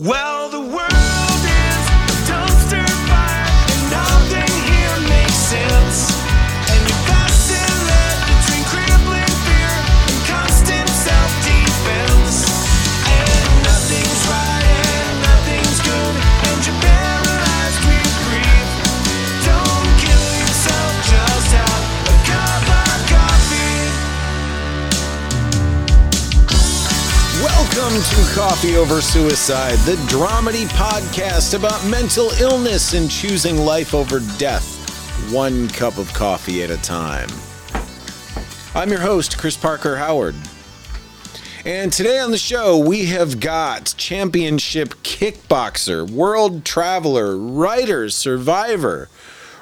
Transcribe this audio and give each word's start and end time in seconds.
Well, 0.00 0.48
the 0.48 0.60
world 0.60 1.17
Welcome 27.98 28.26
to 28.26 28.32
Coffee 28.32 28.76
Over 28.76 29.00
Suicide, 29.00 29.76
the 29.78 29.96
dramedy 30.06 30.66
podcast 30.68 31.58
about 31.58 31.84
mental 31.88 32.30
illness 32.40 32.94
and 32.94 33.10
choosing 33.10 33.56
life 33.56 33.92
over 33.92 34.20
death, 34.38 35.32
one 35.32 35.66
cup 35.66 35.98
of 35.98 36.14
coffee 36.14 36.62
at 36.62 36.70
a 36.70 36.76
time. 36.76 37.28
I'm 38.72 38.90
your 38.90 39.00
host, 39.00 39.36
Chris 39.36 39.56
Parker 39.56 39.96
Howard. 39.96 40.36
And 41.64 41.92
today 41.92 42.20
on 42.20 42.30
the 42.30 42.38
show, 42.38 42.78
we 42.78 43.06
have 43.06 43.40
got 43.40 43.92
championship 43.96 44.90
kickboxer, 45.02 46.08
world 46.08 46.64
traveler, 46.64 47.36
writer, 47.36 48.10
survivor, 48.10 49.08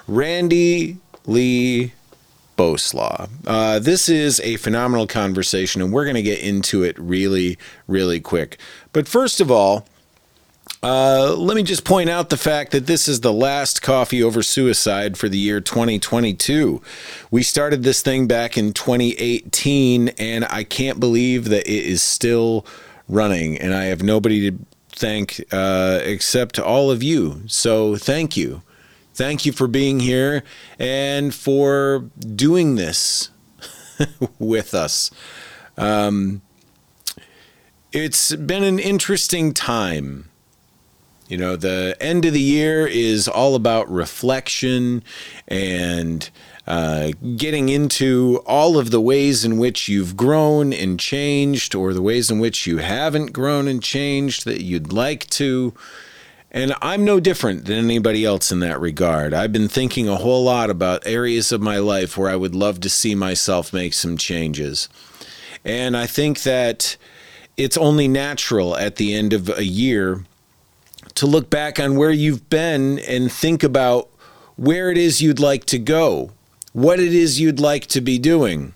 Randy 0.07 0.99
Lee 1.25 1.95
Boslaw. 2.57 3.29
Uh, 3.47 3.79
this 3.79 4.09
is 4.09 4.41
a 4.41 4.57
phenomenal 4.57 5.07
conversation, 5.07 5.83
and 5.83 5.93
we're 5.93 6.05
going 6.05 6.17
to 6.17 6.23
get 6.23 6.41
into 6.41 6.83
it 6.83 6.99
really, 6.99 7.59
really 7.87 8.21
quick. 8.21 8.59
But 8.93 9.07
first 9.07 9.41
of 9.41 9.51
all, 9.51 9.87
uh, 10.83 11.35
let 11.37 11.57
me 11.57 11.63
just 11.63 11.85
point 11.85 12.09
out 12.11 12.31
the 12.31 12.37
fact 12.37 12.73
that 12.73 12.87
this 12.87 13.09
is 13.09 13.21
the 13.21 13.33
last 13.33 13.83
Coffee 13.83 14.23
Over 14.23 14.43
Suicide 14.43 15.17
for 15.17 15.29
the 15.29 15.39
year 15.39 15.61
2022. 15.61 16.83
We 17.31 17.43
started 17.43 17.83
this 17.83 18.03
thing 18.03 18.27
back 18.27 18.57
in 18.57 18.73
2018, 18.73 20.09
and 20.19 20.45
I 20.45 20.65
can't 20.65 21.01
believe 21.01 21.47
that 21.47 21.67
it 21.67 21.87
is 21.87 22.03
still 22.03 22.67
running, 23.09 23.57
and 23.57 23.75
I 23.75 23.85
have 23.85 24.03
nobody 24.03 24.51
to 24.51 24.59
thank 24.91 25.43
uh, 25.53 26.01
except 26.03 26.59
all 26.59 26.91
of 26.91 27.03
you. 27.03 27.43
So 27.47 27.97
thank 27.97 28.37
you. 28.37 28.63
Thank 29.17 29.47
you 29.47 29.53
for 29.53 29.67
being 29.67 30.01
here 30.01 30.43
and 30.79 31.35
for 31.35 32.11
doing 32.21 32.75
this 32.75 33.31
with 34.39 34.75
us. 34.75 35.11
Um, 35.79 36.43
it's 37.93 38.37
been 38.37 38.63
an 38.63 38.79
interesting 38.79 39.55
time. 39.55 40.29
You 41.29 41.39
know, 41.39 41.57
the 41.57 41.97
end 41.99 42.27
of 42.27 42.35
the 42.35 42.41
year 42.41 42.87
is 42.87 43.27
all 43.27 43.55
about 43.55 43.91
reflection 43.91 45.03
and 45.49 46.29
uh, 46.67 47.13
getting 47.37 47.71
into 47.71 48.43
all 48.45 48.79
of 48.79 48.91
the 48.91 49.01
ways 49.01 49.47
in 49.47 49.57
which 49.57 49.89
you've 49.89 50.15
grown 50.15 50.75
and 50.75 51.01
changed, 51.01 51.75
or 51.75 51.95
the 51.95 52.03
ways 52.03 52.31
in 52.31 52.39
which 52.39 52.67
you 52.67 52.79
haven't 52.79 53.33
grown 53.33 53.67
and 53.67 53.83
changed 53.83 54.45
that 54.45 54.61
you'd 54.61 54.93
like 54.93 55.27
to. 55.31 55.73
And 56.51 56.75
I'm 56.81 57.05
no 57.05 57.21
different 57.21 57.65
than 57.65 57.79
anybody 57.79 58.25
else 58.25 58.51
in 58.53 58.61
that 58.61 58.81
regard. 58.81 59.35
I've 59.35 59.53
been 59.53 59.69
thinking 59.69 60.09
a 60.09 60.17
whole 60.17 60.45
lot 60.45 60.71
about 60.71 61.07
areas 61.07 61.53
of 61.53 61.61
my 61.61 61.79
life 61.79 62.17
where 62.17 62.31
I 62.31 62.37
would 62.37 62.55
love 62.55 62.81
to 62.81 62.89
see 62.89 63.15
myself 63.15 63.73
make 63.73 63.93
some 63.95 64.17
changes. 64.17 64.89
And 65.65 65.97
I 65.97 66.07
think 66.07 66.43
that 66.45 66.97
it's 67.57 67.77
only 67.77 68.07
natural 68.07 68.77
at 68.77 68.97
the 68.97 69.15
end 69.15 69.33
of 69.33 69.49
a 69.59 69.65
year 69.65 70.25
to 71.15 71.27
look 71.27 71.51
back 71.51 71.81
on 71.81 71.97
where 71.97 72.11
you've 72.11 72.49
been 72.49 72.99
and 73.01 73.33
think 73.33 73.63
about 73.63 74.09
where 74.57 74.91
it 74.91 74.99
is 74.99 75.21
you'd 75.21 75.41
like 75.41 75.65
to 75.67 75.79
go, 75.79 76.31
what 76.73 77.01
it 77.01 77.13
is 77.13 77.41
you'd 77.41 77.61
like 77.61 77.87
to 77.87 78.01
be 78.01 78.19
doing. 78.19 78.73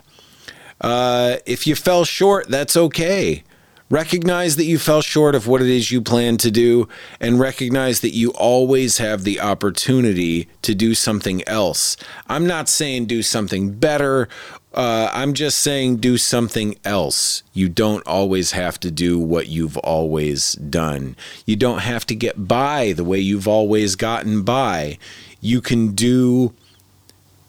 Uh, 0.80 1.36
if 1.46 1.66
you 1.66 1.74
fell 1.74 2.04
short, 2.04 2.48
that's 2.48 2.76
okay. 2.76 3.44
Recognize 3.90 4.54
that 4.54 4.66
you 4.66 4.78
fell 4.78 5.02
short 5.02 5.34
of 5.34 5.48
what 5.48 5.60
it 5.60 5.68
is 5.68 5.90
you 5.90 6.00
plan 6.00 6.36
to 6.36 6.50
do, 6.52 6.88
and 7.18 7.40
recognize 7.40 8.00
that 8.00 8.14
you 8.14 8.30
always 8.30 8.98
have 8.98 9.24
the 9.24 9.40
opportunity 9.40 10.48
to 10.62 10.76
do 10.76 10.94
something 10.94 11.42
else. 11.48 11.96
I'm 12.28 12.46
not 12.46 12.68
saying 12.68 13.06
do 13.06 13.20
something 13.24 13.72
better. 13.72 14.28
Uh, 14.72 15.10
I'm 15.12 15.34
just 15.34 15.58
saying 15.58 15.96
do 15.96 16.16
something 16.18 16.76
else. 16.84 17.42
You 17.52 17.68
don't 17.68 18.06
always 18.06 18.52
have 18.52 18.78
to 18.80 18.92
do 18.92 19.18
what 19.18 19.48
you've 19.48 19.76
always 19.78 20.52
done. 20.52 21.16
You 21.44 21.56
don't 21.56 21.80
have 21.80 22.06
to 22.06 22.14
get 22.14 22.46
by 22.46 22.92
the 22.92 23.02
way 23.02 23.18
you've 23.18 23.48
always 23.48 23.96
gotten 23.96 24.42
by. 24.42 24.98
You 25.40 25.60
can 25.60 25.96
do, 25.96 26.54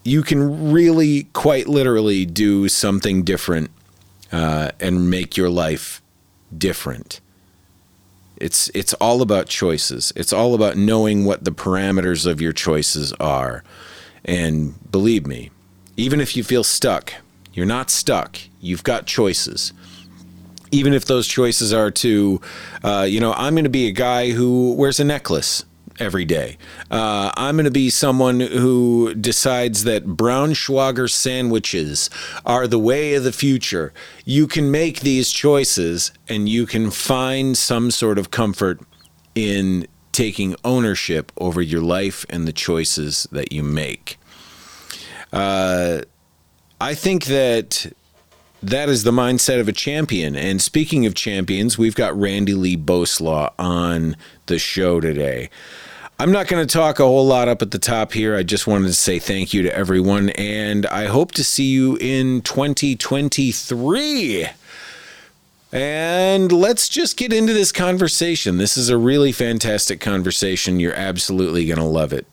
you 0.04 0.24
can 0.24 0.72
really, 0.72 1.26
quite 1.34 1.68
literally, 1.68 2.26
do 2.26 2.68
something 2.68 3.22
different 3.24 3.70
uh, 4.32 4.72
and 4.80 5.08
make 5.12 5.38
your 5.38 5.50
life 5.50 6.01
different. 6.56 7.22
It's 8.38 8.70
it's 8.74 8.94
all 8.96 9.22
about 9.22 9.48
choices. 9.48 10.12
It's 10.16 10.34
all 10.34 10.56
about 10.56 10.76
knowing 10.76 11.26
what 11.26 11.44
the 11.44 11.52
parameters 11.52 12.26
of 12.26 12.42
your 12.42 12.54
choices 12.54 13.14
are. 13.14 13.64
And 14.26 14.92
believe 14.92 15.28
me, 15.28 15.52
even 15.98 16.20
if 16.20 16.36
you 16.36 16.44
feel 16.44 16.64
stuck, 16.64 17.14
you're 17.54 17.66
not 17.66 17.90
stuck. 17.90 18.40
You've 18.60 18.84
got 18.84 19.06
choices. 19.06 19.74
Even 20.72 20.94
if 20.94 21.06
those 21.06 21.28
choices 21.28 21.74
are 21.74 21.92
to, 21.92 22.40
uh, 22.84 23.06
you 23.08 23.20
know, 23.20 23.34
I'm 23.34 23.54
going 23.56 23.66
to 23.66 23.70
be 23.70 23.88
a 23.88 23.92
guy 23.92 24.32
who 24.32 24.74
wears 24.74 25.00
a 25.00 25.04
necklace 25.04 25.66
every 26.02 26.26
day. 26.26 26.58
Uh, 26.90 27.32
I'm 27.38 27.56
going 27.56 27.66
to 27.66 27.72
be 27.72 27.90
someone 27.90 28.40
who 28.40 29.14
decides 29.14 29.84
that 29.84 30.06
Braunschweiger 30.06 31.10
sandwiches 31.10 32.10
are 32.46 32.68
the 32.68 32.80
way 32.80 33.14
of 33.14 33.24
the 33.24 33.32
future. 33.32 33.94
You 34.26 34.48
can 34.48 34.72
make 34.72 35.02
these 35.02 35.32
choices 35.32 36.12
and 36.28 36.50
you 36.50 36.66
can 36.66 36.92
find 36.92 37.58
some 37.58 37.92
sort 37.92 38.18
of 38.18 38.32
comfort 38.32 38.82
in 39.36 39.88
taking 40.12 40.56
ownership 40.66 41.32
over 41.38 41.62
your 41.62 41.82
life 41.82 42.26
and 42.30 42.48
the 42.48 42.54
choices 42.54 43.28
that 43.32 43.52
you 43.52 43.64
make. 43.64 44.18
Uh, 45.32 46.02
I 46.82 46.96
think 46.96 47.26
that 47.26 47.94
that 48.64 48.90
is 48.90 49.04
the 49.04 49.12
mindset 49.12 49.60
of 49.60 49.68
a 49.68 49.72
champion. 49.72 50.36
And 50.36 50.62
speaking 50.62 51.06
of 51.06 51.16
champions, 51.16 51.78
we've 51.78 51.96
got 51.96 52.18
Randy 52.20 52.54
Lee 52.54 52.78
Boslaw 52.78 53.54
on 53.58 54.16
the 54.46 54.60
show 54.60 55.00
today. 55.00 55.50
I'm 56.22 56.32
not 56.32 56.48
going 56.48 56.64
to 56.64 56.72
talk 56.72 57.00
a 57.00 57.04
whole 57.04 57.26
lot 57.26 57.48
up 57.48 57.64
at 57.64 57.72
the 57.72 57.80
top 57.80 58.14
here. 58.14 58.36
I 58.36 58.44
just 58.44 58.68
wanted 58.68 58.90
to 58.90 58.94
say 58.94 59.18
thank 59.18 59.56
you 59.56 59.64
to 59.64 59.76
everyone, 59.76 60.30
and 60.30 60.86
I 60.86 61.08
hope 61.08 61.32
to 61.32 61.44
see 61.44 61.72
you 61.72 61.98
in 62.00 62.44
2023. 62.44 64.46
And 65.72 66.52
let's 66.52 66.88
just 66.88 67.18
get 67.18 67.34
into 67.34 67.54
this 67.54 67.72
conversation. 67.72 68.60
This 68.60 68.78
is 68.78 68.90
a 68.90 69.00
really 69.00 69.32
fantastic 69.32 70.00
conversation. 70.00 70.80
You're 70.80 70.94
absolutely 70.94 71.66
going 71.66 71.80
to 71.80 71.86
love 71.86 72.14
it. 72.14 72.28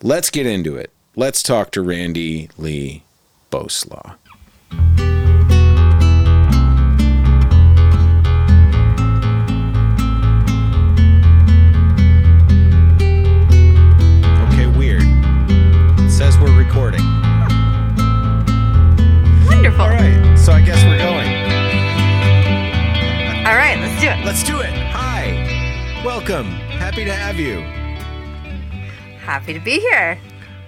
Let's 0.00 0.30
get 0.30 0.46
into 0.46 0.76
it. 0.76 0.92
Let's 1.16 1.42
talk 1.42 1.72
to 1.72 1.82
Randy 1.82 2.48
Lee 2.56 3.02
Boslaw. 3.50 4.14
Wonderful. 19.78 19.84
All 19.84 19.90
right, 19.90 20.36
so 20.38 20.52
I 20.52 20.60
guess 20.62 20.82
we're 20.84 20.98
going. 20.98 21.28
All 23.46 23.56
right, 23.56 23.78
let's 23.78 24.00
do 24.00 24.08
it. 24.08 24.24
Let's 24.24 24.42
do 24.42 24.60
it. 24.60 24.72
Hi. 24.72 26.02
Welcome. 26.04 26.46
Happy 26.46 27.04
to 27.04 27.12
have 27.12 27.38
you. 27.38 27.60
Happy 29.18 29.52
to 29.52 29.60
be 29.60 29.78
here. 29.80 30.18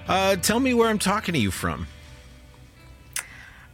Uh, 0.06 0.36
tell 0.36 0.60
me 0.60 0.74
where 0.74 0.88
I'm 0.88 0.98
talking 0.98 1.32
to 1.32 1.38
you 1.38 1.50
from. 1.50 1.86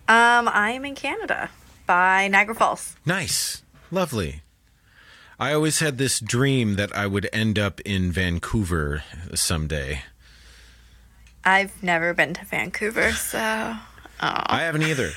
Um, 0.06 0.48
I 0.48 0.70
am 0.70 0.84
in 0.84 0.94
Canada 0.94 1.50
by 1.86 2.28
Niagara 2.28 2.54
Falls. 2.54 2.96
Nice. 3.04 3.62
Lovely. 3.90 4.42
I 5.40 5.52
always 5.52 5.80
had 5.80 5.98
this 5.98 6.20
dream 6.20 6.76
that 6.76 6.94
I 6.96 7.06
would 7.06 7.28
end 7.32 7.58
up 7.58 7.80
in 7.80 8.12
Vancouver 8.12 9.02
someday. 9.34 10.02
I've 11.44 11.82
never 11.82 12.14
been 12.14 12.34
to 12.34 12.44
Vancouver, 12.44 13.12
so 13.12 13.76
oh. 14.20 14.42
I 14.46 14.60
haven't 14.62 14.82
either. 14.82 15.10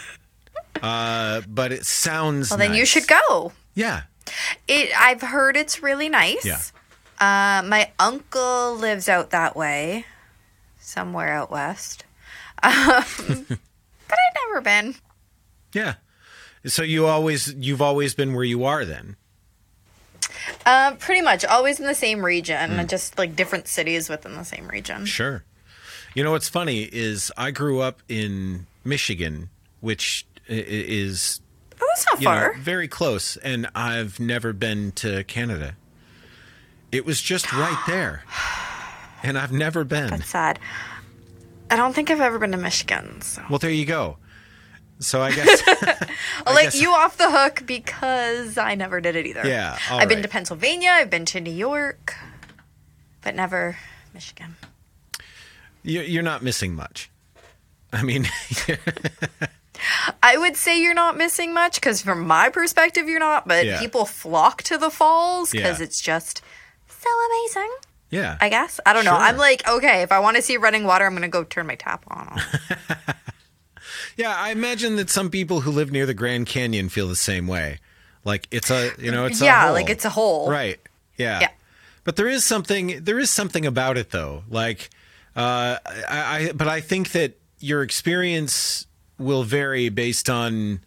Uh, 0.81 1.41
but 1.47 1.71
it 1.71 1.85
sounds 1.85 2.49
well, 2.51 2.59
then 2.59 2.73
you 2.73 2.85
should 2.85 3.07
go. 3.07 3.51
Yeah. 3.73 4.03
It. 4.67 4.89
I've 4.99 5.21
heard 5.21 5.55
it's 5.57 5.81
really 5.81 6.09
nice. 6.09 6.45
Yeah. 6.45 6.59
Uh, 7.19 7.63
my 7.65 7.91
uncle 7.97 8.75
lives 8.75 9.09
out 9.09 9.31
that 9.31 9.55
way, 9.55 10.05
somewhere 10.79 11.33
out 11.33 11.51
west. 11.51 12.03
Um, 12.63 13.45
but 13.47 14.17
I've 14.17 14.47
never 14.47 14.61
been. 14.61 14.95
Yeah. 15.73 15.95
So 16.65 16.81
you 16.81 17.05
always 17.05 17.53
you've 17.53 17.81
always 17.83 18.15
been 18.15 18.33
where 18.33 18.44
you 18.44 18.63
are 18.63 18.83
then. 18.83 19.15
Uh, 20.65 20.94
pretty 20.95 21.21
much 21.21 21.45
always 21.45 21.79
in 21.79 21.85
the 21.85 21.94
same 21.95 22.25
region, 22.25 22.79
Hmm. 22.79 22.85
just 22.88 23.17
like 23.17 23.35
different 23.35 23.67
cities 23.67 24.09
within 24.09 24.35
the 24.35 24.44
same 24.44 24.67
region. 24.67 25.05
Sure. 25.05 25.44
You 26.15 26.23
know 26.23 26.31
what's 26.31 26.49
funny 26.49 26.83
is 26.91 27.31
I 27.38 27.51
grew 27.51 27.79
up 27.79 28.01
in 28.09 28.65
Michigan, 28.88 29.50
which 29.81 30.25
i- 30.50 30.54
i- 30.54 30.66
is 30.66 31.42
Oh, 31.80 31.86
that's 31.89 32.06
not 32.07 32.19
you 32.22 32.25
know, 32.25 32.31
far. 32.31 32.54
very 32.57 32.88
close, 32.88 33.38
and 33.38 33.68
I've 33.75 34.19
never 34.19 34.51
been 34.54 34.92
to 34.94 35.24
Canada. 35.25 35.75
It 36.92 37.06
was 37.06 37.22
just 37.22 37.51
right 37.54 37.78
there, 37.86 38.24
and 39.22 39.38
I've 39.38 39.51
never 39.51 39.84
been. 39.84 40.07
That's 40.10 40.30
sad. 40.30 40.57
I 41.69 41.75
don't 41.75 41.94
think 41.94 42.10
I've 42.10 42.22
ever 42.22 42.39
been 42.39 42.51
to 42.54 42.57
Michigan. 42.57 43.22
So. 43.22 43.44
Well, 43.50 43.60
there 43.60 43.69
you 43.69 43.86
go. 43.86 44.18
So 45.00 45.22
I 45.22 45.31
guess 45.36 45.62
I'll 46.48 46.56
let 46.56 46.63
guess- 46.63 46.81
you 46.81 46.92
off 46.92 47.18
the 47.18 47.30
hook 47.30 47.63
because 47.68 48.57
I 48.57 48.74
never 48.74 49.00
did 49.01 49.16
it 49.16 49.28
either. 49.28 49.45
Yeah, 49.48 49.78
I've 49.92 50.10
been 50.10 50.24
to 50.24 50.28
Pennsylvania, 50.28 50.90
I've 50.92 51.10
been 51.12 51.25
to 51.25 51.42
New 51.42 51.51
York, 51.54 52.16
but 53.22 53.36
never 53.36 53.78
Michigan. 54.16 54.56
you're 55.83 56.24
not 56.24 56.42
missing 56.42 56.74
much. 56.74 57.12
I 57.94 58.04
mean, 58.04 58.28
I 60.24 60.38
would 60.38 60.56
say 60.56 60.81
you're 60.81 60.94
not 60.94 61.18
missing 61.18 61.54
much 61.54 61.75
because, 61.75 62.01
from 62.01 62.25
my 62.28 62.50
perspective, 62.50 63.07
you're 63.07 63.19
not. 63.19 63.48
But 63.48 63.66
Yeah. 63.66 63.80
people 63.80 64.06
flock 64.06 64.63
to 64.63 64.78
the 64.78 64.89
falls 64.89 65.51
because 65.51 65.80
Yeah. 65.80 65.86
it's 65.86 66.01
just 66.01 66.42
so 66.88 67.10
amazing. 67.30 67.72
yeah. 68.10 68.38
I 68.42 68.50
guess 68.50 68.80
I 68.86 68.94
don't 68.94 69.06
know. 69.06 69.16
I'm 69.16 69.38
like, 69.38 69.68
okay, 69.68 70.01
if 70.01 70.12
I 70.12 70.19
want 70.19 70.36
to 70.38 70.42
see 70.42 70.57
running 70.57 70.84
water, 70.86 71.06
I'm 71.06 71.13
gonna 71.13 71.28
go 71.28 71.44
turn 71.44 71.68
my 71.68 71.75
tap 71.75 72.04
on. 72.07 72.42
Yeah, 74.18 74.33
I 74.36 74.50
imagine 74.50 74.95
that 74.95 75.12
some 75.12 75.30
people 75.30 75.62
who 75.62 75.69
live 75.72 75.92
near 75.92 76.07
the 76.07 76.13
Grand 76.16 76.48
Canyon 76.48 76.90
feel 76.90 77.07
the 77.07 77.16
same 77.16 77.45
way. 77.48 77.80
Like 78.25 78.48
it's 78.50 78.72
a, 78.72 78.92
you 78.98 79.12
know, 79.12 79.25
it's 79.25 79.42
a 79.42 79.45
yeah, 79.45 79.69
like 79.69 79.92
it's 79.92 80.06
a 80.06 80.10
hole. 80.10 80.50
Right. 80.50 80.80
Yeah. 81.18 81.40
Yeah. 81.40 81.50
But 82.04 82.16
there 82.16 82.28
is 82.28 82.44
something 82.44 83.04
there 83.04 83.19
is 83.19 83.30
something 83.30 83.66
about 83.66 83.95
it 83.95 84.10
though. 84.10 84.44
Like 84.50 84.90
uh 85.36 85.78
I, 85.86 86.48
I 86.50 86.51
but 86.54 86.68
I 86.68 86.81
think 86.81 87.12
that 87.12 87.38
your 87.59 87.81
experience 87.83 88.86
will 89.19 89.44
vary 89.44 89.89
based 89.89 90.30
on 90.30 90.80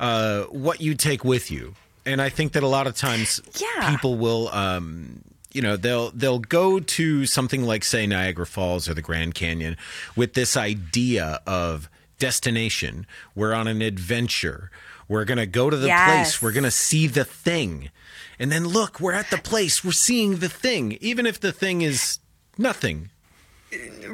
uh 0.00 0.42
what 0.44 0.80
you 0.80 0.94
take 0.94 1.24
with 1.24 1.50
you. 1.50 1.74
And 2.04 2.20
I 2.20 2.28
think 2.28 2.52
that 2.52 2.62
a 2.62 2.68
lot 2.68 2.86
of 2.86 2.96
times 2.96 3.40
Yeah. 3.58 3.90
people 3.90 4.16
will 4.16 4.48
um 4.48 5.22
you 5.52 5.62
know 5.62 5.76
they'll 5.76 6.10
they'll 6.10 6.38
go 6.38 6.80
to 6.80 7.26
something 7.26 7.62
like 7.62 7.84
say 7.84 8.06
Niagara 8.06 8.46
Falls 8.46 8.88
or 8.88 8.94
the 8.94 9.02
Grand 9.02 9.34
Canyon 9.34 9.76
with 10.16 10.34
this 10.34 10.56
idea 10.56 11.40
of 11.46 11.88
destination. 12.18 13.06
We're 13.34 13.52
on 13.52 13.66
an 13.68 13.82
adventure. 13.82 14.70
We're 15.08 15.24
going 15.24 15.38
to 15.38 15.46
go 15.46 15.68
to 15.68 15.76
the 15.76 15.88
Yes. 15.88 16.06
place. 16.08 16.42
We're 16.42 16.52
going 16.52 16.64
to 16.64 16.70
see 16.70 17.06
the 17.06 17.24
thing. 17.24 17.90
And 18.38 18.50
then 18.50 18.66
look, 18.66 18.98
we're 19.00 19.12
at 19.12 19.28
the 19.30 19.36
place. 19.38 19.84
We're 19.84 19.92
seeing 19.92 20.36
the 20.38 20.48
thing, 20.48 20.96
even 21.00 21.26
if 21.26 21.38
the 21.40 21.52
thing 21.52 21.82
is 21.82 22.18
nothing. 22.56 23.10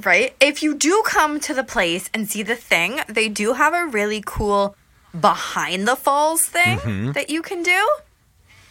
Right? 0.05 0.35
If 0.41 0.63
you 0.63 0.75
do 0.75 1.03
come 1.05 1.41
to 1.41 1.55
the 1.55 1.65
place 1.65 2.09
and 2.15 2.29
see 2.29 2.43
the 2.43 2.55
thing, 2.57 3.01
they 3.09 3.29
do 3.29 3.55
have 3.55 3.75
a 3.75 3.87
really 3.87 4.23
cool 4.25 4.77
behind 5.19 5.89
the 5.89 5.97
falls 5.97 6.45
thing 6.45 6.79
Mm-hmm. 6.79 7.13
that 7.13 7.31
you 7.31 7.43
can 7.43 7.63
do. 7.63 7.89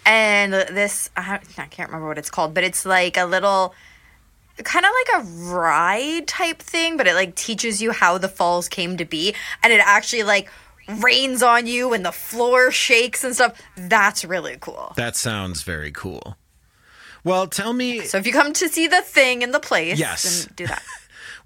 And 0.06 0.54
this, 0.54 1.10
I 1.18 1.40
I 1.58 1.66
can't 1.66 1.90
remember 1.90 2.08
what 2.08 2.18
it's 2.18 2.30
called, 2.30 2.54
but 2.54 2.64
it's 2.64 2.86
like 2.86 3.18
a 3.18 3.26
little, 3.26 3.74
kind 4.64 4.86
of 4.86 4.92
like 4.92 5.22
a 5.24 5.28
ride 5.52 6.28
type 6.28 6.60
thing, 6.60 6.96
but 6.96 7.08
it 7.08 7.14
like 7.14 7.36
teaches 7.36 7.82
you 7.82 7.92
how 7.92 8.18
the 8.18 8.30
falls 8.30 8.70
came 8.70 8.96
to 8.98 9.06
be. 9.06 9.36
And 9.62 9.74
it 9.74 9.82
actually 9.84 10.24
like 10.24 10.50
rains 11.00 11.44
on 11.44 11.68
you 11.68 11.92
and 11.94 12.06
the 12.06 12.14
floor 12.14 12.72
shakes 12.72 13.26
and 13.26 13.36
stuff. 13.36 13.60
That's 13.76 14.24
really 14.24 14.56
cool. 14.62 14.94
That 14.96 15.18
sounds 15.18 15.64
very 15.64 15.92
cool. 15.92 16.38
Well, 17.28 17.48
tell 17.48 17.74
me 17.74 18.02
So 18.02 18.18
if 18.18 18.26
you 18.26 18.34
come 18.34 18.54
to 18.54 18.70
see 18.70 18.88
the 18.88 19.02
thing 19.02 19.42
in 19.42 19.52
the 19.52 19.60
place, 19.60 20.00
Yes. 20.00 20.46
then 20.46 20.54
do 20.56 20.68
that. 20.68 20.84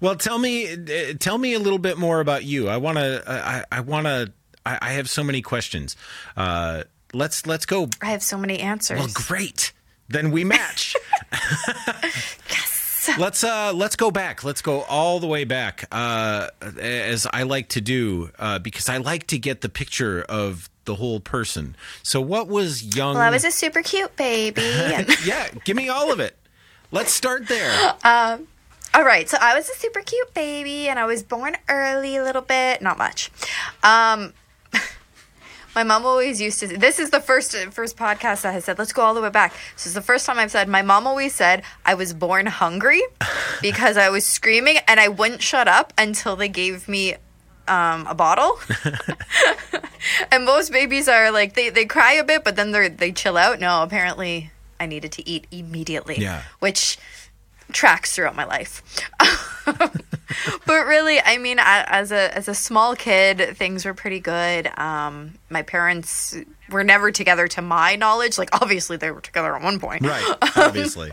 Well, 0.00 0.16
tell 0.16 0.36
me, 0.36 0.72
uh, 0.72 1.14
tell 1.20 1.38
me 1.38 1.54
a 1.54 1.60
little 1.60 1.78
bit 1.78 1.96
more 1.96 2.18
about 2.18 2.42
you. 2.42 2.68
I 2.68 2.78
want 2.78 2.98
to, 2.98 3.22
I, 3.24 3.64
I 3.70 3.80
want 3.82 4.06
to, 4.06 4.32
I, 4.66 4.76
I 4.82 4.92
have 4.94 5.08
so 5.08 5.22
many 5.22 5.42
questions. 5.42 5.94
Uh, 6.36 6.82
let's 7.12 7.46
let's 7.46 7.66
go. 7.66 7.88
I 8.00 8.06
have 8.06 8.20
so 8.20 8.36
many 8.36 8.58
answers. 8.58 8.98
Well, 8.98 9.08
great. 9.14 9.70
Then 10.08 10.32
we 10.32 10.42
match. 10.42 10.96
yes. 12.50 13.10
Let's 13.18 13.44
uh 13.44 13.72
let's 13.74 13.94
go 13.96 14.10
back. 14.10 14.42
Let's 14.44 14.62
go 14.62 14.82
all 14.82 15.20
the 15.20 15.26
way 15.28 15.44
back. 15.44 15.84
Uh 15.92 16.48
as 16.80 17.26
I 17.32 17.42
like 17.44 17.68
to 17.70 17.80
do 17.80 18.30
uh 18.40 18.58
because 18.58 18.88
I 18.88 18.96
like 18.98 19.28
to 19.28 19.38
get 19.38 19.60
the 19.60 19.68
picture 19.68 20.22
of 20.22 20.68
the 20.84 20.96
whole 20.96 21.20
person. 21.20 21.76
So 22.02 22.20
what 22.20 22.48
was 22.48 22.96
young 22.96 23.14
Well, 23.14 23.22
I 23.22 23.30
was 23.30 23.44
a 23.44 23.50
super 23.50 23.82
cute 23.82 24.16
baby. 24.16 24.62
Yeah, 25.24 25.48
give 25.64 25.76
me 25.76 25.88
all 25.88 26.12
of 26.12 26.20
it. 26.20 26.36
Let's 26.90 27.12
start 27.12 27.48
there. 27.48 27.94
All 28.94 29.04
right, 29.04 29.26
so 29.26 29.38
I 29.40 29.54
was 29.54 29.70
a 29.70 29.74
super 29.74 30.00
cute 30.02 30.34
baby, 30.34 30.86
and 30.86 30.98
I 30.98 31.06
was 31.06 31.22
born 31.22 31.56
early 31.66 32.16
a 32.16 32.22
little 32.22 32.42
bit, 32.42 32.82
not 32.82 32.98
much. 32.98 33.30
Um, 33.82 34.34
my 35.74 35.82
mom 35.82 36.04
always 36.04 36.42
used 36.42 36.60
to. 36.60 36.66
This 36.66 36.98
is 36.98 37.08
the 37.08 37.20
first 37.20 37.56
first 37.70 37.96
podcast 37.96 38.42
that 38.42 38.52
has 38.52 38.66
said, 38.66 38.78
"Let's 38.78 38.92
go 38.92 39.00
all 39.00 39.14
the 39.14 39.22
way 39.22 39.30
back." 39.30 39.54
This 39.76 39.86
is 39.86 39.94
the 39.94 40.02
first 40.02 40.26
time 40.26 40.38
I've 40.38 40.50
said. 40.50 40.68
My 40.68 40.82
mom 40.82 41.06
always 41.06 41.34
said 41.34 41.62
I 41.86 41.94
was 41.94 42.12
born 42.12 42.44
hungry 42.44 43.00
because 43.62 43.96
I 43.96 44.10
was 44.10 44.26
screaming 44.26 44.76
and 44.86 45.00
I 45.00 45.08
wouldn't 45.08 45.40
shut 45.40 45.68
up 45.68 45.94
until 45.96 46.36
they 46.36 46.48
gave 46.50 46.86
me 46.86 47.14
um, 47.68 48.06
a 48.06 48.14
bottle. 48.14 48.58
and 50.32 50.44
most 50.44 50.72
babies 50.72 51.08
are 51.08 51.30
like 51.30 51.54
they 51.54 51.70
they 51.70 51.84
cry 51.84 52.12
a 52.14 52.24
bit, 52.24 52.44
but 52.44 52.56
then 52.56 52.72
they 52.72 52.88
they 52.88 53.12
chill 53.12 53.36
out. 53.36 53.60
No, 53.60 53.82
apparently 53.82 54.50
I 54.80 54.86
needed 54.86 55.12
to 55.12 55.28
eat 55.28 55.46
immediately. 55.50 56.16
Yeah. 56.18 56.42
which 56.60 56.98
tracks 57.72 58.14
throughout 58.14 58.36
my 58.36 58.44
life. 58.44 58.82
but 59.64 60.86
really, 60.86 61.20
I 61.20 61.38
mean, 61.38 61.58
a- 61.58 61.84
as 61.88 62.12
a 62.12 62.36
as 62.36 62.48
a 62.48 62.54
small 62.54 62.94
kid, 62.96 63.56
things 63.56 63.84
were 63.84 63.94
pretty 63.94 64.20
good. 64.20 64.66
Um, 64.78 65.34
my 65.48 65.62
parents 65.62 66.36
were 66.70 66.84
never 66.84 67.10
together, 67.10 67.48
to 67.48 67.62
my 67.62 67.96
knowledge. 67.96 68.38
Like, 68.38 68.50
obviously, 68.60 68.96
they 68.96 69.10
were 69.10 69.20
together 69.20 69.54
at 69.54 69.62
one 69.62 69.78
point, 69.78 70.02
Right, 70.04 70.24
obviously. 70.56 71.12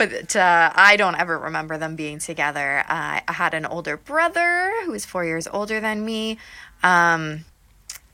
But 0.00 0.34
uh, 0.34 0.72
I 0.74 0.96
don't 0.96 1.14
ever 1.14 1.38
remember 1.38 1.76
them 1.76 1.94
being 1.94 2.20
together. 2.20 2.82
I 2.88 3.22
I 3.28 3.32
had 3.32 3.52
an 3.52 3.66
older 3.66 3.98
brother 3.98 4.72
who 4.84 4.92
was 4.92 5.04
four 5.04 5.26
years 5.26 5.46
older 5.46 5.78
than 5.78 6.02
me. 6.02 6.38
Um, 6.82 7.44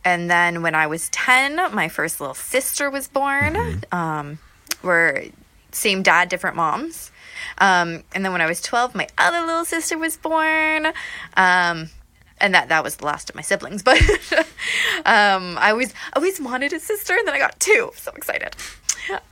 and 0.04 0.28
then 0.28 0.62
when 0.62 0.74
I 0.74 0.88
was 0.88 1.08
10, 1.10 1.72
my 1.72 1.88
first 1.88 2.20
little 2.20 2.34
sister 2.34 2.90
was 2.90 3.06
born. 3.06 3.84
Um, 3.92 4.40
we're 4.82 5.28
same 5.70 6.02
dad, 6.02 6.28
different 6.28 6.56
moms. 6.56 7.12
Um, 7.58 8.02
and 8.12 8.24
then 8.24 8.32
when 8.32 8.40
I 8.40 8.46
was 8.46 8.60
12, 8.62 8.96
my 8.96 9.06
other 9.16 9.46
little 9.46 9.64
sister 9.64 9.96
was 9.96 10.16
born. 10.16 10.86
Um, 11.36 11.90
and 12.38 12.54
that, 12.54 12.68
that 12.68 12.82
was 12.82 12.96
the 12.96 13.06
last 13.06 13.30
of 13.30 13.36
my 13.36 13.42
siblings. 13.42 13.84
But 13.84 14.00
um, 15.04 15.56
I 15.58 15.70
always, 15.70 15.94
always 16.14 16.40
wanted 16.40 16.72
a 16.72 16.80
sister, 16.80 17.14
and 17.14 17.28
then 17.28 17.34
I 17.34 17.38
got 17.38 17.60
two. 17.60 17.92
So 17.94 18.10
excited. 18.12 18.56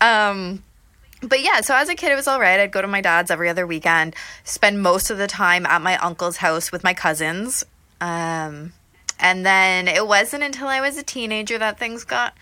Um, 0.00 0.62
but 1.28 1.43
yeah, 1.43 1.61
so 1.61 1.75
as 1.75 1.88
a 1.88 1.95
kid, 1.95 2.12
it 2.12 2.16
was 2.16 2.28
all 2.28 2.40
right. 2.40 2.61
I'd 2.61 2.73
go 2.73 2.83
to 2.83 2.88
my 2.88 3.00
dad's 3.00 3.31
every 3.31 3.49
other 3.49 3.66
weekend, 3.66 4.14
spend 4.45 4.83
most 4.83 5.11
of 5.11 5.19
the 5.19 5.26
time 5.26 5.66
at 5.66 5.83
my 5.83 5.97
uncle's 5.99 6.38
house 6.38 6.73
with 6.73 6.85
my 6.85 6.95
cousins. 6.95 7.64
Um, 8.00 8.73
and 9.19 9.47
then 9.47 9.88
it 9.88 10.07
wasn't 10.07 10.43
until 10.43 10.69
I 10.69 10.81
was 10.81 10.99
a 10.99 11.02
teenager 11.02 11.59
that 11.59 11.78
things 11.78 12.04
got 12.04 12.35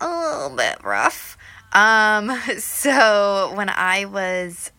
a 0.00 0.08
little 0.08 0.56
bit 0.56 0.82
rough. 0.84 1.36
Um, 1.72 2.30
so 2.58 3.52
when 3.54 3.68
I 3.68 4.06
was 4.06 4.70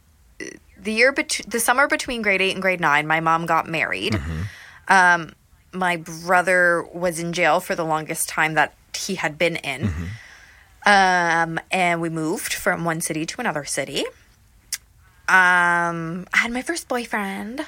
the 0.80 0.94
year 0.94 1.12
bet- 1.12 1.42
the 1.48 1.60
summer 1.60 1.88
between 1.88 2.22
grade 2.22 2.42
eight 2.42 2.54
and 2.54 2.62
grade 2.62 2.80
nine, 2.80 3.08
my 3.08 3.20
mom 3.20 3.46
got 3.46 3.68
married. 3.68 4.20
Um, 4.88 5.34
my 5.74 5.98
brother 5.98 6.84
was 6.94 7.20
in 7.20 7.34
jail 7.34 7.60
for 7.60 7.76
the 7.76 7.84
longest 7.84 8.30
time 8.30 8.54
that 8.54 8.74
he 8.96 9.16
had 9.16 9.38
been 9.38 9.58
in. 9.58 9.92
Um, 10.88 11.60
and 11.70 12.00
we 12.00 12.10
moved 12.10 12.54
from 12.54 12.86
one 12.86 13.02
city 13.02 13.26
to 13.26 13.42
another 13.42 13.66
city. 13.66 14.06
Um, 15.28 16.26
I 16.34 16.38
had 16.38 16.54
my 16.54 16.62
first 16.62 16.88
boyfriend 16.88 17.66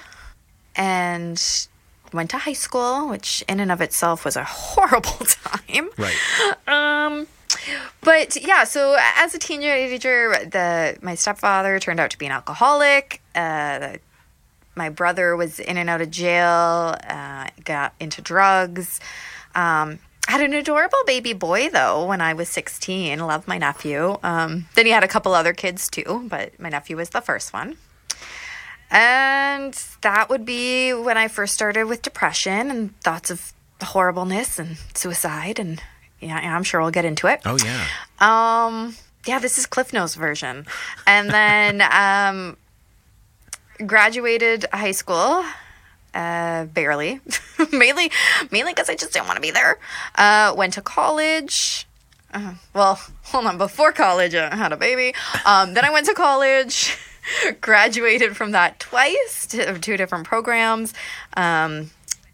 and 0.73 1.67
went 2.13 2.29
to 2.29 2.37
high 2.37 2.53
school, 2.53 3.09
which 3.09 3.43
in 3.49 3.59
and 3.59 3.73
of 3.73 3.81
itself 3.81 4.23
was 4.23 4.37
a 4.37 4.43
horrible 4.47 5.25
time. 5.25 5.89
Right. 5.97 6.15
Um, 6.65 7.27
but 8.01 8.41
yeah, 8.41 8.63
so 8.63 8.95
as 9.17 9.35
a 9.35 9.39
teenager, 9.39 10.29
the 10.45 10.97
my 11.01 11.15
stepfather 11.15 11.77
turned 11.77 11.99
out 11.99 12.11
to 12.11 12.17
be 12.17 12.25
an 12.25 12.31
alcoholic. 12.31 13.21
Uh, 13.35 13.97
my 14.75 14.87
brother 14.87 15.35
was 15.35 15.59
in 15.59 15.75
and 15.75 15.89
out 15.89 15.99
of 15.99 16.09
jail. 16.09 16.95
Uh, 17.05 17.49
got 17.65 17.93
into 17.99 18.21
drugs. 18.21 19.01
Um, 19.55 19.99
had 20.31 20.41
an 20.41 20.53
adorable 20.53 20.99
baby 21.05 21.33
boy 21.33 21.69
though 21.69 22.05
when 22.05 22.21
I 22.21 22.33
was 22.33 22.49
sixteen. 22.49 23.19
Loved 23.19 23.47
my 23.47 23.57
nephew. 23.57 24.17
Um, 24.23 24.67
then 24.75 24.85
he 24.85 24.91
had 24.91 25.03
a 25.03 25.07
couple 25.07 25.33
other 25.33 25.53
kids 25.53 25.89
too, 25.89 26.25
but 26.29 26.59
my 26.59 26.69
nephew 26.69 26.97
was 26.97 27.09
the 27.09 27.21
first 27.21 27.53
one. 27.53 27.77
And 28.91 29.73
that 30.01 30.29
would 30.29 30.45
be 30.45 30.93
when 30.93 31.17
I 31.17 31.27
first 31.27 31.53
started 31.53 31.85
with 31.85 32.01
depression 32.01 32.71
and 32.71 32.99
thoughts 33.01 33.29
of 33.29 33.53
horribleness 33.81 34.59
and 34.59 34.77
suicide 34.93 35.59
and 35.59 35.81
yeah, 36.19 36.35
I'm 36.35 36.63
sure 36.63 36.81
we'll 36.81 36.91
get 36.91 37.05
into 37.05 37.27
it. 37.27 37.41
Oh 37.45 37.57
yeah. 37.63 37.85
Um, 38.19 38.95
yeah, 39.25 39.39
this 39.39 39.57
is 39.57 39.65
Cliff 39.65 39.93
Notes 39.93 40.15
version. 40.15 40.65
And 41.07 41.29
then 41.29 41.81
um, 41.91 42.57
graduated 43.85 44.65
high 44.73 44.91
school, 44.91 45.43
uh, 46.13 46.65
barely, 46.65 47.21
mainly, 47.71 48.11
mainly 48.51 48.73
because 48.73 48.89
I 48.89 48.95
just 48.95 49.13
didn't 49.13 49.27
want 49.27 49.37
to 49.37 49.41
be 49.41 49.51
there. 49.51 49.79
Uh, 50.15 50.53
went 50.55 50.73
to 50.73 50.81
college. 50.81 51.87
Uh, 52.33 52.53
well, 52.73 52.99
hold 53.23 53.45
on. 53.45 53.57
Before 53.57 53.91
college, 53.91 54.35
I 54.35 54.55
had 54.55 54.71
a 54.71 54.77
baby. 54.77 55.15
Um, 55.45 55.73
then 55.73 55.85
I 55.85 55.91
went 55.91 56.05
to 56.07 56.13
college. 56.13 56.97
graduated 57.61 58.35
from 58.35 58.51
that 58.51 58.79
twice 58.79 59.45
to 59.47 59.77
two 59.79 59.97
different 59.97 60.25
programs. 60.25 60.93
Um, 61.35 61.91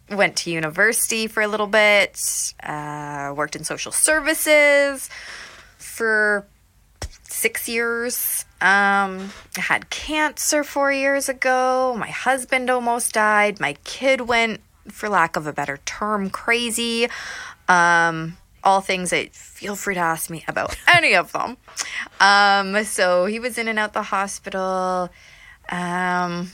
went 0.10 0.36
to 0.38 0.51
university 0.51 1.27
for 1.27 1.41
a 1.41 1.48
little 1.48 1.67
bit. 1.67 2.20
Uh, 2.62 3.34
worked 3.36 3.55
in 3.55 3.63
social 3.63 3.91
services 3.91 5.10
for 5.77 6.46
six 7.36 7.68
years. 7.68 8.46
Um, 8.62 9.32
I 9.58 9.62
had 9.62 9.89
cancer 9.89 10.63
four 10.63 10.92
years 10.92 11.27
ago. 11.30 11.96
My 11.98 12.10
husband 12.10 12.70
almost 12.70 13.13
died. 13.13 13.60
My 13.60 13.74
kid 13.84 14.22
went, 14.22 14.62
for 14.89 15.10
lack 15.10 15.36
of 15.36 15.46
a 15.46 15.54
better 15.54 15.77
term, 15.86 16.30
crazy. 16.30 17.08
Um, 17.68 18.38
all 18.63 18.82
things 18.82 19.12
that 19.12 19.36
feel 19.36 19.75
free 19.75 19.96
to 19.96 20.00
ask 20.00 20.30
me 20.30 20.44
about 20.48 20.75
any 20.88 21.13
of 21.15 21.32
them. 21.34 21.58
Um, 22.20 22.84
so 22.84 23.25
he 23.25 23.39
was 23.39 23.58
in 23.58 23.68
and 23.68 23.77
out 23.77 23.94
the 23.94 24.04
hospital. 24.04 25.10
Um, 25.70 26.51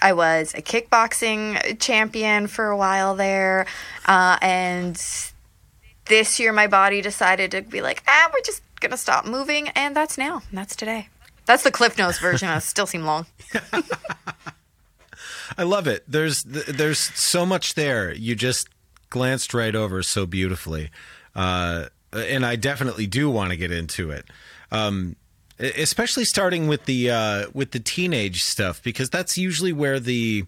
I 0.00 0.12
was 0.14 0.54
a 0.54 0.62
kickboxing 0.62 1.78
champion 1.78 2.46
for 2.46 2.68
a 2.68 2.76
while 2.76 3.14
there. 3.16 3.66
Uh, 4.06 4.38
and 4.40 4.96
this 6.06 6.40
year 6.40 6.52
my 6.52 6.66
body 6.66 7.02
decided 7.02 7.50
to 7.50 7.62
be 7.62 7.82
like, 7.82 8.02
ah, 8.08 8.30
we're 8.32 8.40
just 8.40 8.62
gonna 8.80 8.96
stop 8.96 9.26
moving, 9.26 9.68
and 9.70 9.94
that's 9.94 10.18
now. 10.18 10.42
That's 10.52 10.74
today. 10.74 11.08
That's 11.46 11.62
the 11.62 11.70
Cliff 11.70 11.98
Notes 11.98 12.18
version. 12.18 12.48
I 12.48 12.58
still 12.58 12.86
seem 12.86 13.04
long. 13.04 13.26
I 15.58 15.64
love 15.64 15.86
it. 15.86 16.04
There's 16.06 16.44
there's 16.44 16.98
so 16.98 17.44
much 17.44 17.74
there. 17.74 18.12
You 18.12 18.34
just 18.34 18.68
glanced 19.10 19.52
right 19.52 19.74
over 19.74 20.02
so 20.02 20.26
beautifully, 20.26 20.90
uh, 21.34 21.86
and 22.12 22.46
I 22.46 22.56
definitely 22.56 23.06
do 23.06 23.28
want 23.28 23.50
to 23.50 23.56
get 23.56 23.72
into 23.72 24.10
it. 24.10 24.26
Um, 24.70 25.16
especially 25.58 26.24
starting 26.24 26.68
with 26.68 26.86
the 26.86 27.10
uh, 27.10 27.46
with 27.52 27.72
the 27.72 27.80
teenage 27.80 28.42
stuff 28.42 28.82
because 28.82 29.10
that's 29.10 29.36
usually 29.36 29.72
where 29.72 30.00
the 30.00 30.44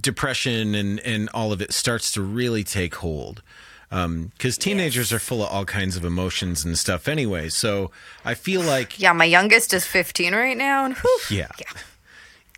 depression 0.00 0.74
and 0.74 1.00
and 1.00 1.30
all 1.32 1.52
of 1.52 1.62
it 1.62 1.72
starts 1.72 2.10
to 2.12 2.22
really 2.22 2.64
take 2.64 2.96
hold 2.96 3.42
because 3.90 4.58
teenagers 4.58 5.12
are 5.12 5.18
full 5.18 5.42
of 5.42 5.48
all 5.50 5.64
kinds 5.64 5.96
of 5.96 6.04
emotions 6.04 6.64
and 6.64 6.78
stuff 6.78 7.08
anyway 7.08 7.48
so 7.48 7.90
i 8.24 8.34
feel 8.34 8.60
like 8.60 8.98
Yeah, 9.00 9.12
my 9.12 9.24
youngest 9.24 9.72
is 9.72 9.86
15 9.86 10.34
right 10.34 10.56
now, 10.56 10.84
and 10.84 10.94
whew, 10.96 11.18
yeah 11.30 11.48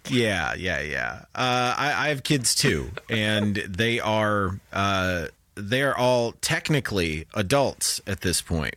yeah 0.08 0.54
yeah 0.54 0.80
yeah 0.80 1.24
uh, 1.34 1.74
I, 1.76 2.06
I 2.06 2.08
have 2.08 2.22
kids 2.22 2.54
too 2.54 2.90
and 3.08 3.56
they 3.56 4.00
are 4.00 4.58
uh, 4.72 5.26
they're 5.54 5.96
all 5.96 6.32
technically 6.40 7.26
adults 7.34 8.00
at 8.06 8.22
this 8.22 8.40
point 8.42 8.74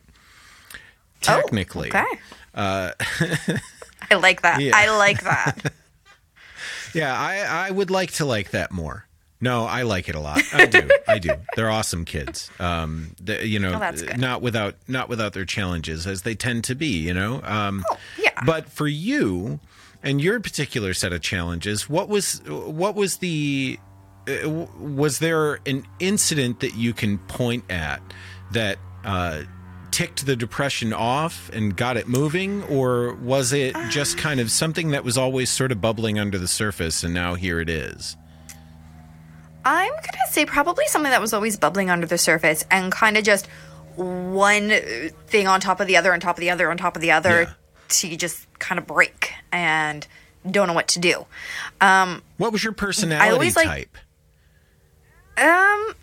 technically 1.22 1.92
Oh, 1.94 2.00
okay. 2.56 3.58
I 4.12 4.16
like 4.16 4.42
that. 4.44 4.62
Yeah. 4.62 4.74
I 4.76 4.96
like 4.96 5.24
that. 5.24 5.74
Yeah, 6.94 7.18
I, 7.18 7.70
I 7.70 7.72
would 7.72 7.90
like 7.90 8.12
to 8.14 8.26
like 8.26 8.52
that 8.52 8.72
more. 8.72 9.08
No, 9.44 9.66
I 9.66 9.82
like 9.84 10.08
it 10.10 10.16
a 10.16 10.20
lot. 10.20 10.42
I 10.54 10.66
do. 10.66 10.90
I 11.08 11.20
do. 11.20 11.32
They're 11.56 11.70
awesome 11.70 12.06
kids. 12.06 12.50
Um, 12.60 13.16
you 13.26 13.60
know, 13.60 13.74
Oh, 13.74 14.16
not 14.18 14.42
without 14.42 14.76
not 14.88 15.10
without 15.10 15.34
their 15.34 15.46
challenges 15.46 16.08
as 16.08 16.22
they 16.22 16.34
tend 16.34 16.64
to 16.64 16.76
be. 16.76 16.88
You 16.88 17.14
know. 17.14 17.42
Um, 17.44 17.84
Oh, 17.92 17.98
yeah. 18.18 18.32
But 18.46 18.70
for 18.70 18.88
you 18.88 19.60
and 20.02 20.22
your 20.22 20.40
particular 20.40 20.94
set 20.94 21.12
of 21.14 21.22
challenges, 21.22 21.90
what 21.90 22.08
was 22.10 22.42
what 22.48 22.96
was 22.96 23.18
the 23.18 23.78
uh, 24.28 24.50
was 24.80 25.20
there 25.20 25.60
an 25.66 25.86
incident 26.00 26.62
that 26.62 26.76
you 26.76 26.94
can 26.94 27.18
point 27.18 27.70
at 27.70 28.02
that 28.54 28.78
uh, 29.04 29.44
ticked 29.92 30.26
the 30.26 30.36
depression 30.36 30.94
off 30.94 31.50
and 31.54 31.76
got 31.76 31.98
it 31.98 32.08
moving, 32.08 32.64
or 32.64 33.14
was 33.16 33.52
it 33.54 33.76
just 33.90 34.18
kind 34.18 34.40
of 34.40 34.50
something 34.50 34.92
that 34.92 35.04
was 35.04 35.18
always 35.18 35.50
sort 35.50 35.72
of 35.72 35.82
bubbling 35.82 36.18
under 36.18 36.38
the 36.38 36.48
surface 36.48 37.04
and 37.04 37.14
now 37.14 37.36
here 37.36 37.60
it 37.60 37.70
is? 37.70 38.16
I'm 39.66 39.92
gonna 39.92 40.32
say 40.32 40.46
probably 40.46 40.86
something 40.88 41.12
that 41.12 41.22
was 41.22 41.34
always 41.34 41.58
bubbling 41.58 41.90
under 41.90 42.06
the 42.06 42.18
surface 42.18 42.66
and 42.70 42.92
kind 42.92 43.18
of 43.18 43.24
just 43.24 43.48
one 43.96 44.70
thing 45.28 45.48
on 45.48 45.60
top 45.62 45.80
of 45.80 45.88
the 45.88 45.98
other, 45.98 46.14
on 46.14 46.20
top 46.20 46.38
of 46.38 46.42
the 46.42 46.50
other, 46.50 46.70
on 46.72 46.78
top 46.78 46.96
of 46.96 47.02
the 47.02 47.12
other, 47.12 47.42
Yeah. 47.44 47.50
to 47.90 48.16
just 48.18 48.48
kind 48.60 48.80
of 48.80 48.88
break 48.88 49.34
and 49.52 50.06
don't 50.50 50.68
know 50.68 50.74
what 50.74 50.88
to 50.90 51.00
do. 51.00 51.26
Um, 51.80 52.22
What 52.38 52.52
was 52.52 52.64
your 52.64 52.74
personality 52.74 53.32
always, 53.32 53.56
like- 53.56 53.68
type? 53.68 53.98
um, 55.38 55.96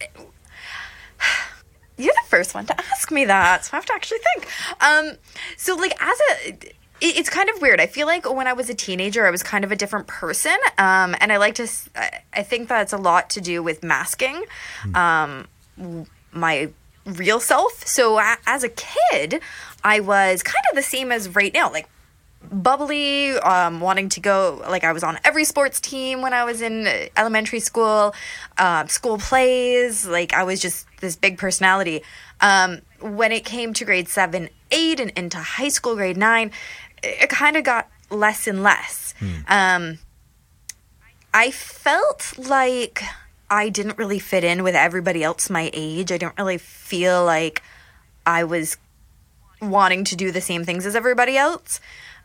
you're 1.96 2.12
the 2.12 2.28
first 2.28 2.54
one 2.54 2.66
to 2.66 2.78
ask 2.78 3.10
me 3.10 3.24
that, 3.24 3.64
so 3.64 3.70
I 3.72 3.76
have 3.76 3.86
to 3.86 3.94
actually 3.94 4.18
think. 4.34 4.48
Um, 4.82 5.12
so 5.56 5.74
like 5.76 5.94
as 6.02 6.18
a, 6.32 6.58
it's 7.00 7.28
kind 7.30 7.48
of 7.50 7.60
weird. 7.60 7.80
I 7.80 7.86
feel 7.86 8.06
like 8.06 8.30
when 8.30 8.46
I 8.46 8.52
was 8.52 8.70
a 8.70 8.74
teenager, 8.74 9.26
I 9.26 9.30
was 9.30 9.42
kind 9.42 9.64
of 9.64 9.72
a 9.72 9.76
different 9.76 10.06
person, 10.06 10.56
um, 10.78 11.14
and 11.20 11.32
I 11.32 11.36
like 11.36 11.54
to. 11.56 11.68
I- 11.94 12.42
think 12.42 12.68
that's 12.68 12.92
a 12.92 12.96
lot 12.96 13.30
to 13.30 13.40
do 13.40 13.62
with 13.62 13.82
masking, 13.82 14.44
um, 14.94 15.46
my 16.32 16.68
real 17.04 17.40
self. 17.40 17.86
So 17.86 18.20
as 18.46 18.62
a 18.64 18.68
kid, 18.68 19.40
I 19.82 20.00
was 20.00 20.42
kind 20.42 20.62
of 20.70 20.76
the 20.76 20.82
same 20.82 21.10
as 21.12 21.34
right 21.34 21.52
now, 21.52 21.70
like 21.72 21.88
bubbly, 22.50 23.32
um, 23.38 23.80
wanting 23.80 24.08
to 24.10 24.20
go. 24.20 24.62
Like 24.68 24.84
I 24.84 24.92
was 24.92 25.02
on 25.02 25.18
every 25.24 25.44
sports 25.44 25.80
team 25.80 26.22
when 26.22 26.32
I 26.32 26.44
was 26.44 26.62
in 26.62 26.86
uh, 26.86 27.06
elementary 27.16 27.60
school, 27.60 28.14
um, 28.58 28.88
school 28.88 29.18
plays. 29.18 30.06
Like 30.06 30.32
I 30.32 30.44
was 30.44 30.60
just 30.60 30.86
this 31.00 31.16
big 31.16 31.38
personality. 31.38 32.02
Um, 32.40 32.82
when 33.00 33.32
it 33.32 33.44
came 33.44 33.72
to 33.74 33.84
grade 33.84 34.08
seven, 34.08 34.48
eight, 34.70 35.00
and 35.00 35.10
into 35.16 35.38
high 35.38 35.68
school, 35.68 35.96
grade 35.96 36.16
nine, 36.16 36.50
it, 37.06 37.30
kind 37.30 37.56
of 37.56 37.64
got 37.64 37.88
less 38.10 38.46
and 38.46 38.62
less. 38.62 39.14
Um, 39.48 39.98
I 41.32 41.50
felt 41.50 42.38
like 42.38 43.02
I 43.50 43.68
didn't 43.68 43.98
really 43.98 44.18
fit 44.18 44.44
in 44.44 44.62
with 44.62 44.74
everybody 44.74 45.22
else 45.22 45.50
my 45.50 45.70
age. 45.72 46.10
I 46.10 46.18
didn't 46.18 46.38
really 46.38 46.58
feel 46.58 47.24
like 47.24 47.62
I 48.24 48.44
was 48.44 48.76
wanting 49.60 50.04
to 50.04 50.16
do 50.16 50.30
the 50.30 50.40
same 50.40 50.64
things 50.64 50.86
as 50.86 50.96
everybody 50.96 51.36
else. 51.36 51.80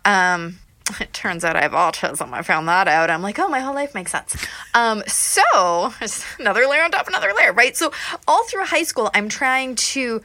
Um, 0.06 0.60
it 1.00 1.14
turns 1.14 1.44
out 1.44 1.56
I 1.56 1.62
have 1.62 1.74
autism. 1.74 2.34
I 2.34 2.42
found 2.42 2.68
that 2.68 2.88
out. 2.88 3.10
I'm 3.10 3.22
like, 3.22 3.40
oh, 3.40 3.48
my 3.48 3.60
whole 3.60 3.76
life 3.76 3.94
makes 3.94 4.12
sense. 4.12 4.36
Um, 4.74 5.04
so 5.08 5.94
another 6.40 6.66
layer 6.68 6.84
on 6.84 6.92
top, 6.92 7.02
of 7.02 7.08
another 7.10 7.34
layer, 7.38 7.54
right? 7.54 7.76
So 7.76 7.92
all 8.28 8.44
through 8.46 8.66
high 8.66 8.84
school, 8.84 9.10
I'm 9.14 9.30
trying 9.30 9.76
to 9.76 10.22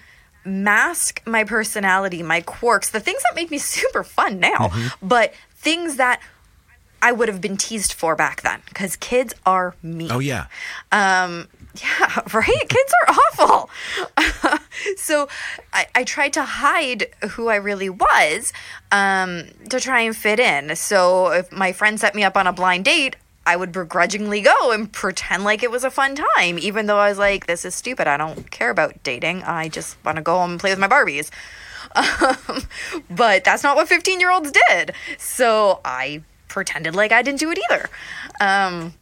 mask 0.47 1.21
my 1.27 1.45
personality, 1.45 2.23
my 2.23 2.41
quirks, 2.41 2.91
the 2.91 3.01
things 3.01 3.23
that 3.25 3.35
make 3.35 3.51
me 3.51 3.59
super 3.77 4.05
fun 4.05 4.41
now, 4.41 4.71
but 5.03 5.35
things 5.55 5.97
that 5.97 6.21
I 7.03 7.13
would 7.13 7.29
have 7.29 7.41
been 7.41 7.57
teased 7.57 7.93
for 7.93 8.17
back 8.17 8.43
then 8.43 8.63
because 8.67 8.97
kids 8.97 9.35
are 9.45 9.75
mean. 9.83 10.11
Oh 10.11 10.19
yeah, 10.19 10.47
Um, 10.93 11.49
yeah, 11.83 12.21
right? 12.33 12.69
Kids 12.69 12.95
are 13.07 13.15
awful. 13.15 13.71
so 14.97 15.29
I, 15.73 15.87
I 15.95 16.05
tried 16.05 16.33
to 16.35 16.43
hide 16.43 17.09
who 17.31 17.49
I 17.49 17.57
really 17.57 17.91
was 17.91 18.53
um, 18.91 19.45
to 19.69 19.79
try 19.79 20.01
and 20.01 20.17
fit 20.17 20.41
in. 20.41 20.75
So 20.75 21.33
if 21.33 21.53
my 21.53 21.73
friend 21.73 22.01
set 22.01 22.15
me 22.15 22.25
up 22.25 22.37
on 22.37 22.47
a 22.47 22.53
blind 22.53 22.87
date, 22.87 23.17
I 23.47 23.57
would 23.57 23.71
begrudgingly 23.71 24.41
go 24.41 24.73
and 24.73 24.93
pretend 24.93 25.45
like 25.45 25.63
it 25.63 25.71
was 25.71 25.85
a 25.85 25.91
fun 25.91 26.17
time, 26.17 26.59
even 26.59 26.87
though 26.87 26.99
I 26.99 27.09
was 27.09 27.19
like, 27.19 27.47
this 27.47 27.65
is 27.65 27.75
stupid. 27.75 28.09
I 28.09 28.17
don't 28.17 28.51
care 28.51 28.71
about 28.71 29.03
dating. 29.05 29.45
I 29.45 29.69
just 29.69 29.97
want 30.05 30.17
to 30.17 30.23
go 30.23 30.37
home 30.37 30.53
and 30.53 30.61
play 30.61 30.71
with 30.71 30.79
my 30.79 30.89
Barbies. 30.89 31.31
Um, 31.95 32.63
but 33.09 33.45
that's 33.45 33.63
not 33.63 33.75
what 33.77 33.89
15 33.89 34.21
year 34.21 34.31
olds 34.31 34.53
did. 34.69 34.93
So 35.17 35.81
I 35.83 36.23
pretended 36.49 36.95
like 36.95 37.11
I 37.13 37.23
didn't 37.23 37.39
do 37.39 37.51
it 37.51 37.59
either. 37.71 37.89
Um, 38.41 38.93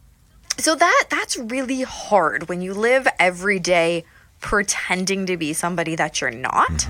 so 0.57 0.75
that 0.75 1.05
that's 1.09 1.35
really 1.35 1.81
hard 1.81 2.47
when 2.47 2.61
you 2.61 2.73
live 2.73 3.05
every 3.19 3.59
day 3.59 4.05
pretending 4.39 5.25
to 5.25 5.35
be 5.35 5.51
somebody 5.51 5.95
that 5.95 6.21
you're 6.21 6.31
not. 6.31 6.87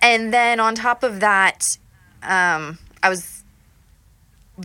And 0.00 0.32
then 0.32 0.60
on 0.60 0.74
top 0.76 1.02
of 1.02 1.20
that, 1.20 1.76
um, 2.22 2.78
I 3.02 3.08
was 3.08 3.41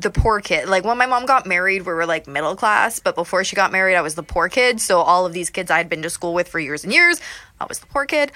the 0.02 0.12
poor 0.12 0.40
kid. 0.40 0.68
Like 0.68 0.84
when 0.84 0.98
my 0.98 1.06
mom 1.06 1.26
got 1.26 1.46
married, 1.46 1.86
we 1.86 1.94
were 1.94 2.06
like 2.06 2.28
middle 2.28 2.56
class, 2.56 3.00
but 3.00 3.16
before 3.16 3.44
she 3.44 3.56
got 3.56 3.72
married, 3.72 3.96
I 3.96 4.02
was 4.02 4.16
the 4.16 4.24
poor 4.24 4.50
kid. 4.50 4.80
So 4.80 5.00
all 5.00 5.26
of 5.26 5.34
these 5.34 5.50
kids 5.50 5.72
I 5.72 5.78
had 5.78 5.90
been 5.90 6.02
to 6.04 6.10
school 6.10 6.34
with 6.34 6.48
for 6.48 6.60
years 6.60 6.84
and 6.84 6.94
years, 6.94 7.20
I 7.60 7.66
was 7.66 7.80
the 7.80 7.88
poor 7.88 8.06
kid. 8.06 8.32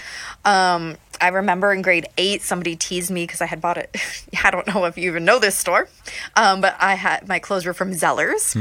Um, 0.46 0.98
I 1.20 1.28
remember 1.30 1.72
in 1.72 1.82
grade 1.82 2.08
eight, 2.18 2.42
somebody 2.42 2.76
teased 2.76 3.12
me 3.12 3.24
because 3.24 3.42
I 3.42 3.46
had 3.46 3.62
bought 3.62 3.78
it. 3.78 3.96
I 4.44 4.52
don't 4.52 4.66
know 4.68 4.86
if 4.86 4.98
you 4.98 5.10
even 5.10 5.26
know 5.26 5.40
this 5.40 5.58
store, 5.58 5.88
um, 6.36 6.62
but 6.62 6.76
I 6.80 6.96
had 6.96 7.28
my 7.28 7.40
clothes 7.40 7.66
were 7.66 7.74
from 7.74 7.92
Zellers. 7.92 8.56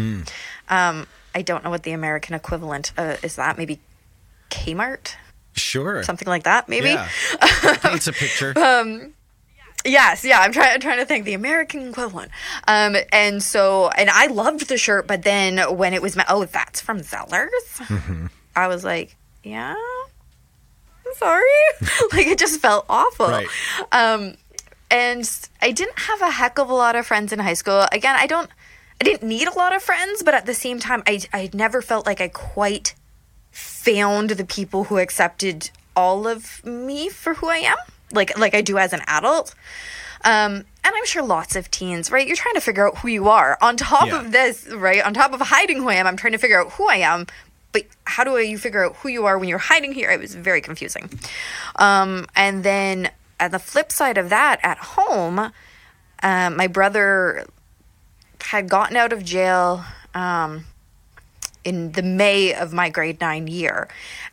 Um, 0.69 1.07
I 1.35 1.43
don't 1.43 1.65
know 1.65 1.71
what 1.71 1.85
the 1.85 1.93
American 1.93 2.35
equivalent 2.35 2.93
uh, 2.99 3.17
is. 3.23 3.37
That 3.37 3.57
maybe 3.57 3.81
Kmart, 4.51 5.15
sure. 5.55 6.03
something 6.03 6.29
like 6.29 6.43
that. 6.43 6.69
Maybe. 6.69 6.91
Yeah, 6.91 7.09
paints 7.81 8.07
a 8.09 8.13
picture. 8.13 8.53
Yes, 9.85 10.25
yeah, 10.25 10.41
I'm 10.41 10.53
trying 10.53 10.79
trying 10.81 10.99
to 10.99 11.07
think 11.07 11.25
the 11.25 11.35
American 11.35 11.89
equivalent. 11.89 12.31
Um, 12.69 12.97
and 13.13 13.43
so, 13.43 13.89
and 13.89 14.11
I 14.11 14.27
loved 14.27 14.69
the 14.69 14.77
shirt, 14.77 15.07
but 15.07 15.23
then 15.23 15.59
when 15.77 15.95
it 15.95 16.03
was, 16.03 16.17
my 16.17 16.25
oh, 16.29 16.45
that's 16.45 16.81
from 16.81 17.01
Zellers. 17.01 18.29
I 18.57 18.69
was 18.69 18.85
like, 18.85 19.17
yeah, 19.43 19.75
I'm 21.07 21.15
sorry. 21.15 21.45
like 22.13 22.27
it 22.27 22.39
just 22.39 22.61
felt 22.61 22.85
awful. 22.89 23.29
Right. 23.29 23.49
Um, 23.93 24.35
and 24.91 25.49
I 25.63 25.71
didn't 25.71 25.99
have 26.01 26.21
a 26.21 26.31
heck 26.31 26.59
of 26.59 26.69
a 26.69 26.75
lot 26.75 26.97
of 26.97 27.07
friends 27.07 27.33
in 27.33 27.39
high 27.39 27.55
school. 27.55 27.87
Again, 27.93 28.17
I 28.19 28.27
don't, 28.27 28.51
I 29.01 29.05
didn't 29.05 29.27
need 29.27 29.49
a 29.49 29.57
lot 29.57 29.75
of 29.75 29.83
friends, 29.83 30.23
but 30.23 30.35
at 30.35 30.47
the 30.47 30.55
same 30.55 30.79
time, 30.79 31.03
I 31.07 31.21
I 31.33 31.49
never 31.55 31.81
felt 31.81 32.07
like 32.07 32.21
I 32.21 32.29
quite 32.29 32.95
found 33.51 34.31
the 34.31 34.45
people 34.45 34.85
who 34.85 34.99
accepted 34.99 35.71
all 35.97 36.27
of 36.27 36.65
me 36.65 37.09
for 37.09 37.35
who 37.35 37.49
I 37.49 37.59
am, 37.59 37.77
like 38.13 38.37
like 38.39 38.55
I 38.55 38.61
do 38.61 38.79
as 38.79 38.93
an 38.93 39.03
adult. 39.07 39.55
Um, 40.23 40.53
and 40.85 40.95
I'm 40.95 41.07
sure 41.07 41.23
lots 41.23 41.57
of 41.57 41.71
teens, 41.71 42.11
right? 42.11 42.27
You're 42.27 42.37
trying 42.37 42.55
to 42.55 42.61
figure 42.61 42.87
out 42.87 42.99
who 42.99 43.09
you 43.09 43.29
are. 43.29 43.57
On 43.63 43.77
top 43.77 44.09
Yeah. 44.09 44.21
of 44.21 44.33
this, 44.33 44.67
right? 44.69 45.03
On 45.03 45.15
top 45.15 45.33
of 45.33 45.41
hiding 45.41 45.79
who 45.79 45.89
I 45.89 45.95
am, 45.95 46.07
I'm 46.07 46.17
trying 46.17 46.33
to 46.33 46.39
figure 46.39 46.61
out 46.61 46.73
who 46.73 46.89
I 46.89 46.97
am. 46.97 47.27
But 47.73 47.85
how 48.05 48.25
do 48.25 48.37
you 48.39 48.59
figure 48.59 48.85
out 48.85 48.97
who 48.97 49.09
you 49.09 49.25
are 49.27 49.39
when 49.39 49.49
you're 49.49 49.59
hiding 49.59 49.93
here? 49.93 50.11
It 50.11 50.21
was 50.21 50.35
very 50.35 50.61
confusing. 50.61 51.09
Um, 51.77 52.27
and 52.37 52.65
then 52.65 53.11
at 53.39 53.51
the 53.53 53.59
flip 53.59 53.93
side 53.93 54.19
of 54.19 54.29
that, 54.29 54.61
at 54.63 54.77
home, 54.79 55.53
uh, 56.23 56.51
my 56.51 56.67
brother 56.67 57.47
had 58.43 58.69
gotten 58.69 58.97
out 58.97 59.13
of 59.13 59.25
jail. 59.25 59.85
Um, 60.15 60.65
in 61.63 61.93
the 61.93 62.03
May 62.03 62.55
of 62.55 62.73
my 62.73 62.89
grade 62.89 63.21
nine 63.21 63.47
year. 63.47 63.87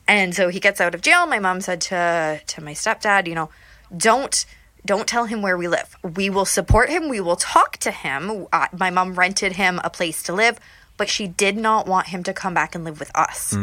And 0.07 0.33
so 0.33 0.47
he 0.47 0.61
gets 0.61 0.79
out 0.79 0.95
of 0.95 1.01
jail. 1.01 1.27
My 1.27 1.39
mom 1.39 1.59
said 1.59 1.81
to 1.81 2.39
to 2.47 2.61
my 2.63 2.71
stepdad, 2.73 3.27
you 3.27 3.35
know, 3.35 3.49
don't 3.95 4.45
don't 4.85 5.07
tell 5.07 5.25
him 5.25 5.41
where 5.41 5.57
we 5.57 5.67
live. 5.67 5.95
We 6.01 6.29
will 6.29 6.45
support 6.45 6.89
him. 6.89 7.09
We 7.09 7.19
will 7.19 7.35
talk 7.35 7.75
to 7.77 7.91
him. 7.91 8.47
Uh, 8.53 8.67
my 8.77 8.89
mom 8.89 9.15
rented 9.15 9.53
him 9.53 9.81
a 9.83 9.89
place 9.89 10.23
to 10.23 10.33
live, 10.33 10.59
but 10.95 11.09
she 11.09 11.27
did 11.27 11.57
not 11.57 11.87
want 11.87 12.07
him 12.07 12.23
to 12.23 12.33
come 12.33 12.53
back 12.53 12.73
and 12.73 12.85
live 12.85 12.97
with 12.99 13.11
us, 13.13 13.53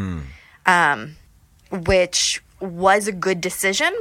um, 0.67 1.17
which 1.71 2.43
was 2.61 3.09
a 3.09 3.13
good 3.13 3.41
decision. 3.41 3.93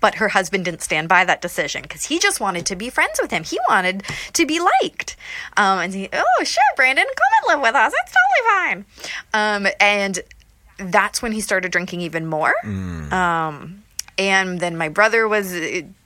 But 0.00 0.14
her 0.16 0.28
husband 0.28 0.64
didn't 0.64 0.80
stand 0.82 1.08
by 1.08 1.24
that 1.26 1.42
decision 1.42 1.82
because 1.82 2.06
he 2.06 2.18
just 2.18 2.40
wanted 2.40 2.64
to 2.66 2.76
be 2.76 2.88
friends 2.88 3.18
with 3.20 3.30
him. 3.30 3.44
He 3.44 3.58
wanted 3.68 4.02
to 4.32 4.46
be 4.46 4.58
liked. 4.82 5.14
Um, 5.58 5.78
and 5.80 5.94
he, 5.94 6.08
oh, 6.12 6.44
sure, 6.44 6.62
Brandon, 6.74 7.04
come 7.04 7.52
and 7.52 7.62
live 7.62 7.68
with 7.68 7.74
us. 7.74 7.92
It's 8.02 8.12
totally 8.12 8.54
fine. 8.54 8.84
Um, 9.34 9.66
and 9.78 10.20
that's 10.78 11.20
when 11.20 11.32
he 11.32 11.42
started 11.42 11.70
drinking 11.70 12.00
even 12.00 12.24
more. 12.26 12.54
Um, 13.12 13.79
and 14.20 14.60
then 14.60 14.76
my 14.76 14.90
brother 14.90 15.26
was, 15.26 15.52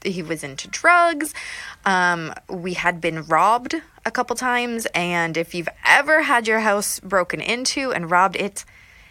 he 0.03 0.23
was 0.23 0.41
into 0.41 0.69
drugs. 0.69 1.33
Um, 1.85 2.33
we 2.47 2.73
had 2.73 3.01
been 3.01 3.23
robbed 3.23 3.75
a 4.05 4.09
couple 4.09 4.37
times. 4.37 4.87
And 4.95 5.35
if 5.35 5.53
you've 5.53 5.67
ever 5.85 6.21
had 6.21 6.47
your 6.47 6.59
house 6.59 7.01
broken 7.01 7.41
into 7.41 7.91
and 7.91 8.09
robbed, 8.09 8.37
it 8.37 8.63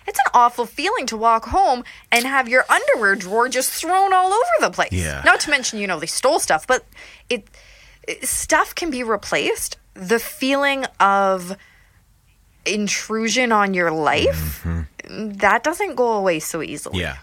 it's 0.07 0.19
an 0.19 0.31
awful 0.35 0.67
feeling 0.67 1.07
to 1.07 1.17
walk 1.17 1.47
home 1.47 1.85
and 2.11 2.27
have 2.27 2.49
your 2.49 2.65
underwear 2.71 3.15
drawer 3.15 3.49
just 3.49 3.71
thrown 3.73 4.13
all 4.13 4.33
over 4.33 4.51
the 4.61 4.71
place. 4.71 4.93
Yeah. 4.93 5.23
Not 5.25 5.41
to 5.41 5.51
mention, 5.51 5.79
you 5.79 5.87
know, 5.87 5.99
they 5.99 6.07
stole 6.07 6.39
stuff, 6.39 6.67
but 6.67 6.85
it, 7.31 7.47
it 8.09 8.27
stuff 8.27 8.75
can 8.75 8.91
be 8.91 9.03
replaced. 9.03 9.77
The 9.95 10.19
feeling 10.19 10.85
of 11.01 11.57
intrusion 12.67 13.51
on 13.53 13.73
your 13.73 13.91
life 13.91 14.67
that 15.09 15.65
doesn't 15.65 15.95
go 15.95 16.13
away 16.13 16.39
so 16.41 16.63
easily. 16.63 17.01
Yeah. 17.01 17.17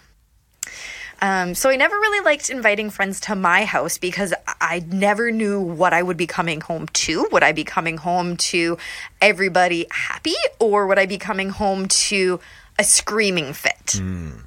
Um, 1.21 1.53
so 1.53 1.69
I 1.69 1.75
never 1.75 1.95
really 1.95 2.25
liked 2.25 2.49
inviting 2.49 2.89
friends 2.89 3.19
to 3.21 3.35
my 3.35 3.63
house 3.63 3.99
because 3.99 4.33
I 4.59 4.83
never 4.87 5.31
knew 5.31 5.61
what 5.61 5.93
I 5.93 6.01
would 6.01 6.17
be 6.17 6.25
coming 6.25 6.61
home 6.61 6.87
to. 6.87 7.27
Would 7.31 7.43
I 7.43 7.51
be 7.51 7.63
coming 7.63 7.97
home 7.97 8.37
to 8.37 8.77
everybody 9.21 9.85
happy, 9.91 10.33
or 10.59 10.87
would 10.87 10.97
I 10.97 11.05
be 11.05 11.19
coming 11.19 11.49
home 11.49 11.87
to 11.87 12.39
a 12.79 12.83
screaming 12.83 13.53
fit 13.53 13.99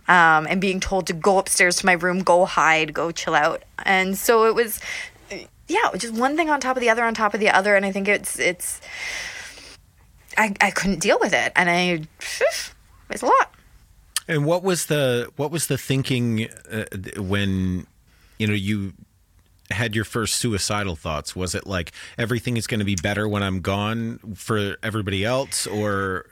um, 0.08 0.46
and 0.48 0.60
being 0.60 0.80
told 0.80 1.06
to 1.06 1.12
go 1.12 1.38
upstairs 1.38 1.76
to 1.76 1.86
my 1.86 1.92
room, 1.92 2.20
go 2.20 2.44
hide, 2.44 2.92
go 2.92 3.12
chill 3.12 3.36
out? 3.36 3.62
And 3.84 4.18
so 4.18 4.46
it 4.46 4.56
was, 4.56 4.80
yeah, 5.68 5.90
just 5.96 6.14
one 6.14 6.36
thing 6.36 6.50
on 6.50 6.60
top 6.60 6.76
of 6.76 6.80
the 6.80 6.90
other 6.90 7.04
on 7.04 7.14
top 7.14 7.34
of 7.34 7.40
the 7.40 7.50
other, 7.50 7.76
and 7.76 7.86
I 7.86 7.92
think 7.92 8.08
it's 8.08 8.38
it's. 8.40 8.80
I, 10.36 10.52
I 10.60 10.72
couldn't 10.72 10.98
deal 10.98 11.18
with 11.20 11.32
it, 11.32 11.52
and 11.54 11.70
I 11.70 12.02
it's 13.10 13.22
a 13.22 13.26
lot. 13.26 13.54
And 14.26 14.46
what 14.46 14.62
was 14.62 14.86
the 14.86 15.30
what 15.36 15.50
was 15.50 15.66
the 15.66 15.76
thinking 15.76 16.48
uh, 16.70 16.84
when 17.18 17.86
you 18.38 18.46
know 18.46 18.54
you 18.54 18.94
had 19.70 19.94
your 19.94 20.04
first 20.04 20.36
suicidal 20.36 20.96
thoughts? 20.96 21.36
Was 21.36 21.54
it 21.54 21.66
like 21.66 21.92
everything 22.16 22.56
is 22.56 22.66
going 22.66 22.80
to 22.80 22.86
be 22.86 22.96
better 22.96 23.28
when 23.28 23.42
I'm 23.42 23.60
gone 23.60 24.18
for 24.34 24.76
everybody 24.82 25.24
else, 25.24 25.66
or 25.66 26.26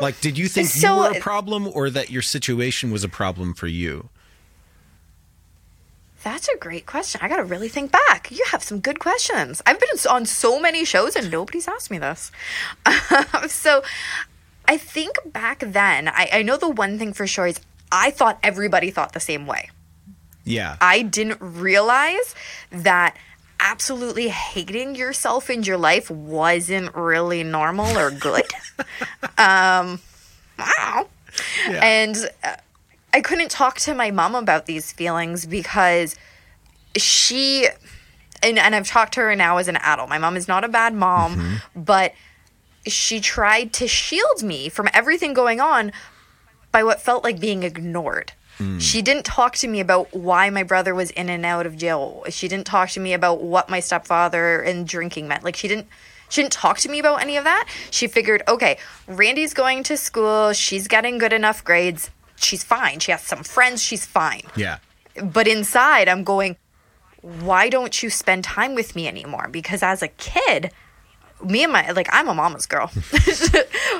like 0.00 0.20
did 0.20 0.36
you 0.36 0.48
think 0.48 0.68
so- 0.68 0.94
you 0.94 1.00
were 1.00 1.18
a 1.18 1.20
problem, 1.20 1.68
or 1.68 1.90
that 1.90 2.10
your 2.10 2.22
situation 2.22 2.90
was 2.90 3.04
a 3.04 3.08
problem 3.08 3.54
for 3.54 3.66
you? 3.66 4.10
That's 6.24 6.48
a 6.48 6.56
great 6.58 6.84
question. 6.84 7.20
I 7.22 7.28
got 7.28 7.36
to 7.36 7.44
really 7.44 7.68
think 7.68 7.92
back. 7.92 8.30
You 8.30 8.44
have 8.48 8.62
some 8.62 8.80
good 8.80 8.98
questions. 8.98 9.62
I've 9.64 9.78
been 9.78 9.88
on 10.10 10.26
so 10.26 10.60
many 10.60 10.84
shows 10.84 11.14
and 11.14 11.30
nobody's 11.30 11.68
asked 11.68 11.90
me 11.90 11.98
this. 11.98 12.32
so 13.48 13.82
I 14.68 14.76
think 14.76 15.16
back 15.24 15.60
then, 15.60 16.08
I, 16.08 16.28
I 16.34 16.42
know 16.42 16.58
the 16.58 16.68
one 16.68 16.98
thing 16.98 17.14
for 17.14 17.26
sure 17.26 17.46
is 17.46 17.58
I 17.90 18.10
thought 18.10 18.38
everybody 18.42 18.90
thought 18.90 19.14
the 19.14 19.20
same 19.20 19.46
way. 19.46 19.70
Yeah, 20.44 20.76
I 20.80 21.02
didn't 21.02 21.38
realize 21.40 22.34
that 22.70 23.16
absolutely 23.60 24.28
hating 24.28 24.94
yourself 24.94 25.50
in 25.50 25.62
your 25.62 25.78
life 25.78 26.10
wasn't 26.10 26.94
really 26.94 27.42
normal 27.42 27.98
or 27.98 28.10
good. 28.10 28.44
um, 29.38 30.00
wow. 30.58 31.08
Yeah. 31.68 31.80
And 31.82 32.16
uh, 32.44 32.56
I 33.12 33.20
couldn't 33.20 33.50
talk 33.50 33.78
to 33.80 33.94
my 33.94 34.10
mom 34.10 34.34
about 34.34 34.66
these 34.66 34.92
feelings 34.92 35.46
because 35.46 36.14
she, 36.96 37.66
and, 38.42 38.58
and 38.58 38.74
I've 38.74 38.86
talked 38.86 39.14
to 39.14 39.20
her 39.20 39.34
now 39.34 39.56
as 39.56 39.68
an 39.68 39.76
adult. 39.76 40.08
My 40.08 40.18
mom 40.18 40.36
is 40.36 40.46
not 40.46 40.64
a 40.64 40.68
bad 40.68 40.94
mom, 40.94 41.60
but 41.74 42.12
she 42.86 43.20
tried 43.20 43.72
to 43.74 43.88
shield 43.88 44.42
me 44.42 44.68
from 44.68 44.88
everything 44.92 45.34
going 45.34 45.60
on 45.60 45.92
by 46.72 46.82
what 46.82 47.00
felt 47.00 47.24
like 47.24 47.40
being 47.40 47.62
ignored. 47.62 48.32
Hmm. 48.58 48.78
She 48.78 49.02
didn't 49.02 49.24
talk 49.24 49.56
to 49.56 49.68
me 49.68 49.80
about 49.80 50.12
why 50.14 50.50
my 50.50 50.62
brother 50.62 50.94
was 50.94 51.10
in 51.12 51.28
and 51.28 51.46
out 51.46 51.66
of 51.66 51.76
jail. 51.76 52.24
She 52.28 52.48
didn't 52.48 52.66
talk 52.66 52.90
to 52.90 53.00
me 53.00 53.12
about 53.12 53.40
what 53.40 53.70
my 53.70 53.80
stepfather 53.80 54.60
and 54.60 54.86
drinking 54.86 55.28
meant. 55.28 55.44
Like 55.44 55.56
she 55.56 55.68
didn't 55.68 55.86
she 56.28 56.42
didn't 56.42 56.52
talk 56.52 56.78
to 56.78 56.90
me 56.90 56.98
about 56.98 57.22
any 57.22 57.36
of 57.36 57.44
that. 57.44 57.68
She 57.90 58.06
figured, 58.06 58.42
okay, 58.46 58.78
Randy's 59.06 59.54
going 59.54 59.82
to 59.84 59.96
school, 59.96 60.52
she's 60.52 60.86
getting 60.86 61.16
good 61.16 61.32
enough 61.32 61.64
grades. 61.64 62.10
She's 62.36 62.62
fine. 62.62 63.00
She 63.00 63.12
has 63.12 63.22
some 63.22 63.42
friends, 63.42 63.82
she's 63.82 64.04
fine. 64.04 64.42
yeah, 64.54 64.78
But 65.22 65.48
inside 65.48 66.06
I'm 66.08 66.24
going, 66.24 66.56
why 67.22 67.68
don't 67.68 68.02
you 68.02 68.10
spend 68.10 68.44
time 68.44 68.74
with 68.74 68.94
me 68.94 69.08
anymore? 69.08 69.48
Because 69.50 69.82
as 69.82 70.02
a 70.02 70.08
kid, 70.08 70.70
me 71.44 71.64
and 71.64 71.72
my 71.72 71.90
like 71.92 72.08
I'm 72.12 72.28
a 72.28 72.34
mama's 72.34 72.66
girl, 72.66 72.90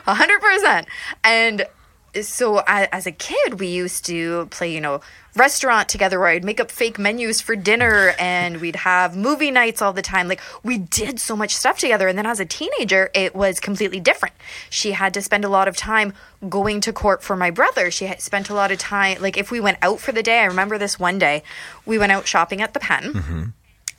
a 0.07 0.15
hundred 0.15 0.41
percent. 0.41 0.89
And 1.25 1.67
so 2.23 2.63
I, 2.67 2.89
as 2.91 3.07
a 3.07 3.13
kid, 3.13 3.61
we 3.61 3.69
used 3.69 4.05
to 4.07 4.47
play, 4.47 4.73
you 4.73 4.81
know, 4.81 5.01
restaurant 5.37 5.89
together 5.89 6.19
where 6.19 6.29
I'd 6.29 6.45
make 6.45 6.59
up 6.59 6.71
fake 6.71 6.99
menus 6.99 7.41
for 7.41 7.55
dinner 7.55 8.15
and 8.19 8.61
we'd 8.61 8.77
have 8.77 9.17
movie 9.17 9.51
nights 9.51 9.81
all 9.81 9.93
the 9.93 10.03
time. 10.03 10.27
Like 10.27 10.41
we 10.63 10.79
did 10.79 11.21
so 11.21 11.37
much 11.37 11.55
stuff 11.55 11.79
together. 11.79 12.09
And 12.09 12.19
then 12.19 12.27
as 12.27 12.41
a 12.41 12.45
teenager, 12.45 13.11
it 13.15 13.35
was 13.35 13.61
completely 13.61 14.01
different. 14.01 14.35
She 14.69 14.93
had 14.93 15.15
to 15.15 15.23
spend 15.23 15.45
a 15.45 15.49
lot 15.49 15.69
of 15.69 15.77
time 15.77 16.13
going 16.49 16.81
to 16.83 16.93
court 16.93 17.23
for 17.23 17.37
my 17.37 17.51
brother. 17.51 17.91
She 17.91 18.07
had 18.07 18.21
spent 18.21 18.51
a 18.51 18.55
lot 18.55 18.73
of 18.73 18.79
time, 18.79 19.21
like 19.21 19.37
if 19.37 19.51
we 19.51 19.61
went 19.61 19.79
out 19.83 20.01
for 20.01 20.13
the 20.13 20.23
day, 20.23 20.41
I 20.41 20.47
remember 20.47 20.79
this 20.79 20.99
one 20.99 21.19
day, 21.19 21.43
we 21.87 21.99
went 21.99 22.13
out 22.13 22.27
shopping 22.27 22.61
at 22.61 22.75
the 22.75 22.81
pen. 22.81 23.13
Mm-hmm. 23.13 23.43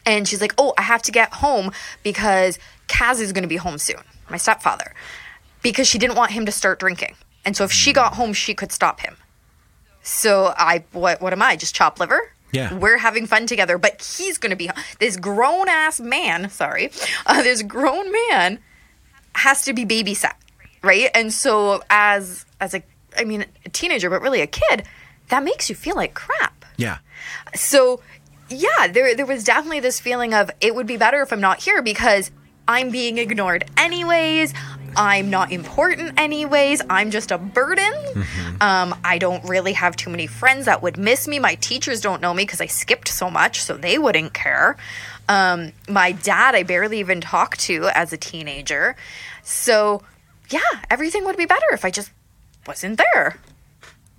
And 0.05 0.27
she's 0.27 0.41
like, 0.41 0.53
Oh, 0.57 0.73
I 0.77 0.81
have 0.83 1.03
to 1.03 1.11
get 1.11 1.33
home 1.33 1.71
because 2.03 2.57
Kaz 2.89 3.21
is 3.21 3.31
going 3.31 3.43
to 3.43 3.47
be 3.47 3.55
home 3.57 3.77
soon, 3.77 4.01
my 4.29 4.37
stepfather, 4.37 4.93
because 5.61 5.87
she 5.87 5.97
didn't 5.97 6.17
want 6.17 6.31
him 6.31 6.45
to 6.45 6.51
start 6.51 6.79
drinking. 6.79 7.15
And 7.45 7.55
so 7.55 7.63
if 7.63 7.71
she 7.71 7.93
got 7.93 8.15
home, 8.15 8.33
she 8.33 8.53
could 8.53 8.71
stop 8.71 8.99
him. 8.99 9.15
So 10.01 10.53
I, 10.57 10.83
what, 10.91 11.21
what 11.21 11.31
am 11.33 11.41
I? 11.41 11.55
Just 11.55 11.75
chop 11.75 11.99
liver? 11.99 12.19
Yeah. 12.51 12.73
We're 12.73 12.97
having 12.97 13.27
fun 13.27 13.45
together, 13.45 13.77
but 13.77 14.01
he's 14.01 14.37
going 14.39 14.49
to 14.49 14.55
be 14.55 14.69
this 14.99 15.17
grown 15.17 15.69
ass 15.69 15.99
man. 15.99 16.49
Sorry, 16.49 16.89
uh, 17.27 17.43
this 17.43 17.61
grown 17.61 18.11
man 18.11 18.59
has 19.35 19.61
to 19.65 19.73
be 19.73 19.85
babysat, 19.85 20.33
right? 20.81 21.11
And 21.13 21.31
so 21.31 21.83
as 21.91 22.45
as 22.59 22.73
a, 22.73 22.81
I 23.15 23.23
mean, 23.23 23.45
a 23.65 23.69
teenager, 23.69 24.09
but 24.09 24.21
really 24.23 24.41
a 24.41 24.47
kid, 24.47 24.83
that 25.27 25.43
makes 25.43 25.69
you 25.69 25.75
feel 25.75 25.95
like 25.95 26.15
crap. 26.15 26.65
yeah, 26.77 26.97
So, 27.53 28.01
yeah, 28.49 28.87
there 28.87 29.13
there 29.13 29.27
was 29.27 29.43
definitely 29.43 29.81
this 29.81 29.99
feeling 29.99 30.33
of 30.33 30.49
it 30.59 30.73
would 30.73 30.87
be 30.87 30.97
better 30.97 31.21
if 31.21 31.31
I'm 31.31 31.41
not 31.41 31.61
here 31.61 31.83
because 31.83 32.31
I'm 32.69 32.91
being 32.91 33.17
ignored 33.17 33.65
anyways. 33.77 34.53
I'm 34.95 35.31
not 35.31 35.51
important 35.51 36.19
anyways. 36.19 36.83
I'm 36.87 37.09
just 37.09 37.31
a 37.31 37.39
burden. 37.39 37.91
Mm-hmm. 37.91 38.61
Um, 38.61 38.95
I 39.03 39.17
don't 39.17 39.43
really 39.49 39.73
have 39.73 39.95
too 39.95 40.11
many 40.11 40.27
friends 40.27 40.67
that 40.67 40.83
would 40.83 40.95
miss 40.95 41.27
me. 41.27 41.39
My 41.39 41.55
teachers 41.55 41.99
don't 41.99 42.21
know 42.21 42.31
me 42.31 42.43
because 42.43 42.61
I 42.61 42.67
skipped 42.67 43.07
so 43.07 43.31
much, 43.31 43.63
so 43.63 43.75
they 43.75 43.97
wouldn't 43.97 44.35
care. 44.35 44.77
Um, 45.27 45.71
my 45.87 46.11
dad, 46.11 46.53
I 46.53 46.61
barely 46.61 46.99
even 46.99 47.21
talked 47.21 47.59
to 47.61 47.87
as 47.87 48.13
a 48.13 48.17
teenager. 48.17 48.95
So, 49.41 50.03
yeah, 50.51 50.59
everything 50.91 51.25
would 51.25 51.37
be 51.37 51.45
better 51.45 51.65
if 51.71 51.83
I 51.83 51.89
just 51.89 52.11
wasn't 52.67 53.01
there. 53.13 53.39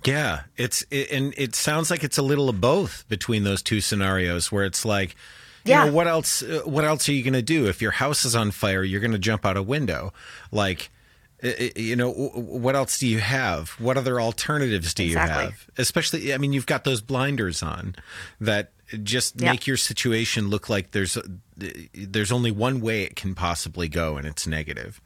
Yeah, 0.03 0.41
it's 0.57 0.83
it, 0.91 1.09
and 1.09 1.33
it 1.37 1.55
sounds 1.55 1.89
like 1.89 2.03
it's 2.03 2.17
a 2.17 2.23
little 2.23 2.49
of 2.49 2.59
both 2.59 3.05
between 3.07 3.45
those 3.45 3.61
two 3.61 3.79
scenarios 3.79 4.51
where 4.51 4.65
it's 4.65 4.83
like 4.83 5.15
Yeah. 5.63 5.85
know 5.85 5.91
what 5.93 6.07
else 6.07 6.41
uh, 6.43 6.61
what 6.65 6.83
else 6.83 7.07
are 7.09 7.13
you 7.13 7.23
going 7.23 7.33
to 7.33 7.41
do 7.41 7.67
if 7.67 7.81
your 7.81 7.91
house 7.91 8.25
is 8.25 8.35
on 8.35 8.51
fire 8.51 8.83
you're 8.83 9.01
going 9.01 9.11
to 9.11 9.19
jump 9.19 9.45
out 9.45 9.57
a 9.57 9.63
window 9.63 10.11
like 10.51 10.89
you 11.75 11.95
know 11.95 12.11
what 12.11 12.75
else 12.75 12.99
do 12.99 13.07
you 13.07 13.19
have 13.19 13.69
what 13.79 13.97
other 13.97 14.21
alternatives 14.21 14.93
do 14.93 15.03
you 15.03 15.17
have 15.17 15.67
especially 15.77 16.33
i 16.33 16.37
mean 16.37 16.53
you've 16.53 16.65
got 16.67 16.83
those 16.83 17.01
blinders 17.01 17.63
on 17.63 17.95
that 18.39 18.71
just 19.03 19.39
make 19.41 19.65
your 19.65 19.77
situation 19.77 20.49
look 20.49 20.69
like 20.69 20.91
there's 20.91 21.17
there's 21.93 22.31
only 22.31 22.51
one 22.51 22.81
way 22.81 23.03
it 23.03 23.15
can 23.15 23.33
possibly 23.33 23.87
go 23.87 24.17
and 24.17 24.27
it's 24.27 24.45
negative 24.45 24.99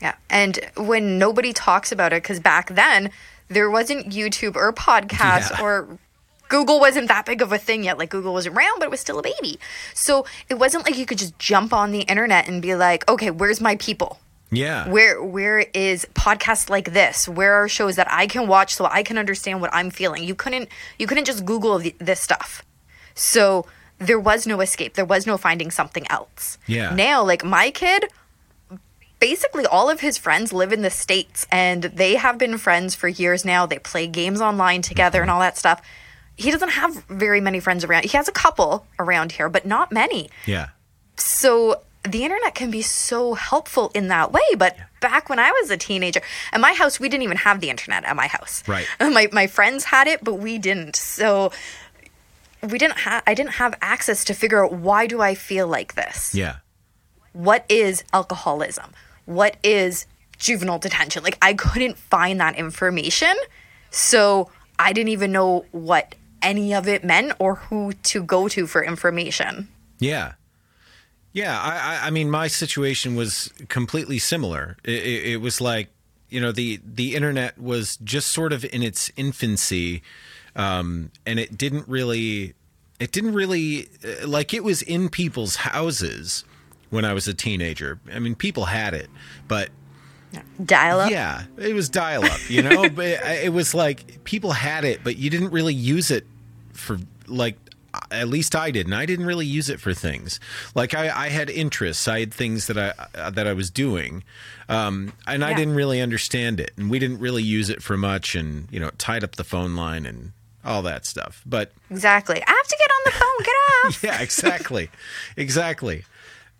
Yeah. 0.00 0.14
And 0.30 0.58
when 0.76 1.18
nobody 1.18 1.52
talks 1.52 1.92
about 1.92 2.12
it, 2.14 2.22
because 2.22 2.40
back 2.40 2.70
then 2.74 3.10
there 3.48 3.68
wasn't 3.70 4.08
YouTube 4.08 4.56
or 4.56 4.72
podcasts 4.72 5.50
Yeah. 5.50 5.62
or 5.62 5.98
Google 6.50 6.80
wasn't 6.80 7.08
that 7.08 7.24
big 7.24 7.40
of 7.40 7.52
a 7.52 7.58
thing 7.58 7.84
yet. 7.84 7.96
Like 7.96 8.10
Google 8.10 8.34
was 8.34 8.46
around, 8.46 8.80
but 8.80 8.84
it 8.84 8.90
was 8.90 9.00
still 9.00 9.18
a 9.18 9.22
baby. 9.22 9.58
So 9.94 10.26
it 10.50 10.58
wasn't 10.58 10.84
like 10.84 10.98
you 10.98 11.06
could 11.06 11.16
just 11.16 11.38
jump 11.38 11.72
on 11.72 11.92
the 11.92 12.00
internet 12.00 12.46
and 12.46 12.60
be 12.60 12.74
like, 12.74 13.08
okay, 13.08 13.30
where's 13.30 13.60
my 13.60 13.76
people? 13.76 14.20
yeah 14.52 14.88
Where 14.88 15.22
where 15.22 15.60
is 15.72 16.06
podcasts 16.12 16.68
like 16.68 16.92
this? 16.92 17.28
Where 17.28 17.54
are 17.54 17.68
shows 17.68 17.94
that 17.96 18.08
I 18.10 18.26
can 18.26 18.48
watch 18.48 18.74
so 18.74 18.84
I 18.84 19.02
can 19.04 19.16
understand 19.16 19.60
what 19.60 19.72
I'm 19.72 19.90
feeling? 19.90 20.24
You 20.24 20.34
couldn't 20.34 20.68
you 20.98 21.06
couldn't 21.06 21.24
just 21.24 21.46
Google 21.46 21.80
th- 21.80 21.94
this 21.98 22.20
stuff. 22.20 22.62
So 23.14 23.64
there 23.98 24.18
was 24.18 24.46
no 24.46 24.60
escape. 24.60 24.94
There 24.94 25.04
was 25.04 25.24
no 25.26 25.36
finding 25.36 25.70
something 25.70 26.04
else. 26.10 26.58
Yeah. 26.66 26.94
Now, 26.94 27.22
like 27.22 27.44
my 27.44 27.70
kid, 27.70 28.06
basically 29.20 29.66
all 29.66 29.88
of 29.88 30.00
his 30.00 30.18
friends 30.18 30.52
live 30.52 30.72
in 30.72 30.82
the 30.82 30.90
states, 30.90 31.46
and 31.52 31.84
they 31.84 32.16
have 32.16 32.36
been 32.38 32.58
friends 32.58 32.94
for 32.96 33.06
years 33.06 33.44
now. 33.44 33.66
They 33.66 33.78
play 33.78 34.06
games 34.08 34.40
online 34.40 34.82
together 34.82 35.22
and 35.22 35.30
all 35.30 35.40
that 35.40 35.58
stuff. 35.58 35.80
He 36.40 36.50
doesn't 36.50 36.70
have 36.70 37.04
very 37.04 37.40
many 37.40 37.60
friends 37.60 37.84
around. 37.84 38.04
He 38.04 38.16
has 38.16 38.26
a 38.26 38.32
couple 38.32 38.86
around 38.98 39.32
here, 39.32 39.50
but 39.50 39.66
not 39.66 39.92
many. 39.92 40.30
Yeah. 40.46 40.68
So 41.16 41.82
the 42.02 42.24
internet 42.24 42.54
can 42.54 42.70
be 42.70 42.80
so 42.80 43.34
helpful 43.34 43.90
in 43.94 44.08
that 44.08 44.32
way 44.32 44.40
but 44.56 44.74
back 45.00 45.28
when 45.28 45.38
i 45.38 45.50
was 45.50 45.70
a 45.70 45.76
teenager 45.76 46.22
at 46.50 46.58
my 46.58 46.72
house 46.72 46.98
we 46.98 47.10
didn't 47.10 47.24
even 47.24 47.36
have 47.36 47.60
the 47.60 47.68
internet 47.68 48.04
at 48.04 48.16
my 48.16 48.26
house. 48.26 48.66
Right. 48.66 48.86
my, 49.00 49.28
my 49.32 49.46
friends 49.46 49.84
had 49.84 50.06
it 50.06 50.24
but 50.24 50.36
we 50.36 50.56
didn't. 50.56 50.96
So 50.96 51.52
we 52.62 52.78
didn't 52.78 53.00
have 53.00 53.22
i 53.26 53.34
didn't 53.34 53.52
have 53.52 53.74
access 53.82 54.24
to 54.24 54.34
figure 54.34 54.64
out 54.64 54.72
why 54.72 55.06
do 55.06 55.20
i 55.20 55.34
feel 55.34 55.68
like 55.68 55.94
this? 55.94 56.34
Yeah. 56.34 56.56
What 57.34 57.64
is 57.68 58.02
alcoholism? 58.14 58.92
What 59.26 59.58
is 59.62 60.06
juvenile 60.38 60.78
detention? 60.78 61.22
Like 61.22 61.38
i 61.42 61.52
couldn't 61.52 61.98
find 61.98 62.40
that 62.40 62.56
information 62.56 63.34
so 63.90 64.50
i 64.78 64.94
didn't 64.94 65.10
even 65.10 65.32
know 65.32 65.66
what 65.72 66.14
any 66.42 66.74
of 66.74 66.88
it 66.88 67.04
meant 67.04 67.32
or 67.38 67.56
who 67.56 67.92
to 67.92 68.22
go 68.22 68.48
to 68.48 68.66
for 68.66 68.82
information 68.84 69.68
Yeah. 70.00 70.32
Yeah, 71.32 71.60
I, 71.60 71.76
I, 71.76 72.06
I 72.08 72.10
mean, 72.10 72.28
my 72.28 72.48
situation 72.48 73.14
was 73.14 73.52
completely 73.68 74.18
similar. 74.18 74.76
It, 74.82 75.02
it, 75.02 75.26
it 75.26 75.36
was 75.36 75.60
like, 75.60 75.88
you 76.28 76.40
know, 76.40 76.50
the 76.50 76.80
the 76.84 77.14
internet 77.14 77.56
was 77.56 77.98
just 77.98 78.32
sort 78.32 78.52
of 78.52 78.64
in 78.64 78.82
its 78.82 79.12
infancy, 79.16 80.02
um, 80.56 81.10
and 81.24 81.38
it 81.38 81.56
didn't 81.56 81.86
really, 81.88 82.54
it 82.98 83.12
didn't 83.12 83.34
really, 83.34 83.88
uh, 84.04 84.26
like, 84.26 84.52
it 84.54 84.64
was 84.64 84.82
in 84.82 85.08
people's 85.08 85.56
houses 85.56 86.44
when 86.90 87.04
I 87.04 87.12
was 87.14 87.28
a 87.28 87.34
teenager. 87.34 88.00
I 88.12 88.18
mean, 88.18 88.34
people 88.34 88.64
had 88.64 88.94
it, 88.94 89.08
but 89.46 89.70
dial 90.64 91.00
up 91.00 91.10
yeah, 91.10 91.44
it 91.58 91.74
was 91.74 91.88
dial 91.88 92.24
up, 92.24 92.50
you 92.50 92.62
know. 92.62 92.88
but 92.94 93.06
it, 93.06 93.44
it 93.44 93.52
was 93.52 93.74
like 93.74 94.24
people 94.24 94.52
had 94.52 94.84
it, 94.84 95.02
but 95.04 95.16
you 95.16 95.30
didn't 95.30 95.50
really 95.50 95.74
use 95.74 96.10
it 96.10 96.26
for 96.80 96.98
like. 97.26 97.56
At 98.12 98.28
least 98.28 98.54
I 98.54 98.70
did, 98.70 98.86
and 98.86 98.94
I 98.94 99.04
didn't 99.04 99.26
really 99.26 99.46
use 99.46 99.68
it 99.68 99.80
for 99.80 99.92
things. 99.92 100.38
Like 100.76 100.94
I, 100.94 101.24
I 101.24 101.28
had 101.28 101.50
interests, 101.50 102.06
I 102.06 102.20
had 102.20 102.32
things 102.32 102.68
that 102.68 102.78
I 102.78 102.92
uh, 103.18 103.30
that 103.30 103.48
I 103.48 103.52
was 103.52 103.68
doing, 103.68 104.22
um, 104.68 105.12
and 105.26 105.44
I 105.44 105.54
didn't 105.54 105.74
really 105.74 106.00
understand 106.00 106.60
it, 106.60 106.70
and 106.76 106.88
we 106.88 107.00
didn't 107.00 107.18
really 107.18 107.42
use 107.42 107.68
it 107.68 107.82
for 107.82 107.96
much, 107.96 108.36
and 108.36 108.68
you 108.70 108.78
know, 108.78 108.86
it 108.86 108.98
tied 109.00 109.24
up 109.24 109.34
the 109.34 109.42
phone 109.42 109.74
line 109.74 110.06
and 110.06 110.30
all 110.64 110.82
that 110.82 111.04
stuff. 111.04 111.42
But 111.44 111.72
Exactly. 111.90 112.36
I 112.36 112.48
have 112.48 112.66
to 112.68 112.76
get 112.78 112.90
on 112.92 113.00
the 113.06 113.10
phone. 113.10 113.44
Get 113.44 113.54
off. 113.86 114.04
yeah, 114.04 114.22
exactly, 114.22 114.88
exactly. 115.36 116.04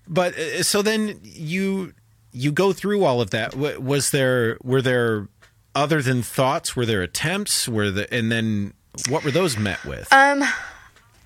But 0.09 0.37
uh, 0.37 0.65
so 0.65 0.83
then 0.83 1.21
you 1.23 1.93
you 2.33 2.51
go 2.51 2.73
through 2.73 3.05
all 3.05 3.21
of 3.21 3.31
that. 3.31 3.55
Was 3.55 4.11
there 4.11 4.59
were 4.65 4.83
there 4.83 5.29
other 5.77 6.03
than 6.03 6.23
thoughts? 6.23 6.75
Were 6.75 6.87
there 6.87 7.03
attempts? 7.03 7.69
Were 7.69 7.93
the 7.93 8.13
and 8.13 8.33
then 8.33 8.75
what 9.09 9.25
were 9.25 9.31
those 9.31 9.57
met 9.59 9.85
with? 9.85 10.13
Um, 10.13 10.43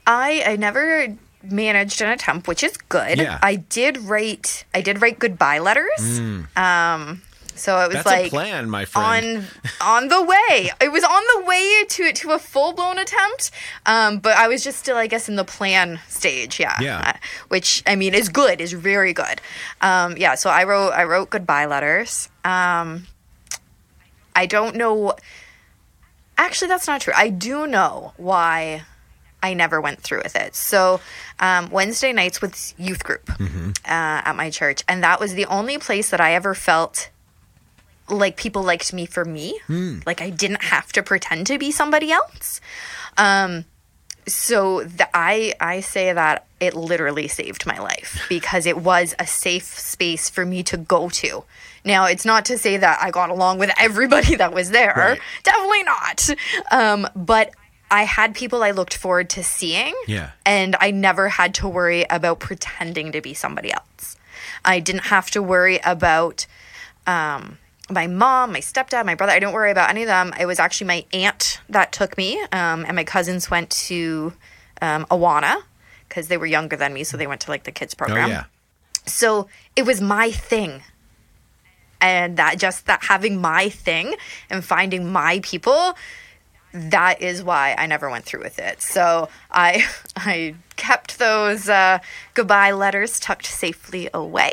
I 0.07 0.43
I 0.47 0.57
never 0.57 1.17
managed 1.43 2.01
an 2.01 2.09
attempt, 2.11 2.49
which 2.49 2.63
is 2.63 2.77
good. 2.77 3.19
Yeah. 3.19 3.39
I 3.43 3.57
did 3.57 3.99
write 3.99 4.65
I 4.75 4.81
did 4.81 5.01
write 5.03 5.19
goodbye 5.19 5.59
letters. 5.59 6.19
Um, 6.57 7.23
so 7.57 7.79
it 7.81 7.89
was 7.89 7.97
Mm. 7.99 8.03
That's 8.03 8.07
like 8.07 8.27
a 8.27 8.31
plan, 8.31 8.69
my 8.71 8.85
friend. 8.85 9.47
on 9.81 10.03
on 10.03 10.09
the 10.09 10.23
way. 10.23 10.71
It 10.81 10.91
was 10.91 11.05
on 11.05 11.23
the 11.37 11.45
way 11.47 11.85
to 11.89 12.13
to 12.13 12.33
a 12.33 12.39
full 12.39 12.73
blown 12.73 12.99
attempt. 12.99 13.51
Um, 13.87 14.19
but 14.19 14.37
I 14.37 14.49
was 14.49 14.65
just 14.65 14.79
still, 14.79 14.97
I 14.97 15.07
guess, 15.07 15.29
in 15.29 15.37
the 15.37 15.45
plan 15.45 16.01
stage. 16.09 16.59
Yeah. 16.59 16.77
Yeah. 16.81 17.13
Uh, 17.15 17.19
which 17.49 17.83
I 17.87 17.95
mean 17.97 18.13
is 18.15 18.29
good, 18.29 18.61
is 18.61 18.73
very 18.73 19.13
good. 19.13 19.41
Um, 19.81 20.17
yeah. 20.17 20.35
So 20.35 20.51
I 20.51 20.65
wrote 20.65 20.91
I 20.91 21.05
wrote 21.05 21.31
goodbye 21.31 21.67
letters. 21.67 22.29
Um, 22.45 23.07
I 24.35 24.47
don't 24.47 24.75
know. 24.77 25.15
Actually, 26.37 26.69
that's 26.69 26.87
not 26.87 27.01
true. 27.01 27.13
I 27.17 27.29
do 27.29 27.67
know 27.67 28.13
why 28.17 28.83
I 29.43 29.55
never 29.55 29.81
went 29.81 30.01
through 30.01 30.23
with 30.25 30.37
it. 30.37 30.55
So, 30.55 31.01
um, 31.39 31.71
Wednesday 31.71 32.13
nights 32.13 32.41
with 32.41 32.75
youth 32.79 33.05
group 33.05 33.29
uh, 33.85 34.23
at 34.25 34.35
my 34.37 34.51
church, 34.51 34.83
and 34.89 35.03
that 35.05 35.21
was 35.21 35.35
the 35.35 35.47
only 35.47 35.79
place 35.79 36.11
that 36.11 36.21
I 36.21 36.35
ever 36.35 36.55
felt 36.55 37.11
like 38.09 38.37
people 38.37 38.63
liked 38.63 38.93
me 38.93 39.07
for 39.07 39.25
me. 39.25 39.59
Like 40.07 40.21
I 40.21 40.31
didn't 40.31 40.63
have 40.65 40.93
to 40.93 41.03
pretend 41.03 41.47
to 41.49 41.59
be 41.59 41.71
somebody 41.71 42.11
else. 42.13 42.61
Um, 43.17 43.65
so 44.27 44.85
the, 44.85 45.09
I 45.15 45.55
I 45.61 45.81
say 45.81 46.13
that 46.13 46.47
it 46.61 46.75
literally 46.75 47.29
saved 47.29 47.67
my 47.67 47.79
life 47.79 48.25
because 48.29 48.67
it 48.67 48.79
was 48.79 49.15
a 49.19 49.27
safe 49.27 49.79
space 49.79 50.31
for 50.31 50.45
me 50.47 50.63
to 50.65 50.77
go 50.77 51.09
to. 51.11 51.45
Now 51.85 52.07
it's 52.07 52.25
not 52.25 52.45
to 52.47 52.59
say 52.59 52.77
that 52.77 52.99
I 53.03 53.11
got 53.11 53.31
along 53.31 53.59
with 53.59 53.71
everybody 53.79 54.35
that 54.37 54.53
was 54.53 54.71
there. 54.71 54.95
Right. 54.97 55.21
Definitely 55.43 55.83
not. 55.83 56.31
Um, 56.71 57.09
but 57.15 57.53
I 57.91 58.05
had 58.05 58.35
people 58.35 58.63
I 58.63 58.71
looked 58.73 58.97
forward 58.97 59.31
to 59.31 59.45
seeing. 59.45 59.95
Yeah. 60.07 60.31
And 60.45 60.77
I 60.81 60.91
never 60.91 61.29
had 61.29 61.55
to 61.57 61.69
worry 61.69 62.05
about 62.11 62.41
pretending 62.41 63.13
to 63.13 63.21
be 63.21 63.35
somebody 63.35 63.73
else. 63.73 64.17
I 64.65 64.81
didn't 64.81 65.05
have 65.05 65.31
to 65.33 65.43
worry 65.43 65.79
about 65.85 66.47
um, 67.07 67.59
my 67.91 68.07
mom, 68.07 68.53
my 68.53 68.61
stepdad, 68.61 69.05
my 69.05 69.15
brother. 69.15 69.33
I 69.33 69.39
don't 69.39 69.53
worry 69.53 69.71
about 69.71 69.91
any 69.91 70.03
of 70.03 70.09
them. 70.09 70.33
It 70.39 70.47
was 70.47 70.59
actually 70.59 70.87
my 70.87 71.05
aunt 71.13 71.61
that 71.69 71.93
took 71.93 72.17
me, 72.17 72.41
um, 72.53 72.85
and 72.87 72.95
my 72.97 73.05
cousins 73.05 73.51
went 73.51 73.71
to 73.71 74.33
um, 74.81 75.05
Awana 75.11 75.63
because 76.09 76.29
they 76.29 76.37
were 76.37 76.47
younger 76.47 76.77
than 76.77 76.95
me, 76.95 77.05
so 77.05 77.17
they 77.17 77.27
went 77.27 77.41
to 77.43 77.51
like 77.51 77.65
the 77.65 77.73
kids 77.73 77.95
oh 77.95 77.99
program. 77.99 78.31
yeah, 78.31 78.45
So 79.07 79.49
it 79.77 79.85
was 79.85 80.01
my 80.01 80.31
thing. 80.31 80.83
And 82.01 82.37
that 82.37 82.59
just 82.59 82.87
that 82.87 83.05
having 83.05 83.41
my 83.41 83.71
thing 83.71 84.15
and 84.51 84.63
finding 84.63 85.11
my 85.11 85.41
people, 85.43 85.95
that 86.73 87.23
is 87.23 87.43
why 87.43 87.75
I 87.79 87.87
never 87.87 88.11
went 88.11 88.25
through 88.27 88.43
with 88.43 88.59
it. 88.59 88.83
So 88.83 89.29
I 89.51 89.87
I 90.17 90.55
kept 90.77 91.19
those 91.19 91.69
uh, 91.69 91.99
goodbye 92.35 92.73
letters 92.73 93.19
tucked 93.21 93.47
safely 93.47 94.09
away, 94.13 94.53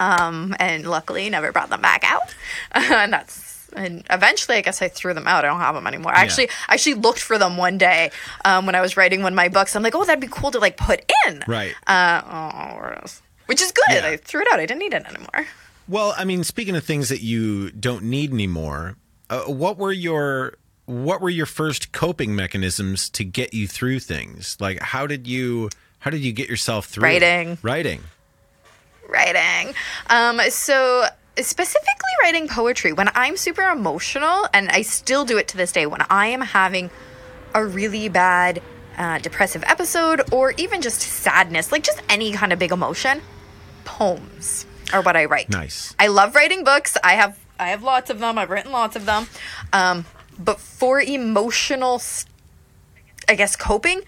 um, 0.00 0.56
and 0.58 0.84
luckily 0.88 1.30
never 1.30 1.52
brought 1.52 1.70
them 1.70 1.82
back 1.82 2.02
out. 2.04 2.34
and 2.72 3.12
that's 3.12 3.50
and 3.76 4.04
eventually, 4.10 4.56
I 4.56 4.62
guess 4.62 4.82
I 4.82 4.88
threw 4.88 5.14
them 5.14 5.28
out. 5.28 5.44
I 5.44 5.48
don't 5.48 5.60
have 5.60 5.76
them 5.76 5.86
anymore. 5.86 6.12
I 6.12 6.22
actually 6.22 6.48
I 6.68 6.74
actually 6.74 6.94
looked 6.94 7.20
for 7.20 7.38
them 7.38 7.56
one 7.56 7.78
day 7.78 8.10
um, 8.44 8.66
when 8.66 8.74
I 8.74 8.80
was 8.80 8.96
writing 8.96 9.22
one 9.22 9.32
of 9.32 9.36
my 9.36 9.48
books. 9.48 9.76
I'm 9.76 9.82
like, 9.82 9.94
oh, 9.94 10.04
that'd 10.04 10.20
be 10.20 10.26
cool 10.26 10.50
to 10.50 10.58
like 10.58 10.76
put 10.76 11.04
in. 11.26 11.44
right. 11.46 11.74
Uh, 11.86 12.22
oh, 12.24 12.74
where 12.76 12.98
else? 12.98 13.22
Which 13.46 13.60
is 13.60 13.72
good. 13.72 13.84
Yeah. 13.90 14.06
I 14.06 14.16
threw 14.16 14.40
it 14.40 14.48
out. 14.52 14.60
I 14.60 14.66
didn't 14.66 14.80
need 14.80 14.94
it 14.94 15.06
anymore. 15.06 15.46
Well, 15.88 16.14
I 16.16 16.24
mean, 16.24 16.44
speaking 16.44 16.76
of 16.76 16.84
things 16.84 17.08
that 17.08 17.20
you 17.20 17.70
don't 17.72 18.04
need 18.04 18.32
anymore, 18.32 18.96
uh, 19.28 19.42
what 19.42 19.76
were 19.76 19.92
your 19.92 20.54
what 20.86 21.20
were 21.20 21.30
your 21.30 21.46
first 21.46 21.92
coping 21.92 22.34
mechanisms 22.34 23.08
to 23.10 23.24
get 23.24 23.54
you 23.54 23.68
through 23.68 24.00
things? 24.00 24.56
Like, 24.60 24.80
how 24.80 25.06
did 25.06 25.26
you 25.26 25.70
how 26.00 26.10
did 26.10 26.20
you 26.20 26.32
get 26.32 26.48
yourself 26.48 26.86
through? 26.86 27.04
Writing. 27.04 27.58
Writing. 27.62 28.02
Writing. 29.10 29.74
Um, 30.08 30.40
so 30.50 31.06
specifically 31.38 32.10
writing 32.22 32.48
poetry 32.48 32.92
when 32.92 33.08
I'm 33.14 33.36
super 33.36 33.62
emotional, 33.62 34.46
and 34.52 34.68
I 34.70 34.82
still 34.82 35.24
do 35.24 35.38
it 35.38 35.48
to 35.48 35.56
this 35.56 35.72
day, 35.72 35.86
when 35.86 36.04
I 36.10 36.26
am 36.28 36.40
having 36.40 36.90
a 37.54 37.64
really 37.64 38.08
bad 38.08 38.62
uh, 38.96 39.18
depressive 39.18 39.64
episode 39.66 40.32
or 40.32 40.52
even 40.52 40.82
just 40.82 41.00
sadness, 41.00 41.72
like 41.72 41.82
just 41.82 42.02
any 42.08 42.32
kind 42.32 42.52
of 42.52 42.58
big 42.58 42.72
emotion, 42.72 43.22
poems 43.84 44.66
are 44.92 45.02
what 45.02 45.16
I 45.16 45.24
write. 45.24 45.50
Nice. 45.50 45.94
I 45.98 46.08
love 46.08 46.34
writing 46.34 46.64
books. 46.64 46.96
I 47.02 47.14
have 47.14 47.38
I 47.58 47.68
have 47.68 47.82
lots 47.82 48.10
of 48.10 48.18
them. 48.18 48.38
I've 48.38 48.50
written 48.50 48.72
lots 48.72 48.96
of 48.96 49.06
them. 49.06 49.26
Um, 49.72 50.06
but 50.38 50.58
for 50.58 51.00
emotional, 51.00 52.00
i 53.28 53.34
guess 53.34 53.54
coping, 53.56 54.00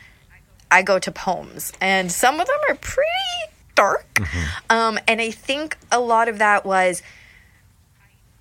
I 0.70 0.82
go 0.82 0.98
to 0.98 1.12
poems, 1.12 1.72
and 1.80 2.10
some 2.10 2.40
of 2.40 2.46
them 2.46 2.58
are 2.70 2.74
pretty 2.76 3.51
dark. 3.74 4.06
Um, 4.70 4.98
and 5.08 5.20
I 5.20 5.30
think 5.30 5.76
a 5.90 6.00
lot 6.00 6.28
of 6.28 6.38
that 6.38 6.64
was 6.64 7.02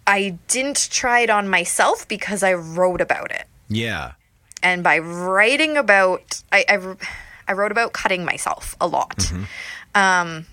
I 0.08 0.38
didn't 0.48 0.90
try 0.92 1.20
it 1.22 1.30
on 1.30 1.48
myself 1.50 2.08
because 2.08 2.44
I 2.44 2.54
wrote 2.54 3.02
about 3.02 3.32
it 3.32 3.46
Yeah. 3.70 4.14
and 4.64 4.84
by 4.84 4.98
writing 5.00 5.78
about 5.78 6.42
I, 6.52 6.66
I, 6.68 6.96
I 7.48 7.54
wrote 7.54 7.72
about 7.72 7.94
cutting 7.94 8.26
myself 8.26 8.76
a 8.82 8.88
lot 8.88 9.32
um 9.96 10.46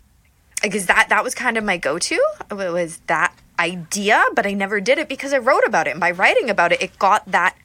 because 0.63 0.87
that 0.87 1.09
that 1.09 1.23
was 1.25 1.35
kind 1.35 1.57
of 1.57 1.65
my 1.65 1.77
go-to 1.77 2.21
it 2.51 2.55
was 2.73 2.99
that 3.07 3.33
idea 3.61 4.23
but 4.35 4.47
i 4.47 4.53
never 4.53 4.81
did 4.81 4.99
it 4.99 5.09
because 5.09 5.33
i 5.33 5.39
wrote 5.39 5.63
about 5.67 5.87
it 5.87 5.91
and 5.93 6.01
by 6.01 6.11
writing 6.11 6.51
about 6.51 6.73
it 6.73 6.83
it 6.83 6.99
got 6.99 7.25
that 7.31 7.57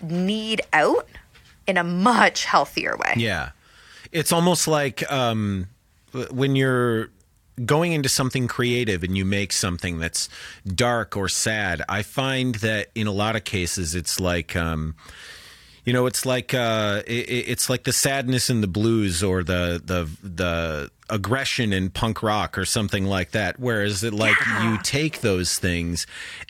need 0.00 0.60
out 0.72 1.06
in 1.66 1.76
a 1.76 1.84
much 1.84 2.44
healthier 2.46 2.96
way 2.96 3.14
Yeah. 3.16 3.50
It's 4.12 4.32
almost 4.32 4.66
like 4.68 5.02
um, 5.12 5.66
when 6.30 6.56
you're 6.56 7.10
going 7.64 7.92
into 7.92 8.08
something 8.08 8.48
creative 8.48 9.02
and 9.02 9.16
you 9.16 9.24
make 9.24 9.52
something 9.52 9.98
that's 9.98 10.28
dark 10.66 11.16
or 11.16 11.28
sad. 11.28 11.82
I 11.88 12.02
find 12.02 12.56
that 12.56 12.88
in 12.94 13.06
a 13.06 13.12
lot 13.12 13.36
of 13.36 13.44
cases, 13.44 13.94
it's 13.94 14.20
like. 14.20 14.56
Um, 14.56 14.94
you 15.86 15.92
know, 15.92 16.06
it's 16.06 16.26
like 16.26 16.52
uh, 16.52 17.02
it, 17.06 17.30
it's 17.30 17.70
like 17.70 17.84
the 17.84 17.92
sadness 17.92 18.50
in 18.50 18.60
the 18.60 18.66
blues 18.66 19.22
or 19.22 19.44
the 19.44 19.80
the 19.84 20.10
the 20.20 20.90
aggression 21.08 21.72
in 21.72 21.90
punk 21.90 22.24
rock 22.24 22.58
or 22.58 22.64
something 22.64 23.04
like 23.04 23.30
that. 23.30 23.60
Whereas 23.60 24.02
it 24.02 24.12
like 24.12 24.34
you 24.62 24.78
take 24.82 25.20
those 25.20 25.60
things 25.60 26.04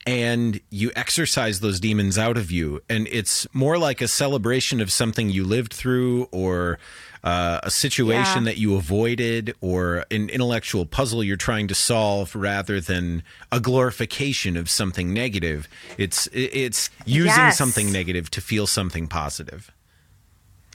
and 0.07 0.59
you 0.71 0.91
exercise 0.97 1.61
those 1.61 1.81
demons 1.81 2.17
out 2.17 2.39
of 2.39 2.51
you, 2.51 2.81
and 2.89 3.07
it's 3.09 3.47
more 3.53 3.77
like 3.77 4.01
a 4.01 4.09
celebration 4.09 4.81
of 4.81 4.91
something 4.91 5.29
you 5.29 5.45
lived 5.45 5.75
through 5.75 6.29
or 6.33 6.79
uh, 7.27 7.59
a 7.65 7.71
situation 7.71 8.45
Yeah. 8.45 8.51
that 8.51 8.57
you 8.57 8.77
avoided 8.77 9.55
or 9.61 10.05
an 10.13 10.31
intellectual 10.31 10.87
puzzle 10.87 11.25
you're 11.25 11.37
trying 11.51 11.67
to 11.69 11.75
solve 11.75 12.35
rather 12.37 12.81
than 12.81 13.23
a 13.51 13.59
glorification 13.59 14.57
of 14.57 14.71
something 14.71 15.13
negative. 15.13 15.67
It's 15.99 16.29
it's 16.33 16.89
using 17.05 17.27
Yes. 17.51 17.59
something 17.59 17.91
negative 17.91 18.31
to 18.31 18.41
feel 18.41 18.67
something 18.67 19.09
positive. 19.09 19.71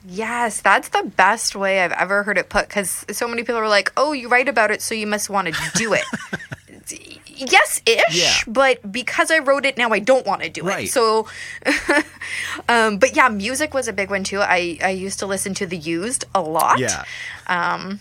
yes 0.04 0.62
that's 0.62 0.90
the 0.90 1.04
best 1.16 1.56
way 1.56 1.74
i've 1.84 1.92
ever 1.94 2.24
heard 2.24 2.36
it 2.38 2.50
put 2.50 2.68
because 2.68 3.06
so 3.12 3.28
many 3.28 3.44
people 3.44 3.56
are 3.62 3.70
like 3.70 3.94
oh 3.98 4.14
you 4.14 4.28
write 4.28 4.50
about 4.50 4.72
it 4.72 4.82
so 4.82 4.96
you 4.96 5.06
must 5.06 5.30
want 5.30 5.46
to 5.48 5.54
do 5.76 5.94
it 5.94 6.04
yes 7.38 7.82
ish 7.86 8.02
Yeah. 8.12 8.34
but 8.48 8.92
because 8.92 9.32
i 9.32 9.40
wrote 9.40 9.66
it 9.66 9.78
now 9.78 9.90
i 9.90 10.00
don't 10.00 10.26
want 10.26 10.42
to 10.44 10.50
do 10.50 10.64
Right. 10.64 10.86
it 10.86 10.92
so 10.92 11.28
um 12.70 12.98
but 12.98 13.16
yeah 13.16 13.30
music 13.30 13.74
was 13.74 13.88
a 13.88 13.94
big 13.94 14.10
one 14.10 14.24
too. 14.24 14.40
I 14.42 14.78
i 14.84 14.90
used 14.90 15.20
to 15.20 15.26
listen 15.26 15.54
to 15.56 15.66
the 15.66 15.78
used 15.78 16.26
a 16.36 16.42
lot. 16.42 16.80
Yeah. 16.80 17.04
um 17.48 18.00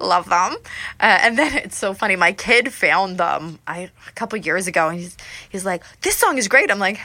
love 0.00 0.28
them. 0.28 0.56
Uh, 1.00 1.18
and 1.22 1.38
then 1.38 1.54
it's 1.64 1.76
so 1.76 1.92
funny 1.94 2.16
my 2.16 2.32
kid 2.32 2.72
found 2.72 3.18
them 3.18 3.58
I, 3.66 3.90
a 4.08 4.12
couple 4.14 4.38
years 4.38 4.66
ago 4.66 4.88
and 4.88 4.98
he's 4.98 5.16
he's 5.50 5.64
like 5.64 5.82
this 6.02 6.16
song 6.16 6.38
is 6.38 6.48
great. 6.48 6.70
I'm 6.70 6.78
like 6.78 6.98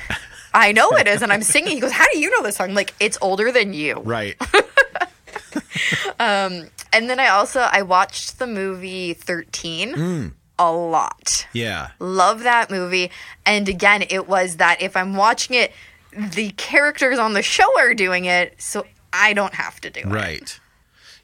i 0.54 0.72
know 0.74 0.90
it 0.92 1.08
is 1.08 1.22
and 1.22 1.32
i'm 1.32 1.44
singing. 1.44 1.74
He 1.76 1.80
goes 1.80 1.92
how 1.92 2.06
do 2.12 2.20
you 2.20 2.30
know 2.32 2.44
this 2.44 2.56
song? 2.58 2.70
I'm 2.70 2.76
like 2.76 2.94
it's 3.00 3.18
older 3.22 3.52
than 3.52 3.74
you. 3.74 4.00
Right. 4.04 4.36
and 6.20 7.10
then 7.10 7.20
i 7.20 7.28
also 7.30 7.62
i 7.72 7.82
watched 7.82 8.38
the 8.40 8.48
movie 8.48 9.14
13 9.14 10.34
a 10.62 10.72
lot 10.72 11.48
Yeah. 11.54 11.90
love 12.00 12.44
that 12.44 12.70
movie 12.70 13.10
and 13.46 13.68
again 13.68 14.04
it 14.10 14.28
was 14.28 14.58
that 14.58 14.82
if 14.82 14.96
i'm 14.96 15.16
watching 15.16 15.56
it 15.56 15.72
the 16.16 16.52
characters 16.52 17.18
on 17.20 17.34
the 17.34 17.42
show 17.42 17.80
are 17.80 17.94
doing 17.94 18.26
it 18.26 18.62
so 18.62 18.86
i 19.14 19.34
don't 19.34 19.54
have 19.56 19.80
to 19.82 19.90
do 19.90 20.02
it 20.02 20.06
Right. 20.08 20.60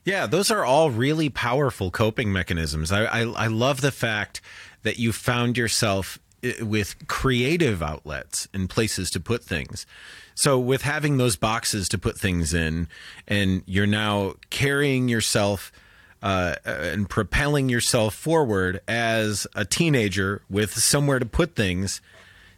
Yeah, 0.03 0.25
those 0.25 0.49
are 0.51 0.63
all 0.63 0.89
really 0.89 1.27
powerful 1.27 1.91
coping 1.91 2.31
mechanisms. 2.31 2.93
I, 2.93 3.03
I, 3.03 3.19
I 3.23 3.47
love 3.47 3.81
the 3.81 3.91
fact 3.91 4.39
that 4.83 4.97
you 4.97 5.11
found 5.11 5.57
yourself 5.57 6.17
eh, 6.41 6.63
with 6.63 6.95
creative 7.09 7.83
outlets 7.83 8.47
and 8.53 8.69
places 8.69 9.11
to 9.11 9.19
put 9.19 9.43
things. 9.43 9.85
So, 10.33 10.57
with 10.59 10.83
having 10.83 11.17
those 11.17 11.35
boxes 11.35 11.89
to 11.89 11.97
put 11.97 12.17
things 12.17 12.53
in, 12.53 12.87
and 13.27 13.63
you're 13.65 13.85
now 13.85 14.35
carrying 14.49 15.09
yourself 15.09 15.73
uh, 16.21 16.55
and 16.65 17.09
propelling 17.09 17.69
yourself 17.69 18.13
forward 18.15 18.81
as 18.87 19.47
a 19.55 19.65
teenager 19.65 20.41
with 20.49 20.73
somewhere 20.73 21.19
to 21.19 21.25
put 21.25 21.55
things, 21.55 22.01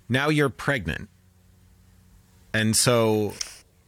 now 0.08 0.30
you're 0.30 0.50
pregnant. 0.50 1.10
And 2.54 2.76
so, 2.76 3.34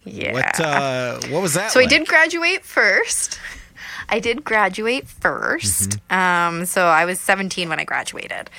yeah 0.04 0.34
what 0.34 0.60
uh, 0.60 1.20
what 1.30 1.42
was 1.42 1.56
that? 1.56 1.72
So 1.72 1.80
I 1.80 1.86
did 1.86 2.08
graduate 2.08 2.64
first. 2.64 3.40
I 4.12 4.20
did 4.20 4.44
graduate 4.44 5.08
1st 5.08 6.12
Um, 6.12 6.66
so 6.66 6.86
I 6.86 7.06
was 7.06 7.20
17 7.20 7.70
when 7.70 7.80
I 7.80 7.86
graduated. 7.86 8.50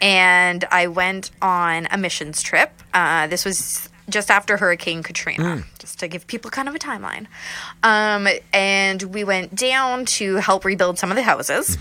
And 0.00 0.64
I 0.70 0.86
went 0.86 1.30
on 1.40 1.88
a 1.90 1.96
missions 1.96 2.42
trip. 2.42 2.70
Uh, 2.92 3.26
this 3.26 3.44
was 3.44 3.87
just 4.08 4.30
after 4.30 4.56
Hurricane 4.56 5.02
Katrina, 5.02 5.64
just 5.78 5.98
to 6.00 6.08
give 6.08 6.26
people 6.26 6.50
kind 6.50 6.68
of 6.68 6.74
a 6.74 6.78
timeline. 6.78 7.26
Um, 7.82 8.28
and 8.52 9.02
we 9.02 9.24
went 9.24 9.54
down 9.54 10.04
to 10.06 10.36
help 10.36 10.64
rebuild 10.64 10.98
some 10.98 11.10
of 11.10 11.16
the 11.16 11.22
houses. 11.22 11.76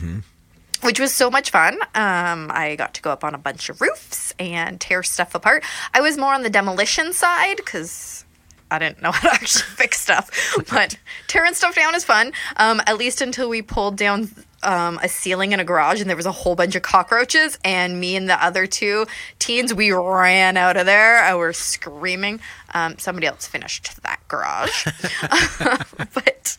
Which 0.84 1.00
was 1.00 1.12
so 1.12 1.32
much 1.32 1.50
fun. 1.50 1.74
Um, 1.96 2.52
I 2.54 2.76
got 2.78 2.94
to 2.96 3.02
go 3.02 3.10
up 3.10 3.24
on 3.24 3.34
a 3.34 3.40
bunch 3.40 3.70
of 3.70 3.82
roofs 3.82 4.32
and 4.38 4.80
tear 4.80 5.02
stuff 5.02 5.34
apart. 5.34 5.63
I 5.92 6.02
was 6.02 6.20
more 6.20 6.36
on 6.36 6.44
the 6.44 6.52
demolition 6.52 7.13
side 7.13 7.58
because 7.58 8.26
I 8.70 8.78
didn't 8.78 9.02
know 9.02 9.12
how 9.18 9.30
to 9.30 9.34
actually 9.34 9.63
fix 9.63 10.00
stuff, 10.00 10.30
but 10.70 10.98
tearing 11.28 11.56
stuff 11.56 11.76
down 11.76 11.96
is 11.96 12.06
fun. 12.06 12.32
Um, 12.58 12.80
at 12.86 12.98
least 12.98 13.22
until 13.22 13.50
we 13.50 13.63
pulled 13.63 13.96
down 13.98 14.30
um, 14.63 15.00
a 15.04 15.08
ceiling 15.08 15.52
in 15.52 15.60
a 15.60 15.63
garage 15.63 16.02
and 16.02 16.10
there 16.10 16.17
was 16.17 16.26
a 16.26 16.32
whole 16.32 16.56
bunch 16.56 16.76
of 16.76 16.82
cockroaches, 16.82 17.58
and 17.63 18.00
me 18.00 18.15
and 18.15 18.28
the 18.30 18.43
other 18.43 18.65
two 18.67 19.06
teens 19.39 19.74
we 19.74 19.91
ran 19.91 20.58
out 20.58 20.78
of 20.78 20.86
there. 20.86 21.20
I 21.24 21.36
were 21.36 21.54
screaming. 21.54 22.39
Um, 22.74 22.98
somebody 22.98 23.28
else 23.28 23.46
finished 23.48 24.02
that 24.04 24.20
garage, 24.28 24.88
but 26.13 26.58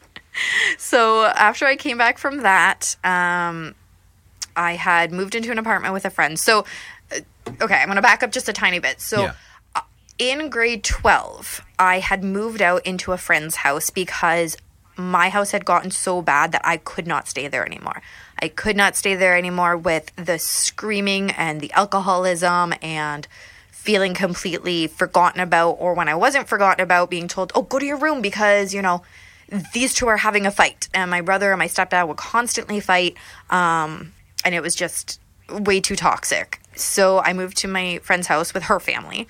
so 0.76 1.24
after 1.24 1.66
I 1.66 1.76
came 1.76 1.98
back 1.98 2.18
from 2.18 2.38
that, 2.42 2.96
um, 3.02 3.74
I 4.56 4.74
had 4.74 5.12
moved 5.12 5.34
into 5.34 5.50
an 5.50 5.58
apartment 5.58 5.94
with 5.94 6.04
a 6.04 6.10
friend. 6.10 6.38
So, 6.38 6.64
uh, 7.12 7.20
okay, 7.60 7.76
I'm 7.76 7.86
going 7.86 7.96
to 7.96 8.02
back 8.02 8.22
up 8.22 8.30
just 8.32 8.48
a 8.48 8.52
tiny 8.52 8.78
bit. 8.78 9.00
So, 9.00 9.22
Yeah. 9.24 9.32
uh, 9.76 9.80
in 10.18 10.48
grade 10.50 10.82
12, 10.84 11.60
I 11.78 11.98
had 12.00 12.22
moved 12.24 12.60
out 12.62 12.84
into 12.86 13.12
a 13.12 13.18
friend's 13.18 13.56
house 13.56 13.90
because 13.90 14.56
my 14.98 15.28
house 15.28 15.52
had 15.52 15.64
gotten 15.64 15.90
so 15.90 16.20
bad 16.20 16.52
that 16.52 16.62
I 16.64 16.76
could 16.76 17.06
not 17.06 17.28
stay 17.28 17.46
there 17.46 17.64
anymore. 17.64 18.02
I 18.42 18.48
could 18.48 18.76
not 18.76 18.96
stay 18.96 19.14
there 19.14 19.36
anymore 19.36 19.76
with 19.76 20.14
the 20.16 20.38
screaming 20.38 21.30
and 21.30 21.60
the 21.60 21.72
alcoholism 21.72 22.74
and 22.82 23.26
feeling 23.70 24.12
completely 24.12 24.88
forgotten 24.88 25.40
about, 25.40 25.72
or 25.72 25.94
when 25.94 26.08
I 26.08 26.14
wasn't 26.14 26.48
forgotten 26.48 26.82
about, 26.82 27.10
being 27.10 27.28
told, 27.28 27.52
oh, 27.54 27.62
go 27.62 27.78
to 27.78 27.86
your 27.86 27.96
room 27.96 28.20
because, 28.20 28.74
you 28.74 28.82
know, 28.82 29.02
these 29.72 29.94
two 29.94 30.08
are 30.08 30.18
having 30.18 30.44
a 30.46 30.50
fight. 30.50 30.88
And 30.92 31.10
my 31.10 31.20
brother 31.20 31.52
and 31.52 31.58
my 31.58 31.68
stepdad 31.68 32.06
would 32.08 32.16
constantly 32.16 32.80
fight. 32.80 33.14
Um, 33.50 34.12
and 34.44 34.54
it 34.54 34.62
was 34.62 34.74
just 34.74 35.20
way 35.48 35.80
too 35.80 35.96
toxic. 35.96 36.60
So 36.74 37.20
I 37.20 37.32
moved 37.32 37.56
to 37.58 37.68
my 37.68 37.98
friend's 38.02 38.26
house 38.26 38.52
with 38.52 38.64
her 38.64 38.78
family, 38.80 39.26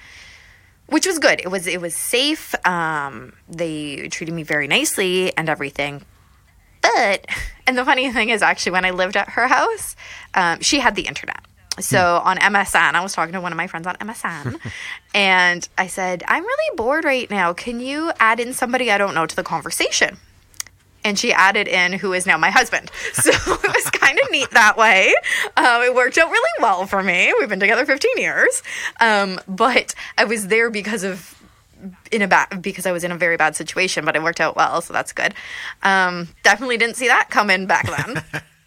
which 0.88 1.06
was 1.06 1.18
good. 1.18 1.40
It 1.40 1.50
was 1.50 1.66
it 1.66 1.80
was 1.80 1.94
safe. 1.94 2.54
Um, 2.66 3.34
they 3.48 4.08
treated 4.08 4.34
me 4.34 4.42
very 4.42 4.66
nicely 4.66 5.36
and 5.36 5.48
everything. 5.48 6.02
But 6.82 7.26
and 7.66 7.76
the 7.76 7.84
funny 7.84 8.10
thing 8.10 8.30
is, 8.30 8.42
actually, 8.42 8.72
when 8.72 8.84
I 8.84 8.90
lived 8.90 9.16
at 9.16 9.30
her 9.30 9.46
house, 9.46 9.96
um, 10.34 10.60
she 10.60 10.80
had 10.80 10.94
the 10.94 11.02
internet. 11.02 11.40
So 11.80 12.20
on 12.24 12.38
MSN, 12.38 12.94
I 12.94 13.02
was 13.02 13.12
talking 13.12 13.32
to 13.34 13.40
one 13.40 13.52
of 13.52 13.56
my 13.56 13.68
friends 13.68 13.86
on 13.86 13.94
MSN, 13.96 14.58
and 15.14 15.68
I 15.78 15.86
said, 15.86 16.24
"I'm 16.26 16.42
really 16.42 16.76
bored 16.76 17.04
right 17.04 17.30
now. 17.30 17.52
Can 17.52 17.80
you 17.80 18.10
add 18.18 18.40
in 18.40 18.52
somebody 18.52 18.90
I 18.90 18.98
don't 18.98 19.14
know 19.14 19.26
to 19.26 19.36
the 19.36 19.44
conversation?" 19.44 20.18
And 21.04 21.18
she 21.18 21.32
added 21.32 21.68
in 21.68 21.92
who 21.94 22.12
is 22.12 22.26
now 22.26 22.36
my 22.36 22.50
husband. 22.50 22.90
So 23.12 23.30
it 23.30 23.74
was 23.74 23.90
kind 23.90 24.18
of 24.22 24.30
neat 24.30 24.50
that 24.52 24.76
way. 24.76 25.12
Um, 25.56 25.82
it 25.82 25.94
worked 25.94 26.16
out 26.18 26.30
really 26.30 26.62
well 26.62 26.86
for 26.86 27.02
me. 27.02 27.34
We've 27.38 27.48
been 27.48 27.60
together 27.60 27.84
15 27.84 28.10
years, 28.16 28.62
um, 29.00 29.40
but 29.48 29.94
I 30.16 30.24
was 30.24 30.46
there 30.46 30.70
because 30.70 31.02
of 31.02 31.34
in 32.10 32.22
a 32.22 32.28
bad 32.28 32.62
because 32.62 32.86
I 32.86 32.92
was 32.92 33.04
in 33.04 33.12
a 33.12 33.16
very 33.16 33.36
bad 33.36 33.56
situation, 33.56 34.04
but 34.04 34.16
it 34.16 34.22
worked 34.22 34.40
out 34.40 34.56
well, 34.56 34.80
so 34.80 34.92
that's 34.92 35.12
good. 35.12 35.34
Um, 35.82 36.28
definitely 36.42 36.76
didn't 36.76 36.96
see 36.96 37.08
that 37.08 37.28
coming 37.30 37.66
back 37.66 37.86
then. 37.86 38.22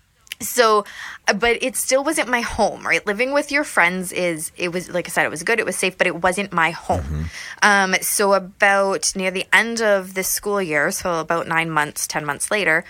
so 0.42 0.86
uh, 1.28 1.34
but 1.34 1.62
it 1.64 1.76
still 1.76 2.04
wasn't 2.04 2.28
my 2.30 2.42
home 2.42 2.86
right? 2.86 3.06
Living 3.06 3.32
with 3.34 3.52
your 3.52 3.64
friends 3.64 4.12
is 4.12 4.52
it 4.58 4.72
was 4.72 4.90
like 4.90 5.08
i 5.08 5.10
said 5.10 5.26
it 5.26 5.30
was 5.32 5.44
good 5.44 5.60
it 5.60 5.66
was 5.66 5.76
safe 5.76 5.98
but 5.98 6.08
it 6.08 6.22
wasn't 6.22 6.52
my 6.52 6.72
home. 6.72 7.30
Um, 7.62 7.96
so 8.02 8.34
about 8.34 9.14
near 9.16 9.32
the 9.32 9.46
end 9.54 9.82
of 9.82 10.14
this 10.14 10.28
school 10.28 10.62
year 10.62 10.92
so 10.92 11.20
about 11.20 11.48
nine 11.48 11.70
months 11.70 12.08
ten 12.08 12.26
months 12.26 12.50
later 12.52 12.84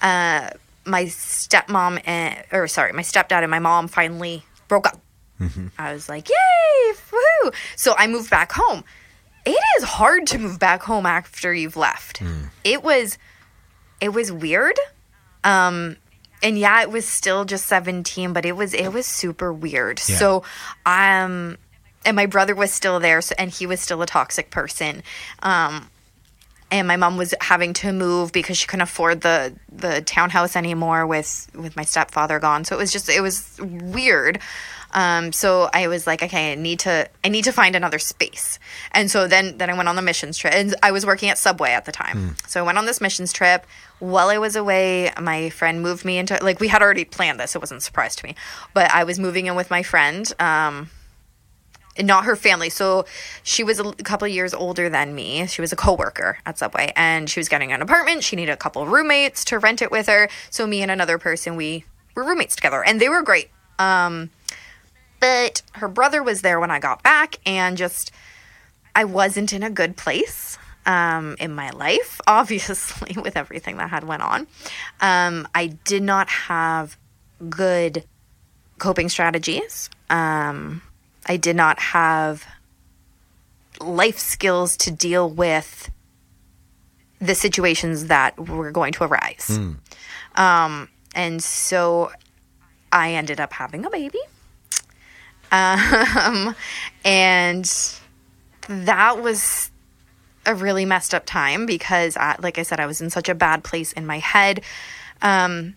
uh, 0.00 0.50
my 0.84 1.04
stepmom 1.04 2.00
and 2.06 2.42
or 2.52 2.66
sorry 2.68 2.92
my 2.92 3.02
stepdad 3.02 3.42
and 3.42 3.50
my 3.50 3.58
mom 3.58 3.88
finally 3.88 4.44
broke 4.68 4.86
up. 4.86 5.00
I 5.78 5.92
was 5.92 6.08
like 6.08 6.28
yay 6.28 6.92
woo 7.12 7.50
so 7.76 7.94
i 7.98 8.06
moved 8.06 8.30
back 8.30 8.52
home. 8.52 8.82
It 9.46 9.60
is 9.76 9.84
hard 9.84 10.26
to 10.28 10.38
move 10.38 10.58
back 10.58 10.82
home 10.82 11.04
after 11.04 11.52
you've 11.52 11.76
left. 11.76 12.22
It 12.64 12.82
was 12.82 13.18
it 14.00 14.08
was 14.14 14.32
weird. 14.32 14.78
Um 15.42 15.96
and 16.44 16.56
yeah 16.58 16.82
it 16.82 16.90
was 16.90 17.04
still 17.04 17.44
just 17.44 17.66
17 17.66 18.32
but 18.32 18.46
it 18.46 18.52
was 18.52 18.72
it 18.74 18.90
was 18.92 19.06
super 19.06 19.52
weird. 19.52 20.00
Yeah. 20.06 20.16
so 20.16 20.42
um 20.86 21.58
and 22.06 22.14
my 22.14 22.26
brother 22.26 22.54
was 22.54 22.70
still 22.70 23.00
there 23.00 23.20
so, 23.20 23.34
and 23.38 23.50
he 23.50 23.66
was 23.66 23.80
still 23.80 24.00
a 24.02 24.06
toxic 24.06 24.50
person. 24.50 25.02
Um 25.42 25.88
and 26.70 26.88
my 26.88 26.96
mom 26.96 27.16
was 27.16 27.34
having 27.40 27.72
to 27.74 27.92
move 27.92 28.32
because 28.32 28.58
she 28.58 28.66
couldn't 28.66 28.82
afford 28.82 29.20
the 29.22 29.54
the 29.70 30.02
townhouse 30.02 30.54
anymore 30.56 31.06
with 31.06 31.48
with 31.54 31.76
my 31.76 31.84
stepfather 31.84 32.38
gone. 32.38 32.64
So 32.64 32.76
it 32.76 32.78
was 32.78 32.92
just 32.92 33.08
it 33.08 33.20
was 33.20 33.58
weird 33.60 34.40
um, 34.94 35.32
so 35.32 35.68
I 35.72 35.88
was 35.88 36.06
like, 36.06 36.22
okay, 36.22 36.52
I 36.52 36.54
need 36.54 36.78
to, 36.80 37.08
I 37.24 37.28
need 37.28 37.44
to 37.44 37.52
find 37.52 37.76
another 37.76 37.98
space. 37.98 38.58
And 38.92 39.10
so 39.10 39.26
then, 39.26 39.58
then 39.58 39.68
I 39.68 39.74
went 39.74 39.88
on 39.88 39.96
the 39.96 40.02
missions 40.02 40.38
trip. 40.38 40.54
And 40.54 40.74
I 40.82 40.92
was 40.92 41.04
working 41.04 41.28
at 41.28 41.36
Subway 41.36 41.72
at 41.72 41.84
the 41.84 41.92
time, 41.92 42.36
so 42.46 42.60
I 42.60 42.62
went 42.62 42.78
on 42.78 42.86
this 42.86 43.00
missions 43.00 43.32
trip. 43.32 43.66
While 43.98 44.28
I 44.28 44.38
was 44.38 44.56
away, 44.56 45.12
my 45.20 45.50
friend 45.50 45.82
moved 45.82 46.04
me 46.04 46.18
into, 46.18 46.38
like, 46.42 46.60
we 46.60 46.68
had 46.68 46.82
already 46.82 47.04
planned 47.04 47.40
this. 47.40 47.54
It 47.54 47.58
wasn't 47.58 47.78
a 47.78 47.80
surprise 47.80 48.16
to 48.16 48.26
me, 48.26 48.34
but 48.72 48.90
I 48.92 49.04
was 49.04 49.18
moving 49.18 49.46
in 49.46 49.54
with 49.54 49.70
my 49.70 49.82
friend. 49.82 50.32
Um, 50.38 50.90
not 52.02 52.24
her 52.24 52.36
family. 52.36 52.70
So 52.70 53.04
she 53.42 53.62
was 53.62 53.78
a 53.78 53.92
couple 53.94 54.26
of 54.26 54.32
years 54.32 54.52
older 54.52 54.88
than 54.88 55.14
me. 55.14 55.46
She 55.46 55.60
was 55.60 55.72
a 55.72 55.76
coworker 55.76 56.38
at 56.44 56.58
Subway 56.58 56.92
and 56.96 57.30
she 57.30 57.38
was 57.38 57.48
getting 57.48 57.72
an 57.72 57.80
apartment. 57.82 58.24
She 58.24 58.36
needed 58.36 58.52
a 58.52 58.56
couple 58.56 58.82
of 58.82 58.88
roommates 58.88 59.44
to 59.46 59.58
rent 59.58 59.80
it 59.80 59.90
with 59.90 60.08
her. 60.08 60.28
So 60.50 60.66
me 60.66 60.82
and 60.82 60.90
another 60.90 61.18
person, 61.18 61.56
we 61.56 61.84
were 62.14 62.24
roommates 62.24 62.56
together 62.56 62.84
and 62.84 63.00
they 63.00 63.08
were 63.08 63.22
great. 63.22 63.48
Um, 63.78 64.30
but 65.24 65.62
her 65.72 65.88
brother 65.88 66.22
was 66.22 66.42
there 66.42 66.60
when 66.60 66.70
I 66.70 66.78
got 66.78 67.02
back 67.02 67.36
and 67.46 67.78
just 67.78 68.12
I 68.94 69.04
wasn't 69.04 69.54
in 69.54 69.62
a 69.62 69.70
good 69.70 69.96
place 69.96 70.58
um, 70.84 71.36
in 71.40 71.54
my 71.54 71.70
life, 71.70 72.20
obviously 72.26 73.16
with 73.18 73.34
everything 73.34 73.78
that 73.78 73.88
had 73.88 74.04
went 74.04 74.20
on. 74.20 74.46
Um, 75.00 75.48
I 75.54 75.68
did 75.84 76.02
not 76.02 76.28
have 76.28 76.98
good 77.48 78.04
coping 78.76 79.08
strategies. 79.08 79.88
Um, 80.10 80.82
I 81.24 81.38
did 81.38 81.56
not 81.56 81.78
have 81.78 82.46
life 83.80 84.18
skills 84.18 84.76
to 84.76 84.90
deal 84.90 85.30
with 85.30 85.90
the 87.18 87.34
situations 87.34 88.08
that 88.08 88.38
were 88.38 88.70
going 88.70 88.92
to 88.92 89.04
arise. 89.04 89.46
Um, 90.34 90.90
and 91.14 91.42
so 91.42 92.12
I 92.92 93.14
ended 93.14 93.40
up 93.40 93.54
having 93.54 93.86
a 93.86 93.90
baby. 93.90 94.18
Um, 95.54 96.56
and 97.04 98.00
that 98.68 99.22
was 99.22 99.70
a 100.46 100.54
really 100.54 100.84
messed 100.84 101.14
up 101.14 101.24
time 101.26 101.64
because, 101.64 102.16
I, 102.16 102.36
like 102.40 102.58
I 102.58 102.64
said, 102.64 102.80
I 102.80 102.86
was 102.86 103.00
in 103.00 103.08
such 103.10 103.28
a 103.28 103.34
bad 103.34 103.62
place 103.62 103.92
in 103.92 104.04
my 104.04 104.18
head 104.18 104.62
um, 105.22 105.76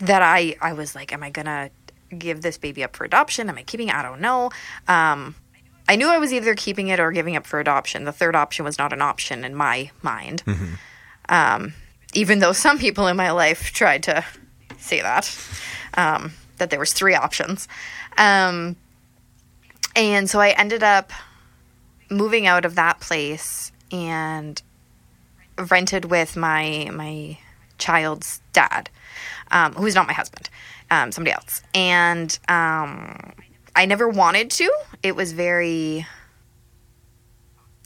that 0.00 0.22
I, 0.22 0.56
I 0.60 0.72
was 0.72 0.94
like, 0.94 1.12
am 1.12 1.22
I 1.22 1.30
going 1.30 1.46
to 1.46 1.70
give 2.16 2.40
this 2.40 2.56
baby 2.58 2.82
up 2.82 2.96
for 2.96 3.04
adoption? 3.04 3.48
Am 3.48 3.58
I 3.58 3.62
keeping 3.62 3.88
it? 3.88 3.94
I 3.94 4.02
don't 4.02 4.20
know. 4.20 4.50
Um, 4.88 5.34
I 5.88 5.96
knew 5.96 6.08
I 6.08 6.18
was 6.18 6.32
either 6.32 6.54
keeping 6.54 6.88
it 6.88 6.98
or 6.98 7.12
giving 7.12 7.36
up 7.36 7.46
for 7.46 7.60
adoption. 7.60 8.04
The 8.04 8.12
third 8.12 8.34
option 8.36 8.64
was 8.64 8.78
not 8.78 8.92
an 8.92 9.02
option 9.02 9.44
in 9.44 9.54
my 9.54 9.90
mind. 10.02 10.42
Um, 11.28 11.74
even 12.14 12.38
though 12.38 12.52
some 12.52 12.78
people 12.78 13.06
in 13.06 13.16
my 13.16 13.32
life 13.32 13.72
tried 13.72 14.02
to 14.04 14.24
say 14.78 15.02
that, 15.02 15.36
um, 15.94 16.32
that 16.62 16.70
there 16.70 16.78
was 16.78 16.92
three 16.92 17.14
options. 17.14 17.66
Um, 18.16 18.76
and 19.96 20.30
so 20.30 20.38
I 20.38 20.50
ended 20.50 20.84
up 20.84 21.10
moving 22.08 22.46
out 22.46 22.64
of 22.64 22.76
that 22.76 23.00
place 23.00 23.72
and 23.90 24.62
rented 25.70 26.06
with 26.06 26.36
my 26.36 26.88
my 26.92 27.36
child's 27.78 28.40
dad, 28.52 28.88
um, 29.50 29.74
who 29.74 29.86
is 29.86 29.96
not 29.96 30.06
my 30.06 30.12
husband, 30.12 30.48
um, 30.90 31.10
somebody 31.10 31.34
else. 31.34 31.62
And 31.74 32.38
um, 32.48 33.32
I 33.74 33.86
never 33.86 34.08
wanted 34.08 34.50
to. 34.52 34.72
It 35.02 35.16
was 35.16 35.32
very 35.32 36.06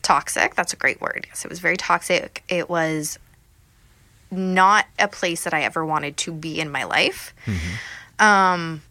toxic. 0.02 0.54
That's 0.54 0.74
a 0.74 0.76
great 0.76 1.00
word. 1.00 1.26
Yes, 1.28 1.46
it 1.46 1.48
was 1.48 1.60
very 1.60 1.78
toxic. 1.78 2.44
It 2.50 2.68
was 2.68 3.18
not 4.30 4.84
a 4.98 5.08
place 5.08 5.44
that 5.44 5.54
I 5.54 5.62
ever 5.62 5.84
wanted 5.84 6.18
to 6.18 6.32
be 6.32 6.60
in 6.60 6.70
my 6.70 6.84
life. 6.84 7.32
Um, 8.18 8.82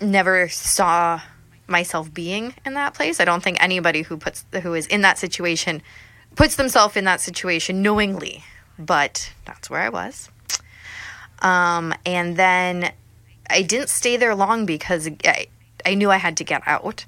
never 0.00 0.48
saw 0.48 1.20
myself 1.66 2.12
being 2.12 2.54
in 2.64 2.74
that 2.74 2.94
place. 2.94 3.20
I 3.20 3.24
don't 3.24 3.42
think 3.42 3.62
anybody 3.62 4.02
who 4.02 4.16
puts 4.16 4.44
who 4.62 4.74
is 4.74 4.86
in 4.86 5.02
that 5.02 5.18
situation 5.18 5.82
puts 6.34 6.56
themselves 6.56 6.96
in 6.96 7.04
that 7.04 7.20
situation 7.20 7.82
knowingly, 7.82 8.44
but 8.78 9.32
that's 9.44 9.68
where 9.68 9.80
I 9.80 9.88
was. 9.88 10.30
Um, 11.40 11.94
and 12.04 12.36
then 12.36 12.92
I 13.50 13.62
didn't 13.62 13.88
stay 13.88 14.16
there 14.16 14.34
long 14.34 14.66
because 14.66 15.08
I, 15.24 15.46
I 15.84 15.94
knew 15.94 16.10
I 16.10 16.16
had 16.16 16.36
to 16.38 16.44
get 16.44 16.62
out. 16.66 17.04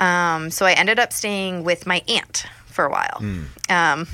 Um, 0.00 0.50
so 0.50 0.64
I 0.64 0.72
ended 0.72 0.98
up 0.98 1.12
staying 1.12 1.64
with 1.64 1.86
my 1.86 2.02
aunt 2.08 2.46
for 2.66 2.84
a 2.84 2.90
while. 2.90 3.18
Um, 3.68 4.06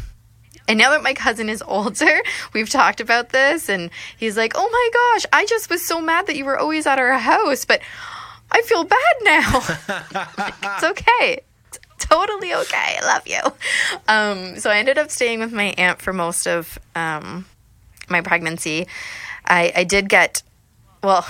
and 0.66 0.79
now 0.79 0.90
that 0.90 1.03
my 1.03 1.14
cousin 1.14 1.48
is 1.48 1.62
older, 1.66 2.20
we've 2.53 2.68
talked 2.68 3.00
about 3.00 3.31
this, 3.31 3.68
and 3.68 3.90
he's 4.16 4.37
like, 4.37 4.53
"Oh 4.55 4.68
my 4.68 4.90
gosh, 4.92 5.27
I 5.33 5.46
just 5.46 5.70
was 5.70 5.87
so 5.87 6.00
mad 6.00 6.27
that 6.27 6.37
you 6.37 6.44
were 6.44 6.59
always 6.59 6.87
at 6.87 6.98
our 6.98 7.12
house, 7.18 7.64
but 7.64 7.81
I 8.50 8.62
feel 8.62 8.85
bad 8.85 9.16
now. 9.22 9.61
it's 10.77 10.85
okay, 11.00 11.40
totally 11.98 12.55
okay. 12.55 12.98
I 13.00 13.07
love 13.07 13.27
you." 13.27 13.40
Um, 14.09 14.59
so 14.59 14.70
I 14.70 14.79
ended 14.79 14.98
up 14.98 15.11
staying 15.11 15.40
with 15.40 15.53
my 15.53 15.74
aunt 15.77 16.00
for 16.00 16.12
most 16.12 16.46
of 16.46 16.79
um, 16.94 17.46
my 18.09 18.20
pregnancy. 18.20 18.87
I, 19.46 19.72
I 19.77 19.85
did 19.85 20.09
get, 20.09 20.42
well, 21.03 21.27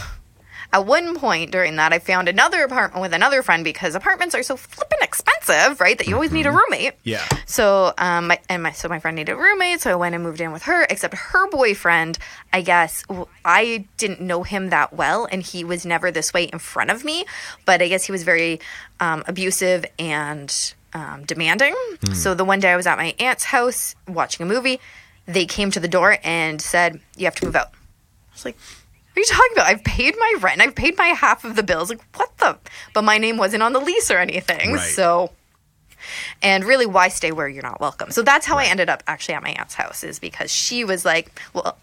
at 0.75 0.87
one 0.87 1.15
point 1.15 1.53
during 1.53 1.77
that, 1.77 1.93
I 1.93 2.01
found 2.01 2.29
another 2.29 2.65
apartment 2.65 3.01
with 3.01 3.15
another 3.15 3.45
friend 3.45 3.63
because 3.63 3.95
apartments 3.95 4.35
are 4.35 4.43
so 4.43 4.57
flippin' 4.57 4.99
expensive, 5.03 5.81
right? 5.81 5.97
That 5.97 6.09
you 6.09 6.15
always 6.15 6.33
need 6.33 6.47
a 6.47 6.51
roommate. 6.51 6.95
Yeah. 7.05 7.25
So, 7.47 7.95
um, 7.97 8.27
my, 8.27 8.41
and 8.49 8.65
my 8.65 8.73
so 8.73 8.89
my 8.89 8.99
friend 8.99 9.15
needed 9.15 9.31
a 9.31 9.37
roommate, 9.37 9.83
so 9.83 9.93
I 9.93 9.95
went 9.95 10.17
and 10.17 10.25
moved 10.25 10.41
in 10.41 10.51
with 10.51 10.65
her. 10.65 10.85
Except 10.91 11.15
her 11.15 11.49
boyfriend, 11.49 12.19
I 12.53 12.61
guess 12.63 13.05
I 13.45 13.87
didn't 13.99 14.21
know 14.21 14.43
him 14.43 14.71
that 14.71 14.93
well, 14.93 15.29
and 15.31 15.43
he 15.45 15.63
was 15.63 15.87
never 15.87 16.11
this 16.11 16.35
way 16.35 16.45
in 16.45 16.59
front 16.59 16.91
of 16.91 17.05
me. 17.05 17.25
But 17.65 17.81
I 17.81 17.87
guess 17.87 18.05
he 18.05 18.11
was 18.11 18.25
very 18.25 18.59
um, 18.99 19.23
abusive 19.29 19.87
and 19.97 20.75
um, 20.93 21.25
demanding. 21.25 21.77
So 22.15 22.35
the 22.35 22.45
one 22.45 22.59
day 22.59 22.73
I 22.73 22.77
was 22.77 22.89
at 22.89 22.99
my 22.99 23.15
aunt's 23.21 23.45
house 23.45 23.95
watching 24.09 24.45
a 24.45 24.49
movie, 24.49 24.81
they 25.27 25.47
came 25.47 25.71
to 25.71 25.79
the 25.79 25.87
door 25.87 26.19
and 26.25 26.61
said, 26.61 27.01
"You 27.17 27.27
have 27.27 27.37
to 27.37 27.47
move 27.47 27.55
out." 27.55 27.69
I 27.69 28.35
was 28.35 28.45
like, 28.45 28.57
are 29.16 29.20
you 29.20 29.27
talking 29.27 29.53
about? 29.53 29.66
I've 29.66 29.85
paid 29.85 30.14
my 30.18 30.35
rent. 30.40 30.61
I've 30.61 30.74
paid 30.74 30.96
my 30.98 31.09
half 31.09 31.44
of 31.44 31.57
the 31.57 31.62
bills. 31.62 31.90
Like, 31.90 32.03
what 32.16 32.37
the? 32.38 32.59
But 32.92 33.03
my 33.03 33.18
name 33.18 33.37
wasn't 33.37 33.62
on 33.62 33.72
the 33.72 33.81
lease 33.81 34.11
or 34.11 34.18
anything. 34.18 34.72
Right. 34.72 34.81
So, 34.81 35.31
and 36.42 36.64
really, 36.64 36.87
why 36.87 37.09
stay 37.09 37.33
where 37.33 37.48
you're 37.48 37.62
not 37.62 37.81
welcome? 37.81 38.11
So 38.11 38.22
that's 38.22 38.46
how 38.46 38.59
I 38.59 38.64
ended 38.64 38.88
up 38.88 39.03
actually 39.07 39.35
at 39.35 39.42
my 39.42 39.50
aunt's 39.50 39.74
house, 39.74 40.03
is 40.03 40.18
because 40.18 40.50
she 40.50 40.85
was 40.85 41.05
like, 41.05 41.40
well, 41.53 41.79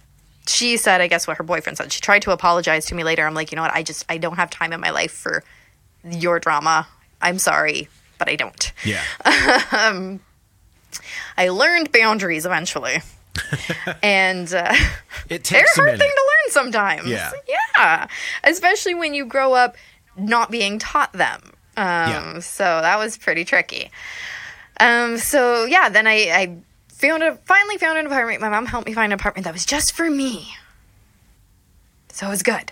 she 0.47 0.75
said, 0.77 1.01
I 1.01 1.07
guess 1.07 1.27
what 1.27 1.37
her 1.37 1.43
boyfriend 1.43 1.77
said. 1.77 1.91
She 1.91 2.01
tried 2.01 2.23
to 2.23 2.31
apologize 2.31 2.85
to 2.87 2.95
me 2.95 3.03
later. 3.03 3.25
I'm 3.25 3.33
like, 3.33 3.51
you 3.51 3.55
know 3.55 3.61
what? 3.61 3.73
I 3.73 3.83
just, 3.83 4.05
I 4.09 4.17
don't 4.17 4.35
have 4.35 4.49
time 4.49 4.73
in 4.73 4.81
my 4.81 4.89
life 4.89 5.11
for 5.11 5.43
your 6.03 6.39
drama. 6.39 6.87
I'm 7.21 7.39
sorry, 7.39 7.87
but 8.17 8.29
I 8.29 8.35
don't. 8.35 8.71
Yeah. 8.83 9.03
Um, 9.71 10.19
I 11.37 11.47
learned 11.49 11.91
boundaries 11.93 12.45
eventually. 12.45 13.01
and 14.03 14.53
uh, 14.53 14.73
It 15.29 15.43
they're 15.43 15.61
takes 15.61 15.77
a 15.77 15.81
a 15.81 15.83
hard 15.83 15.85
minute. 15.93 15.99
thing 15.99 16.11
to 16.15 16.21
learn 16.21 16.51
sometimes. 16.51 17.07
Yeah. 17.07 17.31
Yeah. 17.77 18.07
Especially 18.43 18.93
when 18.95 19.13
you 19.13 19.25
grow 19.25 19.53
up 19.53 19.75
not 20.17 20.51
being 20.51 20.79
taught 20.79 21.13
them. 21.13 21.41
Um, 21.77 21.85
Yeah. 21.85 22.39
So 22.39 22.63
that 22.63 22.97
was 22.97 23.17
pretty 23.17 23.45
tricky. 23.45 23.91
Um, 24.79 25.17
so 25.17 25.65
yeah, 25.65 25.89
then 25.89 26.07
I, 26.07 26.13
I 26.31 26.57
found 26.89 27.23
a 27.23 27.35
finally 27.45 27.77
found 27.77 27.97
an 27.97 28.05
apartment. 28.07 28.41
My 28.41 28.49
mom 28.49 28.65
helped 28.65 28.87
me 28.87 28.93
find 28.93 29.13
an 29.13 29.19
apartment 29.19 29.45
that 29.45 29.53
was 29.53 29.65
just 29.65 29.93
for 29.93 30.09
me. 30.09 30.53
So 32.09 32.27
it 32.27 32.29
was 32.29 32.43
good. 32.43 32.71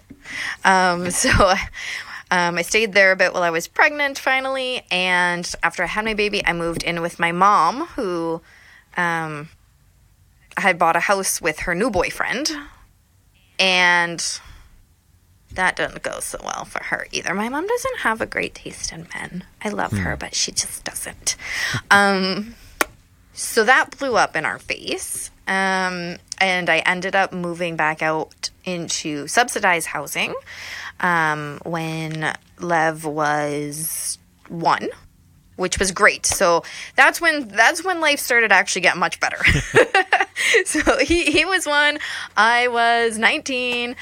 Um, 0.65 1.09
so 1.11 1.29
um, 2.31 2.57
I 2.57 2.61
stayed 2.61 2.93
there 2.93 3.11
a 3.11 3.15
bit 3.15 3.33
while 3.33 3.43
I 3.43 3.49
was 3.51 3.67
pregnant 3.67 4.19
finally, 4.19 4.81
and 4.91 5.49
after 5.63 5.81
I 5.83 5.87
had 5.87 6.03
my 6.05 6.13
baby, 6.13 6.45
I 6.45 6.53
moved 6.53 6.83
in 6.83 7.01
with 7.01 7.19
my 7.19 7.31
mom, 7.31 7.85
who 7.95 8.41
um, 8.97 9.49
had 10.59 10.79
bought 10.79 10.95
a 10.95 11.01
house 11.01 11.41
with 11.41 11.59
her 11.61 11.75
new 11.75 11.89
boyfriend, 11.89 12.51
and 13.57 14.39
that 15.51 15.75
didn't 15.75 16.03
go 16.03 16.19
so 16.19 16.39
well 16.43 16.65
for 16.65 16.83
her 16.85 17.07
either. 17.11 17.33
My 17.33 17.49
mom 17.49 17.67
doesn't 17.67 17.99
have 17.99 18.21
a 18.21 18.25
great 18.25 18.55
taste 18.55 18.91
in 18.91 19.07
men. 19.13 19.43
I 19.63 19.69
love 19.69 19.91
her, 19.91 20.15
but 20.15 20.35
she 20.35 20.51
just 20.51 20.83
doesn't. 20.83 21.35
Um, 21.91 22.55
so 23.33 23.63
that 23.63 23.97
blew 23.97 24.17
up 24.17 24.35
in 24.35 24.45
our 24.45 24.59
face. 24.59 25.31
Um, 25.47 26.17
and 26.39 26.69
I 26.69 26.79
ended 26.79 27.15
up 27.15 27.33
moving 27.33 27.75
back 27.75 28.01
out 28.01 28.49
into 28.65 29.27
subsidized 29.27 29.87
housing 29.87 30.33
um, 30.99 31.59
when 31.63 32.33
Lev 32.59 33.05
was 33.05 34.19
one, 34.49 34.89
which 35.59 35.77
was 35.77 35.91
great. 35.91 36.25
So 36.25 36.63
that's 36.95 37.19
when 37.19 37.49
that's 37.49 37.83
when 37.83 37.99
life 37.99 38.19
started 38.19 38.51
actually 38.51 38.81
get 38.81 38.97
much 38.97 39.19
better. 39.19 39.37
so 40.65 40.97
he, 40.99 41.25
he 41.25 41.45
was 41.45 41.65
one. 41.65 41.99
I 42.37 42.69
was 42.69 43.17
19. 43.17 43.91
Um, 43.91 43.95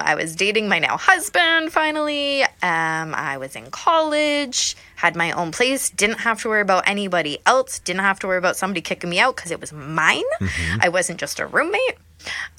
I 0.00 0.14
was 0.14 0.36
dating 0.36 0.68
my 0.68 0.78
now 0.78 0.96
husband 0.96 1.72
finally. 1.72 2.44
Um, 2.44 3.14
I 3.14 3.36
was 3.38 3.56
in 3.56 3.70
college, 3.70 4.76
had 4.96 5.16
my 5.16 5.32
own 5.32 5.50
place, 5.50 5.90
didn't 5.90 6.20
have 6.20 6.40
to 6.42 6.48
worry 6.48 6.62
about 6.62 6.88
anybody 6.88 7.38
else, 7.44 7.80
didn't 7.80 8.02
have 8.02 8.20
to 8.20 8.28
worry 8.28 8.38
about 8.38 8.56
somebody 8.56 8.80
kicking 8.80 9.10
me 9.10 9.18
out 9.18 9.36
because 9.36 9.50
it 9.50 9.60
was 9.60 9.72
mine. 9.72 10.24
I 10.80 10.88
wasn't 10.88 11.18
just 11.18 11.40
a 11.40 11.46
roommate. 11.46 11.98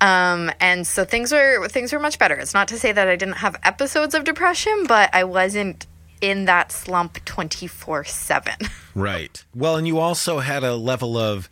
Um, 0.01 0.51
and 0.59 0.87
so 0.87 1.03
things 1.05 1.31
were 1.31 1.67
things 1.67 1.91
were 1.91 1.99
much 1.99 2.17
better. 2.19 2.35
It's 2.35 2.53
not 2.53 2.67
to 2.69 2.79
say 2.79 2.91
that 2.91 3.07
I 3.07 3.15
didn't 3.15 3.35
have 3.35 3.57
episodes 3.63 4.15
of 4.15 4.23
depression, 4.23 4.85
but 4.87 5.09
I 5.13 5.23
wasn't 5.23 5.85
in 6.21 6.45
that 6.45 6.71
slump 6.71 7.23
24 7.25 8.03
7. 8.05 8.53
Right. 8.95 9.45
Well, 9.55 9.77
and 9.77 9.87
you 9.87 9.99
also 9.99 10.39
had 10.39 10.63
a 10.63 10.75
level 10.75 11.17
of, 11.17 11.49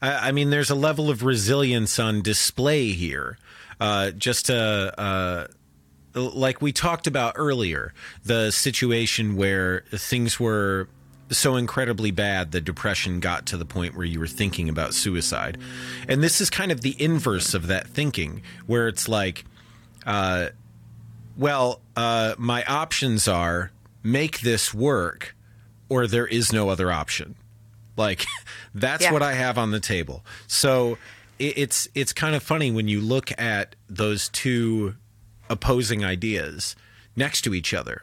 I 0.00 0.28
I 0.28 0.32
mean, 0.32 0.50
there's 0.50 0.70
a 0.70 0.76
level 0.76 1.10
of 1.10 1.24
resilience 1.24 1.98
on 1.98 2.22
display 2.22 2.92
here. 2.92 3.38
Uh, 3.80 4.10
just 4.12 4.50
uh, 4.50 4.92
uh, 4.96 5.46
like 6.14 6.62
we 6.62 6.72
talked 6.72 7.06
about 7.06 7.32
earlier, 7.36 7.92
the 8.24 8.50
situation 8.52 9.36
where 9.36 9.84
things 9.90 10.38
were 10.38 10.88
so 11.30 11.56
incredibly 11.56 12.10
bad, 12.10 12.52
the 12.52 12.60
depression 12.60 13.20
got 13.20 13.46
to 13.46 13.56
the 13.56 13.64
point 13.64 13.96
where 13.96 14.06
you 14.06 14.20
were 14.20 14.28
thinking 14.28 14.68
about 14.68 14.94
suicide. 14.94 15.58
And 16.08 16.22
this 16.22 16.40
is 16.40 16.50
kind 16.50 16.70
of 16.70 16.82
the 16.82 17.00
inverse 17.02 17.52
of 17.52 17.66
that 17.66 17.88
thinking, 17.88 18.42
where 18.66 18.86
it's 18.86 19.08
like, 19.08 19.44
uh, 20.06 20.50
well, 21.36 21.80
uh, 21.96 22.34
my 22.38 22.64
options 22.64 23.28
are 23.28 23.72
make 24.06 24.40
this 24.40 24.72
work 24.72 25.34
or 25.88 26.06
there 26.06 26.26
is 26.26 26.52
no 26.52 26.68
other 26.68 26.90
option. 26.92 27.34
Like 27.96 28.24
that's 28.74 29.02
Yeah. 29.04 29.12
what 29.12 29.22
I 29.22 29.34
have 29.34 29.58
on 29.58 29.70
the 29.72 29.80
table. 29.80 30.24
So 30.46 30.98
it, 31.38 31.58
it's 31.58 31.88
it's 31.94 32.12
kind 32.12 32.34
of 32.36 32.42
funny 32.42 32.70
when 32.70 32.88
you 32.88 33.00
look 33.00 33.32
at 33.38 33.74
those 33.88 34.28
two 34.28 34.94
opposing 35.48 36.04
ideas 36.04 36.76
next 37.16 37.42
to 37.42 37.54
each 37.54 37.72
other 37.74 38.02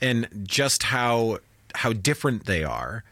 and 0.00 0.28
just 0.44 0.84
how 0.84 1.38
how 1.74 1.92
different 1.92 2.46
they 2.46 2.62
are 2.64 3.02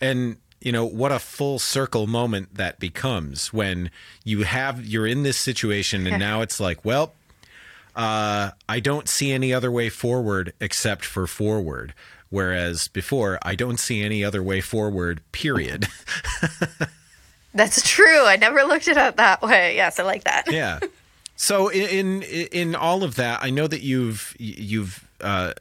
and 0.00 0.36
you 0.60 0.72
know 0.72 0.84
what 0.84 1.12
a 1.12 1.18
full 1.18 1.58
circle 1.58 2.06
moment 2.06 2.54
that 2.56 2.78
becomes 2.80 3.52
when 3.52 3.90
you 4.24 4.42
have 4.42 4.84
you're 4.84 5.06
in 5.06 5.22
this 5.22 5.36
situation 5.38 6.06
and 6.06 6.18
now 6.28 6.40
it's 6.42 6.58
like 6.60 6.84
well 6.84 7.14
uh, 8.00 8.52
I 8.66 8.80
don't 8.80 9.10
see 9.10 9.30
any 9.30 9.52
other 9.52 9.70
way 9.70 9.90
forward 9.90 10.54
except 10.58 11.04
for 11.04 11.26
forward. 11.26 11.92
Whereas 12.30 12.88
before, 12.88 13.38
I 13.42 13.54
don't 13.54 13.78
see 13.78 14.02
any 14.02 14.24
other 14.24 14.42
way 14.42 14.62
forward, 14.62 15.20
period. 15.32 15.86
That's 17.54 17.86
true. 17.86 18.24
I 18.24 18.36
never 18.36 18.62
looked 18.62 18.88
at 18.88 18.96
it 18.96 19.16
that 19.18 19.42
way. 19.42 19.76
Yes, 19.76 20.00
I 20.00 20.04
like 20.04 20.24
that. 20.24 20.50
yeah. 20.50 20.78
So 21.36 21.68
in, 21.68 22.22
in 22.22 22.48
in 22.52 22.74
all 22.74 23.02
of 23.02 23.16
that, 23.16 23.40
I 23.42 23.50
know 23.50 23.66
that 23.66 23.82
you've 23.82 24.34
you've 24.38 25.06
uh, 25.20 25.52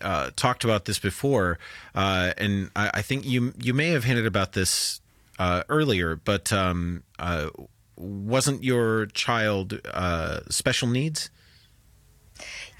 uh, 0.00 0.30
talked 0.34 0.64
about 0.64 0.86
this 0.86 0.98
before, 0.98 1.58
uh, 1.94 2.32
and 2.38 2.70
I, 2.74 2.90
I 2.94 3.02
think 3.02 3.26
you 3.26 3.52
you 3.60 3.74
may 3.74 3.88
have 3.88 4.04
hinted 4.04 4.26
about 4.26 4.52
this 4.52 5.00
uh, 5.38 5.62
earlier, 5.68 6.16
but 6.16 6.52
um, 6.52 7.02
uh, 7.18 7.50
wasn't 7.96 8.62
your 8.62 9.06
child 9.06 9.80
uh, 9.92 10.40
special 10.48 10.88
needs? 10.88 11.30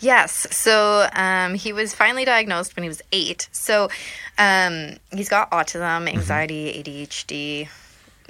Yes. 0.02 0.46
So 0.54 1.08
um, 1.14 1.54
he 1.54 1.72
was 1.72 1.94
finally 1.94 2.24
diagnosed 2.24 2.74
when 2.76 2.82
he 2.82 2.88
was 2.88 3.00
eight. 3.12 3.48
So 3.52 3.88
um, 4.36 4.96
he's 5.12 5.28
got 5.28 5.50
autism, 5.52 6.08
anxiety, 6.12 6.82
ADHD. 6.82 7.68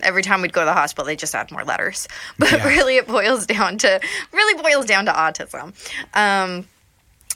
Every 0.01 0.23
time 0.23 0.43
we'd 0.43 0.53
go 0.53 0.61
to 0.61 0.67
the 0.67 0.73
hospital, 0.75 1.07
they 1.07 1.17
just 1.17 1.35
add 1.35 1.51
more 1.51 1.65
letters. 1.65 2.09
But 2.39 2.53
Yeah. 2.53 2.69
really, 2.69 2.97
it 2.99 3.07
boils 3.09 3.47
down 3.47 3.79
to 3.79 4.01
really 4.33 4.63
boils 4.63 4.85
down 4.87 5.07
to 5.07 5.13
autism. 5.13 5.73
Um, 6.15 6.67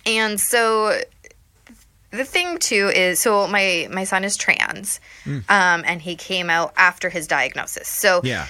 and 0.05 0.39
so 0.39 1.01
the 2.11 2.25
thing 2.25 2.59
too 2.59 2.91
is, 2.95 3.19
so 3.21 3.47
my 3.49 3.89
my 3.91 4.05
son 4.05 4.23
is 4.25 4.37
trans, 4.37 5.01
um, 5.27 5.43
and 5.49 6.01
he 6.03 6.15
came 6.15 6.51
out 6.51 6.73
after 6.77 7.09
his 7.09 7.27
diagnosis. 7.27 7.89
So 7.89 8.21
Yeah. 8.23 8.47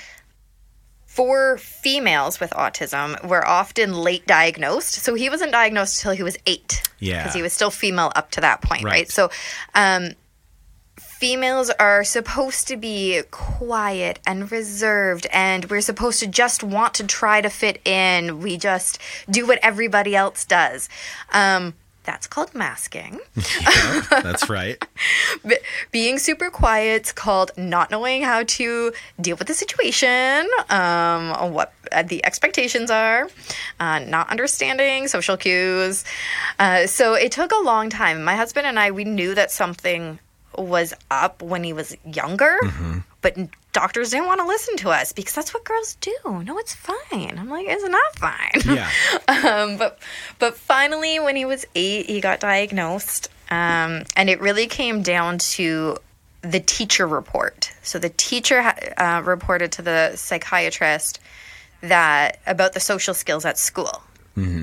For 1.17 1.57
females 1.57 2.41
with 2.41 2.51
autism 2.51 3.27
were 3.27 3.45
often 3.47 3.95
late 3.95 4.27
diagnosed. 4.27 4.97
So 4.97 5.15
he 5.15 5.31
wasn't 5.31 5.51
diagnosed 5.51 5.99
until 5.99 6.15
he 6.15 6.23
was 6.23 6.37
eight. 6.47 6.83
Yeah. 6.99 7.23
Because 7.23 7.35
he 7.35 7.41
was 7.41 7.55
still 7.55 7.71
female 7.71 8.13
up 8.15 8.31
to 8.33 8.43
that 8.43 8.61
point, 8.61 8.85
right? 8.85 8.93
Right. 8.93 9.11
So 9.11 9.31
um, 9.75 10.11
females 10.99 11.71
are 11.71 12.05
supposed 12.05 12.69
to 12.69 12.77
be 12.77 13.23
quiet 13.31 14.19
and 14.27 14.53
reserved, 14.53 15.27
and 15.33 15.65
we're 15.71 15.81
supposed 15.81 16.21
to 16.21 16.27
just 16.27 16.63
want 16.63 16.93
to 16.95 17.07
try 17.07 17.41
to 17.41 17.49
fit 17.49 17.81
in. 17.87 18.41
We 18.41 18.59
just 18.59 18.99
do 19.31 19.47
what 19.47 19.59
everybody 19.63 20.15
else 20.15 20.45
does. 20.45 20.91
Um, 21.33 21.73
that's 22.07 22.27
called 22.27 22.55
masking. 22.55 23.21
Yeah, 23.61 24.03
that's 24.23 24.49
right. 24.49 24.83
Being 25.91 26.19
super 26.19 26.51
quiet's 26.51 27.13
called 27.13 27.51
not 27.57 27.91
knowing 27.91 28.23
how 28.23 28.45
to 28.45 28.93
deal 29.21 29.37
with 29.37 29.49
the 29.49 29.55
situation, 29.55 30.49
um, 30.71 31.53
what 31.53 31.73
uh, 31.93 32.03
the 32.03 32.25
expectations 32.25 32.91
are, 32.91 33.29
uh, 33.81 33.99
not 34.01 34.31
understanding 34.31 35.09
social 35.09 35.37
cues. 35.37 36.05
Uh, 36.59 36.87
so 36.87 37.15
it 37.15 37.33
took 37.33 37.53
a 37.53 37.63
long 37.63 37.91
time. 37.91 38.25
My 38.25 38.37
husband 38.37 38.67
and 38.67 38.79
I, 38.79 38.91
we 38.91 39.05
knew 39.05 39.35
that 39.35 39.51
something 39.51 40.19
was 40.57 40.95
up 41.11 41.43
when 41.43 41.65
he 41.65 41.73
was 41.73 41.97
younger, 42.05 42.59
but 43.21 43.37
doctors 43.77 44.11
didn't 44.11 44.27
want 44.27 44.41
to 44.41 44.47
listen 44.47 44.77
to 44.79 44.89
us 44.91 45.13
because 45.13 45.35
that's 45.35 45.53
what 45.53 45.63
girls 45.65 45.97
do. 46.01 46.17
No, 46.25 46.59
it's 46.59 46.75
fine. 46.75 47.37
I'm 47.39 47.51
like, 47.51 47.67
it's 47.69 47.85
not 47.85 48.17
fine. 48.17 48.77
Yeah. 48.77 48.91
um, 49.29 49.77
but 49.77 49.99
but 50.39 50.57
finally, 50.57 51.21
when 51.21 51.37
he 51.37 51.45
was 51.45 51.67
eight, 51.75 52.07
he 52.07 52.21
got 52.23 52.41
diagnosed, 52.41 53.29
um, 53.51 54.05
and 54.17 54.31
it 54.31 54.41
really 54.41 54.67
came 54.67 55.03
down 55.03 55.39
to 55.57 55.99
the 56.41 56.61
teacher 56.61 57.07
report. 57.07 57.73
So 57.83 57.99
the 57.99 58.09
teacher 58.09 58.61
uh, 58.97 59.23
reported 59.25 59.73
to 59.73 59.83
the 59.83 60.17
psychiatrist 60.17 61.21
that 61.83 62.39
about 62.47 62.73
the 62.73 62.81
social 62.81 63.13
skills 63.15 63.45
at 63.45 63.59
school 63.59 64.03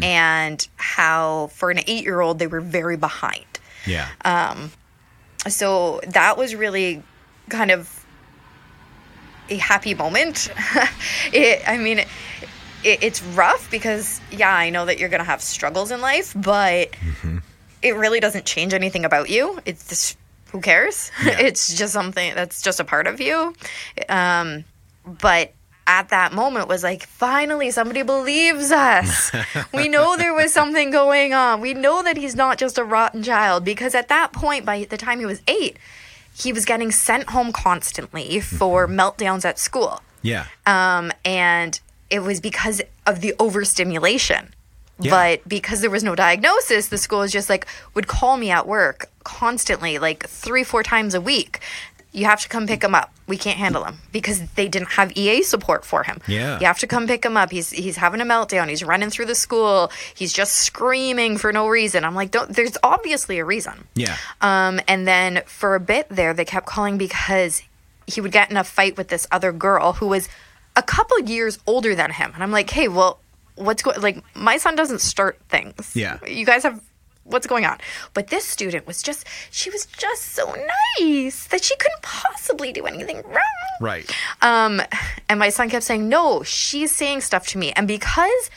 and 0.04 0.68
how 0.76 1.48
for 1.54 1.72
an 1.72 1.80
eight-year-old 1.88 2.38
they 2.40 2.48
were 2.48 2.62
very 2.62 2.98
behind. 2.98 3.46
Yeah. 3.88 4.08
Um, 4.24 4.72
So 5.48 6.00
that 6.08 6.38
was 6.38 6.54
really 6.56 7.02
kind 7.50 7.72
of 7.72 8.03
a 9.50 9.58
happy 9.58 9.94
moment. 9.94 10.50
it, 11.34 11.62
I 11.68 11.78
mean, 11.78 12.00
it, 12.00 12.08
it's 12.84 13.22
rough 13.24 13.70
because, 13.72 14.22
yeah, 14.32 14.54
I 14.54 14.70
know 14.70 14.86
that 14.86 15.00
you're 15.00 15.10
going 15.10 15.20
to 15.20 15.26
have 15.26 15.42
struggles 15.42 15.92
in 15.92 16.02
life, 16.02 16.34
but 16.36 16.90
it 17.82 17.96
really 17.96 18.20
doesn't 18.20 18.46
change 18.46 18.74
anything 18.74 19.06
about 19.06 19.30
you. 19.30 19.60
It's 19.66 19.88
just, 19.88 20.18
who 20.52 20.62
cares? 20.62 21.12
Yeah. 21.24 21.40
it's 21.40 21.76
just 21.76 21.94
something 21.94 22.36
that's 22.36 22.62
just 22.62 22.80
a 22.80 22.84
part 22.84 23.08
of 23.08 23.20
you. 23.20 23.54
Um, 24.10 24.66
but 25.06 25.54
at 25.86 26.10
that 26.10 26.34
moment 26.34 26.68
was 26.70 26.82
like 26.82 27.04
finally 27.06 27.70
somebody 27.70 28.04
believes 28.04 28.72
us 28.72 29.32
we 29.74 29.90
know 29.90 30.16
there 30.16 30.34
was 30.34 30.54
something 30.54 30.92
going 30.92 31.34
on 31.34 31.60
we 31.60 31.74
know 31.74 32.02
that 32.02 32.16
he's 32.16 32.36
not 32.36 32.58
just 32.58 32.78
a 32.78 32.84
rotten 32.86 33.22
child 33.22 33.66
because 33.66 33.94
at 33.94 34.08
that 34.08 34.32
point 34.32 34.66
by 34.66 34.86
the 34.86 34.96
time 34.96 35.20
he 35.20 35.26
was 35.26 35.42
eight 35.46 35.78
he 36.36 36.52
was 36.52 36.66
getting 36.66 36.92
sent 36.92 37.30
home 37.30 37.52
constantly 37.52 38.40
for 38.40 38.88
meltdowns 38.88 39.46
at 39.46 39.60
school 39.60 40.02
yeah. 40.24 40.48
um, 40.66 41.12
and 41.24 41.80
it 42.10 42.20
was 42.20 42.40
because 42.40 42.82
of 43.06 43.22
the 43.22 43.36
overstimulation. 43.40 44.54
Yeah. 45.00 45.12
But 45.12 45.50
because 45.50 45.82
there 45.82 45.90
was 45.90 46.04
no 46.04 46.16
diagnosis, 46.16 46.88
the 46.88 46.98
school 46.98 47.20
was 47.20 47.32
just 47.32 47.50
like 47.50 47.68
would 47.94 48.08
call 48.08 48.38
me 48.38 48.52
at 48.52 48.68
work 48.68 49.10
constantly, 49.24 50.00
like 50.00 50.28
three, 50.28 50.64
four 50.64 50.84
times 50.84 51.14
a 51.14 51.22
week. 51.22 51.60
You 52.14 52.26
have 52.26 52.42
to 52.42 52.50
come 52.50 52.68
pick 52.68 52.84
him 52.84 52.94
up. 52.94 53.12
We 53.28 53.38
can't 53.38 53.58
handle 53.58 53.84
him 53.84 53.98
because 54.12 54.42
they 54.52 54.68
didn't 54.68 54.90
have 54.90 55.12
EA 55.18 55.42
support 55.44 55.84
for 55.84 56.04
him. 56.04 56.22
Yeah. 56.28 56.60
you 56.60 56.66
have 56.68 56.78
to 56.80 56.88
come 56.88 57.08
pick 57.08 57.26
him 57.26 57.36
up. 57.36 57.52
He's 57.52 57.72
he's 57.72 57.98
having 57.98 58.22
a 58.22 58.26
meltdown. 58.26 58.70
He's 58.70 58.84
running 58.84 59.10
through 59.10 59.26
the 59.26 59.36
school. 59.36 59.92
He's 60.14 60.32
just 60.32 60.54
screaming 60.54 61.38
for 61.38 61.52
no 61.52 61.68
reason. 61.68 62.06
I'm 62.06 62.16
like, 62.16 62.32
don't. 62.32 62.56
There's 62.56 62.78
obviously 62.84 63.40
a 63.40 63.46
reason. 63.46 63.88
Yeah. 63.96 64.16
Um, 64.42 64.80
and 64.88 65.08
then 65.08 65.42
for 65.46 65.74
a 65.76 65.80
bit 65.80 66.08
there, 66.10 66.34
they 66.34 66.46
kept 66.46 66.68
calling 66.68 66.98
because 66.98 67.64
he 68.06 68.22
would 68.22 68.32
get 68.32 68.52
in 68.52 68.58
a 68.58 68.64
fight 68.64 68.96
with 68.96 69.08
this 69.08 69.28
other 69.32 69.52
girl 69.52 69.94
who 69.94 70.08
was 70.08 70.30
a 70.76 70.84
couple 70.84 71.20
years 71.22 71.60
older 71.66 71.96
than 71.96 72.12
him. 72.12 72.32
And 72.34 72.44
I'm 72.44 72.52
like, 72.52 72.70
hey, 72.70 72.88
well, 72.88 73.20
what's 73.56 73.84
going 73.84 74.00
like 74.02 74.24
my 74.36 74.58
son 74.58 74.76
doesn't 74.76 75.02
start 75.02 75.40
things. 75.50 75.92
Yeah. 75.96 76.18
You 76.26 76.46
guys 76.46 76.64
have 76.64 76.82
what's 77.24 77.48
going 77.48 77.66
on? 77.66 77.78
But 78.14 78.28
this 78.28 78.46
student 78.46 78.86
was 78.88 79.02
just 79.02 79.26
she 79.52 79.70
was 79.70 79.86
just 79.86 80.24
so 80.34 80.54
nice 81.00 81.48
that 81.48 81.64
she 81.64 81.76
couldn't 81.78 82.02
possibly 82.02 82.72
do 82.72 82.86
anything 82.86 83.22
wrong. 83.24 83.78
Right. 83.82 84.10
Um, 84.42 84.82
and 85.30 85.40
my 85.40 85.50
son 85.50 85.70
kept 85.70 85.84
saying, 85.86 86.08
"No, 86.10 86.44
she's 86.44 86.92
saying 86.92 87.22
stuff 87.22 87.48
to 87.48 87.58
me," 87.58 87.72
and 87.74 87.88
because 87.88 88.50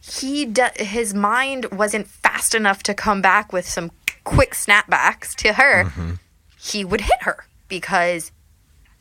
he 0.00 0.46
d- 0.46 0.62
his 0.76 1.12
mind 1.14 1.66
wasn't 1.72 2.06
fast 2.06 2.54
enough 2.54 2.82
to 2.84 2.94
come 2.94 3.20
back 3.20 3.52
with 3.52 3.68
some 3.68 3.90
quick 4.24 4.52
snapbacks 4.54 5.34
to 5.36 5.54
her, 5.54 5.84
Mm-hmm. 5.84 6.12
he 6.58 6.84
would 6.84 7.02
hit 7.02 7.22
her 7.22 7.44
because 7.68 8.32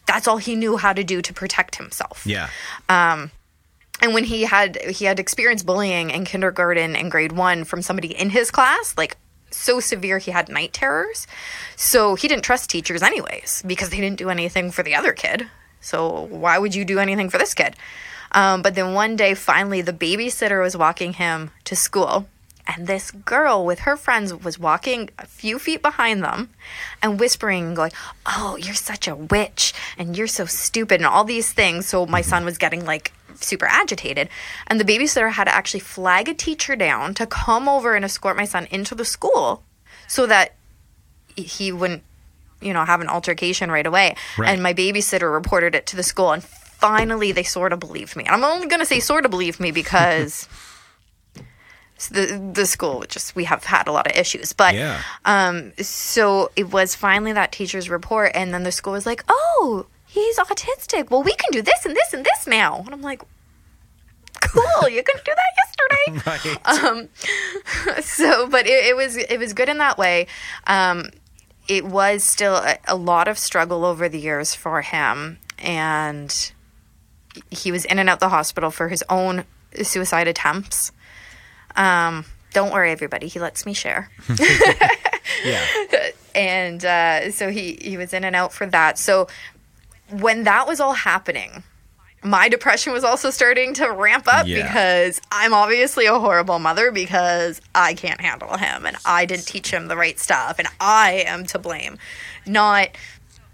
that's 0.07 0.27
all 0.27 0.37
he 0.37 0.55
knew 0.55 0.75
how 0.77 0.91
to 0.91 1.03
do 1.03 1.21
to 1.21 1.33
protect 1.33 1.75
himself. 1.75 2.25
Yeah. 2.25 2.49
And 4.01 4.13
when 4.13 4.23
he 4.23 4.43
had 4.43 4.77
he 4.81 5.05
had 5.05 5.19
experienced 5.19 5.65
bullying 5.65 6.09
in 6.09 6.25
kindergarten 6.25 6.95
and 6.95 7.11
grade 7.11 7.33
one 7.33 7.63
from 7.63 7.81
somebody 7.81 8.15
in 8.15 8.29
his 8.29 8.51
class, 8.51 8.95
like 8.97 9.17
so 9.51 9.79
severe 9.79 10.19
he 10.19 10.31
had 10.31 10.49
night 10.49 10.73
terrors. 10.73 11.27
So 11.75 12.15
he 12.15 12.27
didn't 12.27 12.43
trust 12.43 12.69
teachers 12.69 13.01
anyways 13.01 13.63
because 13.65 13.89
they 13.89 13.99
didn't 13.99 14.19
do 14.19 14.29
anything 14.29 14.71
for 14.71 14.83
the 14.83 14.95
other 14.95 15.13
kid. 15.13 15.47
So 15.81 16.27
why 16.29 16.57
would 16.57 16.75
you 16.75 16.85
do 16.85 16.99
anything 16.99 17.29
for 17.29 17.37
this 17.37 17.53
kid? 17.53 17.75
Um, 18.31 18.61
but 18.61 18.75
then 18.75 18.93
one 18.93 19.15
day, 19.15 19.33
finally, 19.33 19.81
the 19.81 19.93
babysitter 19.93 20.61
was 20.61 20.77
walking 20.77 21.13
him 21.13 21.49
to 21.63 21.75
school, 21.75 22.27
and 22.67 22.85
this 22.85 23.09
girl 23.09 23.65
with 23.65 23.79
her 23.79 23.97
friends 23.97 24.33
was 24.33 24.59
walking 24.59 25.09
a 25.17 25.25
few 25.25 25.57
feet 25.57 25.81
behind 25.81 26.23
them 26.23 26.49
and 27.01 27.19
whispering 27.19 27.67
and 27.67 27.75
going, 27.75 27.91
Oh, 28.27 28.57
you're 28.57 28.75
such 28.75 29.07
a 29.07 29.15
witch 29.15 29.73
and 29.97 30.15
you're 30.15 30.27
so 30.27 30.45
stupid 30.45 30.99
and 30.99 31.07
all 31.07 31.23
these 31.23 31.51
things. 31.51 31.87
So 31.87 32.05
my 32.05 32.21
son 32.21 32.45
was 32.45 32.59
getting 32.59 32.85
like 32.85 33.11
super 33.41 33.65
agitated. 33.65 34.29
And 34.67 34.79
the 34.79 34.85
babysitter 34.85 35.31
had 35.31 35.45
to 35.45 35.53
actually 35.55 35.79
flag 35.81 36.27
a 36.29 36.33
teacher 36.33 36.75
down 36.75 37.13
to 37.15 37.25
come 37.25 37.67
over 37.69 37.95
and 37.95 38.03
escort 38.05 38.35
my 38.37 38.45
son 38.45 38.67
into 38.71 38.95
the 38.95 39.05
school 39.05 39.63
so 40.07 40.25
that 40.27 40.55
he 41.35 41.71
wouldn't, 41.71 42.03
you 42.61 42.73
know, 42.73 42.83
have 42.85 43.01
an 43.01 43.07
altercation 43.07 43.71
right 43.71 43.85
away. 43.87 44.15
Right. 44.37 44.49
And 44.49 44.61
my 44.63 44.73
babysitter 44.73 45.31
reported 45.31 45.75
it 45.75 45.85
to 45.87 45.95
the 45.95 46.03
school 46.03 46.31
and 46.31 46.43
finally 46.43 47.31
they 47.31 47.43
sort 47.43 47.73
of 47.73 47.79
believed 47.79 48.15
me. 48.15 48.23
And 48.25 48.33
I'm 48.35 48.43
only 48.43 48.67
going 48.67 48.79
to 48.79 48.85
say 48.85 48.99
sort 48.99 49.25
of 49.25 49.31
believed 49.31 49.59
me 49.59 49.71
because 49.71 50.47
the 52.11 52.51
the 52.53 52.65
school 52.65 53.03
just 53.09 53.35
we 53.35 53.43
have 53.43 53.63
had 53.65 53.87
a 53.87 53.91
lot 53.91 54.07
of 54.07 54.15
issues. 54.15 54.53
But 54.53 54.73
Yeah. 54.75 55.01
um 55.25 55.73
so 55.77 56.49
it 56.55 56.71
was 56.71 56.95
finally 56.95 57.33
that 57.33 57.51
teacher's 57.51 57.89
report 57.89 58.31
and 58.33 58.53
then 58.53 58.63
the 58.63 58.71
school 58.71 58.93
was 58.93 59.05
like, 59.05 59.23
"Oh, 59.27 59.85
he's 60.09 60.37
autistic. 60.37 61.09
Well, 61.11 61.23
we 61.23 61.35
can 61.35 61.51
do 61.51 61.61
this 61.61 61.85
and 61.85 61.95
this 61.95 62.13
and 62.13 62.25
this 62.25 62.47
now." 62.47 62.79
And 62.79 62.89
I'm 62.93 63.01
like, 63.01 63.21
"Cool, 64.41 64.89
you 64.89 65.03
couldn't 65.03 65.23
do 65.25 65.33
that 65.35 65.53
yesterday." 65.57 65.65
Right. 66.25 66.83
um 66.83 67.09
so 68.01 68.47
but 68.47 68.65
it, 68.67 68.85
it 68.87 68.95
was 68.95 69.15
it 69.17 69.37
was 69.37 69.53
good 69.53 69.69
in 69.69 69.77
that 69.77 69.97
way 69.97 70.27
um 70.67 71.09
it 71.67 71.85
was 71.85 72.23
still 72.23 72.55
a, 72.55 72.77
a 72.87 72.95
lot 72.95 73.27
of 73.27 73.37
struggle 73.37 73.85
over 73.85 74.09
the 74.09 74.19
years 74.19 74.53
for 74.55 74.81
him 74.81 75.37
and 75.59 76.51
he 77.51 77.71
was 77.71 77.85
in 77.85 77.99
and 77.99 78.09
out 78.09 78.19
the 78.19 78.29
hospital 78.29 78.71
for 78.71 78.89
his 78.89 79.03
own 79.09 79.45
suicide 79.81 80.27
attempts 80.27 80.91
um 81.75 82.25
don't 82.53 82.71
worry 82.73 82.91
everybody 82.91 83.27
he 83.27 83.39
lets 83.39 83.65
me 83.65 83.73
share 83.73 84.09
yeah. 85.45 85.65
and 86.35 86.83
uh, 86.85 87.31
so 87.31 87.49
he 87.49 87.77
he 87.81 87.97
was 87.97 88.13
in 88.13 88.23
and 88.23 88.35
out 88.35 88.53
for 88.53 88.65
that. 88.67 88.97
So 88.97 89.27
when 90.11 90.43
that 90.43 90.67
was 90.67 90.79
all 90.79 90.93
happening, 90.93 91.63
my 92.23 92.49
depression 92.49 92.91
was 92.91 93.03
also 93.03 93.29
starting 93.29 93.73
to 93.75 93.89
ramp 93.91 94.25
up 94.27 94.45
Yeah. 94.45 94.63
because 94.63 95.21
I'm 95.31 95.53
obviously 95.53 96.05
a 96.05 96.19
horrible 96.19 96.59
mother 96.59 96.91
because 96.91 97.61
I 97.73 97.93
can't 97.93 98.19
handle 98.19 98.57
him 98.57 98.85
and 98.85 98.97
I 99.05 99.25
didn't 99.25 99.45
teach 99.45 99.71
him 99.71 99.87
the 99.87 99.95
right 99.95 100.19
stuff 100.19 100.59
and 100.59 100.67
I 100.81 101.23
am 101.25 101.45
to 101.47 101.59
blame, 101.59 101.97
not 102.45 102.89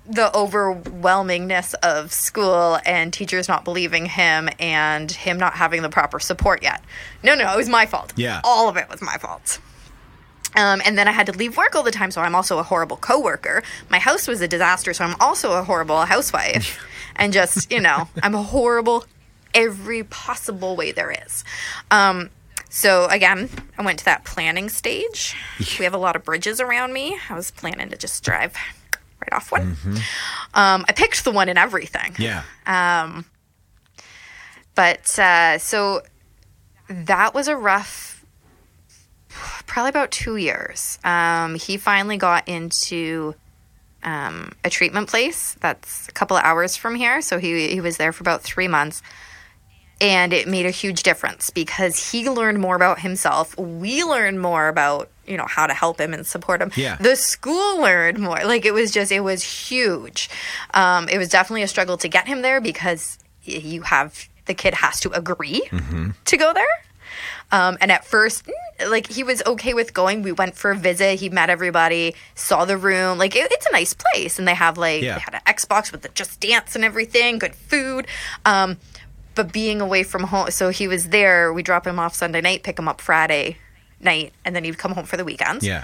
the 0.08 0.30
overwhelmingness 0.34 1.74
of 1.84 2.12
school 2.14 2.80
and 2.86 3.12
teachers 3.12 3.48
not 3.48 3.64
believing 3.66 4.06
him 4.06 4.50
and 4.60 5.12
him 5.12 5.38
not 5.38 5.54
having 5.56 5.82
the 5.82 5.90
proper 5.90 6.20
support 6.20 6.62
yet. 6.64 6.84
No, 7.24 7.36
no, 7.36 7.52
it 7.54 7.58
was 7.58 7.70
my 7.70 7.86
fault. 7.86 8.14
Yeah. 8.16 8.42
All 8.44 8.70
of 8.70 8.78
it 8.78 8.90
was 8.90 9.02
my 9.02 9.18
fault. 9.18 9.60
Um, 10.56 10.82
and 10.86 10.98
then 10.98 11.08
I 11.08 11.12
had 11.12 11.26
to 11.28 11.34
leave 11.34 11.58
work 11.58 11.76
all 11.76 11.84
the 11.84 11.92
time, 11.92 12.12
so 12.12 12.22
I'm 12.22 12.36
also 12.36 12.60
a 12.60 12.64
horrible 12.64 12.98
coworker. 12.98 13.64
My 13.90 14.00
house 14.00 14.28
was 14.28 14.42
a 14.42 14.48
disaster, 14.48 14.94
so 14.94 15.04
I'm 15.04 15.16
also 15.20 15.54
a 15.54 15.64
horrible 15.64 16.06
housewife. 16.06 16.86
and 17.16 17.34
just, 17.34 17.72
you 17.72 17.80
know, 17.80 18.08
I'm 18.24 18.36
a 18.36 18.44
horrible 18.44 19.06
every 19.54 20.04
possible 20.04 20.76
way 20.76 20.92
there 20.92 21.12
is. 21.26 21.44
Um, 21.92 22.30
so 22.70 23.06
again, 23.06 23.50
I 23.78 23.84
went 23.84 24.00
to 24.00 24.06
that 24.06 24.26
planning 24.26 24.68
stage. 24.70 25.36
We 25.80 25.86
have 25.86 25.94
a 25.94 25.98
lot 25.98 26.16
of 26.16 26.26
bridges 26.26 26.60
around 26.60 26.92
me. 26.92 27.18
I 27.30 27.34
was 27.34 27.52
planning 27.52 27.90
to 27.90 27.98
just 27.98 28.24
drive 28.24 28.54
right 29.22 29.34
off 29.34 29.52
one. 29.52 29.78
Um, 30.54 30.86
I 30.88 30.92
picked 30.94 31.24
the 31.24 31.32
one 31.32 31.48
and 31.48 31.58
everything. 31.58 32.16
Yeah. 32.20 32.44
Um, 32.66 33.26
but 34.76 35.18
uh, 35.18 35.58
so 35.58 36.02
that 36.90 37.34
was 37.34 37.48
a 37.48 37.56
rough, 37.56 38.15
probably 39.66 39.90
about 39.90 40.12
two 40.12 40.38
years. 40.38 41.00
Um, 41.04 41.56
he 41.56 41.78
finally 41.78 42.18
got 42.18 42.48
into 42.48 43.36
um, 44.04 44.54
a 44.64 44.70
treatment 44.70 45.10
place 45.10 45.56
that's 45.60 46.08
a 46.08 46.12
couple 46.12 46.38
of 46.38 46.44
hours 46.44 46.76
from 46.76 46.96
here. 46.96 47.22
So 47.22 47.40
he, 47.40 47.70
he 47.70 47.82
was 47.82 47.98
there 47.98 48.14
for 48.14 48.24
about 48.24 48.42
three 48.42 48.68
months. 48.68 49.02
And 50.02 50.34
it 50.34 50.46
made 50.46 50.66
a 50.66 50.72
huge 50.72 51.04
difference 51.04 51.52
because 51.52 52.12
he 52.12 52.30
learned 52.30 52.60
more 52.60 52.76
about 52.76 53.00
himself. 53.00 53.58
We 53.58 54.04
learned 54.04 54.42
more 54.42 54.68
about, 54.68 55.10
you 55.26 55.38
know, 55.38 55.46
how 55.48 55.68
to 55.68 55.74
help 55.74 56.02
him 56.02 56.14
and 56.14 56.28
support 56.28 56.62
him. 56.62 56.72
Yeah. 56.76 56.98
The 56.98 57.16
school 57.16 57.80
learned 57.80 58.20
more. 58.20 58.44
Like 58.44 58.66
it 58.66 58.74
was 58.74 58.92
just, 58.92 59.10
it 59.14 59.22
was 59.22 59.42
huge. 59.42 60.30
Um, 60.74 61.08
it 61.08 61.18
was 61.18 61.30
definitely 61.30 61.64
a 61.64 61.68
struggle 61.70 61.96
to 62.00 62.10
get 62.10 62.28
him 62.28 62.42
there 62.42 62.60
because 62.60 63.18
you 63.44 63.84
have, 63.84 64.28
the 64.48 64.54
kid 64.54 64.74
has 64.74 65.00
to 65.00 65.12
agree 65.12 65.62
to 66.26 66.38
go 66.38 66.52
there. 66.52 66.68
Um, 67.56 67.78
and 67.82 67.92
at 67.92 68.04
first, 68.06 68.46
mm, 68.46 68.90
like 68.90 69.08
he 69.08 69.24
was 69.24 69.42
okay 69.46 69.74
with 69.74 69.94
going. 69.94 70.24
We 70.24 70.32
went 70.32 70.56
for 70.56 70.72
a 70.72 70.76
visit. 70.76 71.20
He 71.20 71.30
met 71.30 71.50
everybody, 71.50 72.16
saw 72.36 72.66
the 72.66 72.78
room. 72.78 73.18
Like 73.18 73.36
it, 73.36 73.48
it's 73.52 73.66
a 73.66 73.72
nice 73.72 73.94
place, 73.94 74.38
and 74.40 74.48
they 74.48 74.54
have 74.56 74.78
like 74.78 75.02
Yeah. 75.02 75.16
they 75.16 75.22
had 75.22 75.34
an 75.36 75.42
Xbox 75.48 75.92
with 75.92 76.02
the 76.02 76.10
Just 76.10 76.40
Dance 76.40 76.76
and 76.76 76.84
everything, 76.84 77.40
good 77.40 77.56
food. 77.56 78.08
Um, 78.46 78.78
but 79.36 79.52
being 79.52 79.82
away 79.82 80.04
from 80.04 80.24
home, 80.24 80.50
so 80.52 80.70
he 80.70 80.88
was 80.88 81.10
there. 81.10 81.52
We 81.54 81.62
drop 81.64 81.86
him 81.88 82.00
off 82.00 82.14
Sunday 82.16 82.42
night, 82.42 82.64
pick 82.64 82.78
him 82.80 82.88
up 82.88 83.00
Friday 83.02 83.58
night, 84.02 84.34
and 84.44 84.56
then 84.56 84.64
he'd 84.64 84.78
come 84.78 84.92
home 84.94 85.06
for 85.06 85.18
the 85.18 85.26
weekends 85.26 85.66
Yeah. 85.66 85.84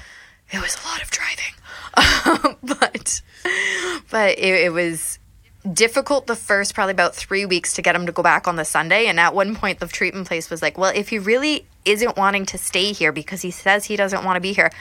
it 0.51 0.59
was 0.61 0.77
a 0.83 0.87
lot 0.87 1.01
of 1.01 1.09
driving 1.11 1.55
but 2.63 3.21
but 4.09 4.29
it, 4.37 4.65
it 4.65 4.73
was 4.73 5.19
difficult 5.73 6.27
the 6.27 6.35
first 6.35 6.73
probably 6.73 6.91
about 6.91 7.15
three 7.15 7.45
weeks 7.45 7.73
to 7.73 7.81
get 7.81 7.95
him 7.95 8.05
to 8.05 8.11
go 8.11 8.23
back 8.23 8.47
on 8.47 8.55
the 8.55 8.65
sunday. 8.65 9.07
And 9.07 9.19
at 9.19 9.35
one 9.35 9.55
point 9.55 9.79
the 9.79 9.87
treatment 9.87 10.27
place 10.27 10.49
was 10.49 10.61
like 10.61 10.77
well 10.77 10.91
if 10.95 11.09
he 11.09 11.19
really 11.19 11.67
isn't 11.85 12.17
wanting 12.17 12.45
to 12.47 12.57
stay 12.57 12.91
here 12.91 13.11
because 13.11 13.41
he 13.41 13.51
says 13.51 13.85
he 13.85 13.95
doesn't 13.95 14.23
want 14.23 14.37
to 14.37 14.41
be 14.41 14.53
here 14.53 14.71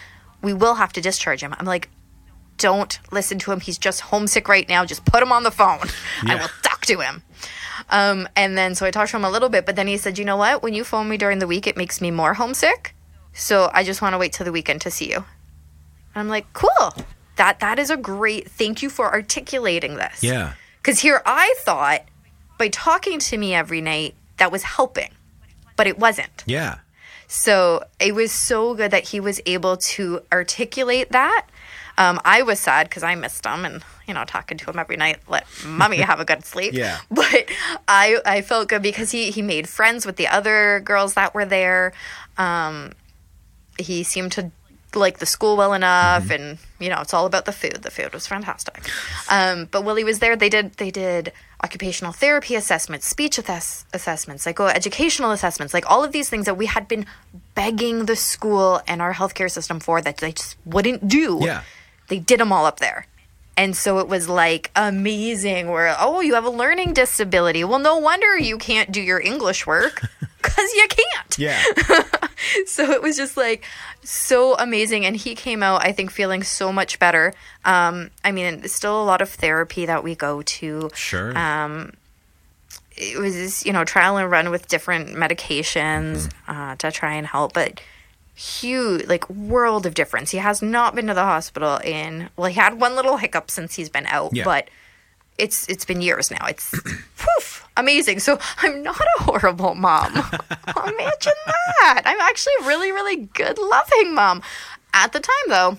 we 0.42 0.54
will 0.54 0.76
have 0.76 0.92
to 0.94 1.00
discharge 1.00 1.42
him. 1.42 1.54
I'm 1.58 1.66
like 1.66 1.88
don't 2.56 2.98
listen 3.10 3.38
to 3.38 3.52
him. 3.52 3.60
He's 3.60 3.78
just 3.78 4.02
homesick 4.02 4.46
right 4.46 4.68
now. 4.68 4.84
Just 4.84 5.06
put 5.06 5.22
him 5.22 5.32
on 5.32 5.44
the 5.44 5.50
phone. 5.50 5.80
I 6.22 6.34
will 6.34 6.48
talk 6.62 6.84
to 6.86 7.00
him. 7.00 7.22
Um, 7.88 8.28
and 8.36 8.56
then 8.56 8.74
so 8.74 8.86
i 8.86 8.90
talked 8.90 9.10
to 9.10 9.16
him 9.16 9.24
a 9.24 9.30
little 9.30 9.48
bit 9.48 9.66
but 9.66 9.74
then 9.76 9.86
he 9.86 9.96
said 9.96 10.18
you 10.18 10.24
know 10.24 10.36
what? 10.36 10.62
When 10.62 10.74
you 10.74 10.84
phone 10.84 11.08
me 11.08 11.16
during 11.16 11.38
the 11.40 11.46
week 11.46 11.66
it 11.66 11.76
makes 11.76 12.00
me 12.00 12.10
more 12.10 12.34
homesick. 12.34 12.94
So 13.32 13.70
i 13.72 13.84
just 13.84 14.02
want 14.02 14.14
to 14.14 14.18
wait 14.18 14.32
till 14.32 14.44
the 14.44 14.52
weekend 14.52 14.80
to 14.82 14.90
see 14.90 15.10
you. 15.10 15.24
I'm 16.14 16.28
like, 16.28 16.52
cool. 16.52 16.94
That 17.36 17.60
that 17.60 17.78
is 17.78 17.90
a 17.90 17.96
great. 17.96 18.50
Thank 18.50 18.82
you 18.82 18.90
for 18.90 19.10
articulating 19.12 19.96
this. 19.96 20.22
Yeah. 20.22 20.54
Because 20.82 21.00
here 21.00 21.22
I 21.26 21.54
thought 21.58 22.02
by 22.58 22.68
talking 22.68 23.18
to 23.18 23.38
me 23.38 23.54
every 23.54 23.80
night 23.80 24.14
that 24.38 24.50
was 24.50 24.62
helping, 24.62 25.10
but 25.76 25.86
it 25.86 25.98
wasn't. 25.98 26.44
Yeah. 26.46 26.78
So 27.26 27.84
it 28.00 28.14
was 28.14 28.32
so 28.32 28.74
good 28.74 28.90
that 28.90 29.08
he 29.08 29.20
was 29.20 29.40
able 29.46 29.76
to 29.76 30.22
articulate 30.32 31.12
that. 31.12 31.46
Um, 31.96 32.18
I 32.24 32.42
was 32.42 32.58
sad 32.58 32.88
because 32.88 33.02
I 33.02 33.14
missed 33.14 33.44
him 33.44 33.64
and 33.64 33.84
you 34.08 34.14
know 34.14 34.24
talking 34.24 34.58
to 34.58 34.70
him 34.70 34.78
every 34.78 34.96
night, 34.96 35.18
let 35.28 35.46
mommy 35.64 35.98
have 35.98 36.18
a 36.18 36.24
good 36.24 36.44
sleep. 36.44 36.72
Yeah. 36.72 36.98
But 37.10 37.44
I 37.86 38.20
I 38.24 38.40
felt 38.40 38.68
good 38.68 38.82
because 38.82 39.10
he 39.10 39.30
he 39.30 39.42
made 39.42 39.68
friends 39.68 40.06
with 40.06 40.16
the 40.16 40.28
other 40.28 40.80
girls 40.80 41.14
that 41.14 41.34
were 41.34 41.44
there. 41.44 41.92
Um, 42.38 42.92
he 43.78 44.02
seemed 44.02 44.32
to 44.32 44.50
like 44.96 45.18
the 45.18 45.26
school 45.26 45.56
well 45.56 45.72
enough 45.72 46.30
and 46.30 46.58
you 46.78 46.88
know 46.88 47.00
it's 47.00 47.14
all 47.14 47.26
about 47.26 47.44
the 47.44 47.52
food 47.52 47.74
the 47.82 47.90
food 47.90 48.12
was 48.12 48.26
fantastic 48.26 48.88
um, 49.30 49.66
but 49.70 49.84
while 49.84 49.96
he 49.96 50.04
was 50.04 50.18
there 50.18 50.36
they 50.36 50.48
did 50.48 50.72
they 50.74 50.90
did 50.90 51.32
occupational 51.62 52.12
therapy 52.12 52.54
assessments 52.54 53.06
speech 53.06 53.38
assess- 53.38 53.84
assessments 53.92 54.44
psychoeducational 54.46 55.32
assessments 55.32 55.72
like 55.74 55.88
all 55.90 56.02
of 56.02 56.12
these 56.12 56.28
things 56.28 56.46
that 56.46 56.56
we 56.56 56.66
had 56.66 56.88
been 56.88 57.04
begging 57.54 58.06
the 58.06 58.16
school 58.16 58.80
and 58.88 59.00
our 59.02 59.14
healthcare 59.14 59.50
system 59.50 59.78
for 59.80 60.00
that 60.00 60.16
they 60.18 60.32
just 60.32 60.56
wouldn't 60.64 61.06
do 61.08 61.38
Yeah. 61.40 61.62
they 62.08 62.18
did 62.18 62.40
them 62.40 62.52
all 62.52 62.66
up 62.66 62.80
there 62.80 63.06
And 63.56 63.76
so 63.76 63.98
it 63.98 64.08
was 64.08 64.26
like 64.26 64.70
amazing 64.74 65.68
where, 65.68 65.94
oh, 66.00 66.20
you 66.22 66.32
have 66.34 66.46
a 66.46 66.54
learning 66.62 66.94
disability. 66.94 67.62
Well, 67.62 67.78
no 67.82 67.98
wonder 68.00 68.38
you 68.38 68.56
can't 68.56 68.90
do 68.90 69.02
your 69.02 69.20
English 69.20 69.66
work 69.66 70.00
because 70.40 70.70
you 70.72 70.86
can't. 70.88 71.32
Yeah. 71.38 71.60
So 72.66 72.90
it 72.92 73.02
was 73.02 73.16
just 73.18 73.36
like 73.36 73.64
so 74.02 74.56
amazing. 74.56 75.04
And 75.06 75.16
he 75.16 75.34
came 75.34 75.62
out, 75.62 75.84
I 75.84 75.92
think, 75.92 76.10
feeling 76.10 76.42
so 76.42 76.72
much 76.72 76.98
better. 76.98 77.32
Um, 77.64 78.10
I 78.24 78.32
mean, 78.32 78.60
there's 78.60 78.72
still 78.72 79.02
a 79.02 79.04
lot 79.04 79.20
of 79.22 79.28
therapy 79.30 79.86
that 79.86 80.02
we 80.04 80.14
go 80.14 80.42
to. 80.42 80.90
Sure. 80.94 81.36
Um, 81.36 81.92
it 82.96 83.18
was, 83.18 83.64
you 83.64 83.72
know, 83.72 83.84
trial 83.84 84.16
and 84.18 84.30
run 84.30 84.50
with 84.50 84.68
different 84.68 85.10
medications 85.10 86.28
Mm-hmm. 86.46 86.50
uh, 86.50 86.76
to 86.76 86.90
try 86.92 87.14
and 87.14 87.26
help. 87.26 87.52
But 87.54 87.80
huge, 88.34 89.06
like, 89.06 89.28
world 89.30 89.86
of 89.86 89.94
difference. 89.94 90.30
He 90.30 90.38
has 90.38 90.62
not 90.62 90.94
been 90.94 91.06
to 91.06 91.14
the 91.14 91.24
hospital 91.24 91.76
in, 91.84 92.30
well, 92.36 92.48
he 92.48 92.54
had 92.54 92.80
one 92.80 92.94
little 92.96 93.18
hiccup 93.18 93.50
since 93.50 93.74
he's 93.76 93.88
been 93.90 94.06
out, 94.06 94.30
Yeah. 94.34 94.44
but 94.44 94.68
it's 95.40 95.68
it's 95.68 95.84
been 95.84 96.00
years 96.00 96.30
now. 96.30 96.44
It's 96.46 96.70
poof, 97.16 97.66
amazing. 97.76 98.20
So 98.20 98.38
I'm 98.58 98.82
not 98.82 99.00
a 99.18 99.22
horrible 99.24 99.74
mom. 99.74 100.12
Imagine 100.68 101.32
that. 101.46 102.02
I'm 102.04 102.20
actually 102.20 102.52
a 102.62 102.66
really, 102.66 102.92
really 102.92 103.16
good, 103.34 103.58
loving 103.58 104.14
mom. 104.14 104.42
At 104.92 105.12
the 105.12 105.20
time, 105.20 105.46
though, 105.48 105.78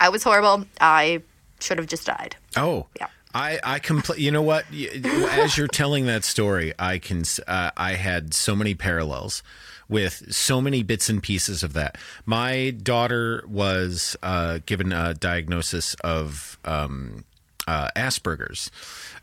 I 0.00 0.08
was 0.08 0.22
horrible. 0.22 0.66
I 0.80 1.22
should 1.60 1.78
have 1.78 1.86
just 1.86 2.06
died. 2.06 2.36
Oh, 2.56 2.86
Yeah. 2.98 3.08
I 3.34 3.58
I 3.62 3.80
compl- 3.80 4.18
You 4.18 4.30
know 4.30 4.40
what? 4.42 4.64
As 4.72 5.58
you're 5.58 5.68
telling 5.68 6.06
that 6.06 6.24
story, 6.24 6.72
I 6.78 6.98
can. 6.98 7.22
Uh, 7.46 7.70
I 7.76 7.92
had 7.94 8.32
so 8.32 8.56
many 8.56 8.74
parallels 8.74 9.42
with 9.88 10.32
so 10.34 10.60
many 10.60 10.82
bits 10.82 11.08
and 11.10 11.22
pieces 11.22 11.62
of 11.62 11.72
that. 11.74 11.96
My 12.24 12.70
daughter 12.70 13.44
was 13.46 14.16
uh, 14.22 14.58
given 14.66 14.90
a 14.92 15.12
diagnosis 15.14 15.94
of 16.02 16.58
um, 16.64 17.24
uh, 17.66 17.88
Asperger's 17.96 18.70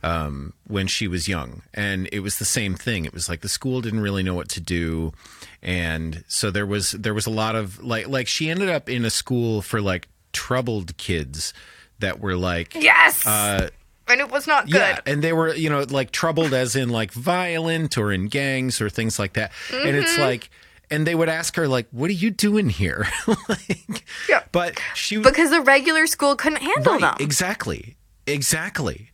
um, 0.03 0.53
when 0.67 0.87
she 0.87 1.07
was 1.07 1.27
young, 1.27 1.61
and 1.73 2.09
it 2.11 2.19
was 2.19 2.39
the 2.39 2.45
same 2.45 2.75
thing. 2.75 3.05
It 3.05 3.13
was 3.13 3.29
like 3.29 3.41
the 3.41 3.49
school 3.49 3.81
didn't 3.81 4.01
really 4.01 4.23
know 4.23 4.33
what 4.35 4.49
to 4.49 4.59
do, 4.61 5.13
and 5.61 6.23
so 6.27 6.51
there 6.51 6.65
was 6.65 6.91
there 6.91 7.13
was 7.13 7.25
a 7.25 7.29
lot 7.31 7.55
of 7.55 7.81
like 7.83 8.07
like 8.07 8.27
she 8.27 8.49
ended 8.49 8.69
up 8.69 8.89
in 8.89 9.05
a 9.05 9.09
school 9.09 9.61
for 9.61 9.81
like 9.81 10.07
troubled 10.33 10.97
kids 10.97 11.53
that 11.99 12.19
were 12.19 12.35
like 12.35 12.75
Yes. 12.75 13.25
uh, 13.25 13.69
and 14.07 14.19
it 14.19 14.29
was 14.29 14.45
not 14.47 14.65
good. 14.65 14.75
yeah, 14.75 14.99
and 15.05 15.21
they 15.23 15.31
were, 15.31 15.53
you 15.55 15.69
know, 15.69 15.85
like 15.89 16.11
troubled 16.11 16.53
as 16.53 16.75
in 16.75 16.89
like 16.89 17.13
violent 17.13 17.97
or 17.97 18.11
in 18.11 18.27
gangs 18.27 18.81
or 18.81 18.89
things 18.89 19.17
like 19.17 19.33
that. 19.33 19.51
And 19.71 19.79
Mm-hmm. 19.85 19.97
it's 19.99 20.17
like, 20.17 20.49
and 20.91 21.07
they 21.07 21.15
would 21.15 21.29
ask 21.29 21.55
her 21.55 21.67
like, 21.69 21.87
"What 21.91 22.09
are 22.09 22.13
you 22.13 22.29
doing 22.29 22.67
here?" 22.69 23.07
like, 23.47 24.03
Yeah. 24.27 24.43
But 24.51 24.77
she 24.93 25.17
Because 25.17 25.49
the 25.51 25.61
regular 25.61 26.05
school 26.07 26.35
couldn't 26.35 26.61
handle 26.61 26.93
right, 26.93 27.01
them. 27.01 27.15
exactly, 27.21 27.95
exactly. 28.25 29.09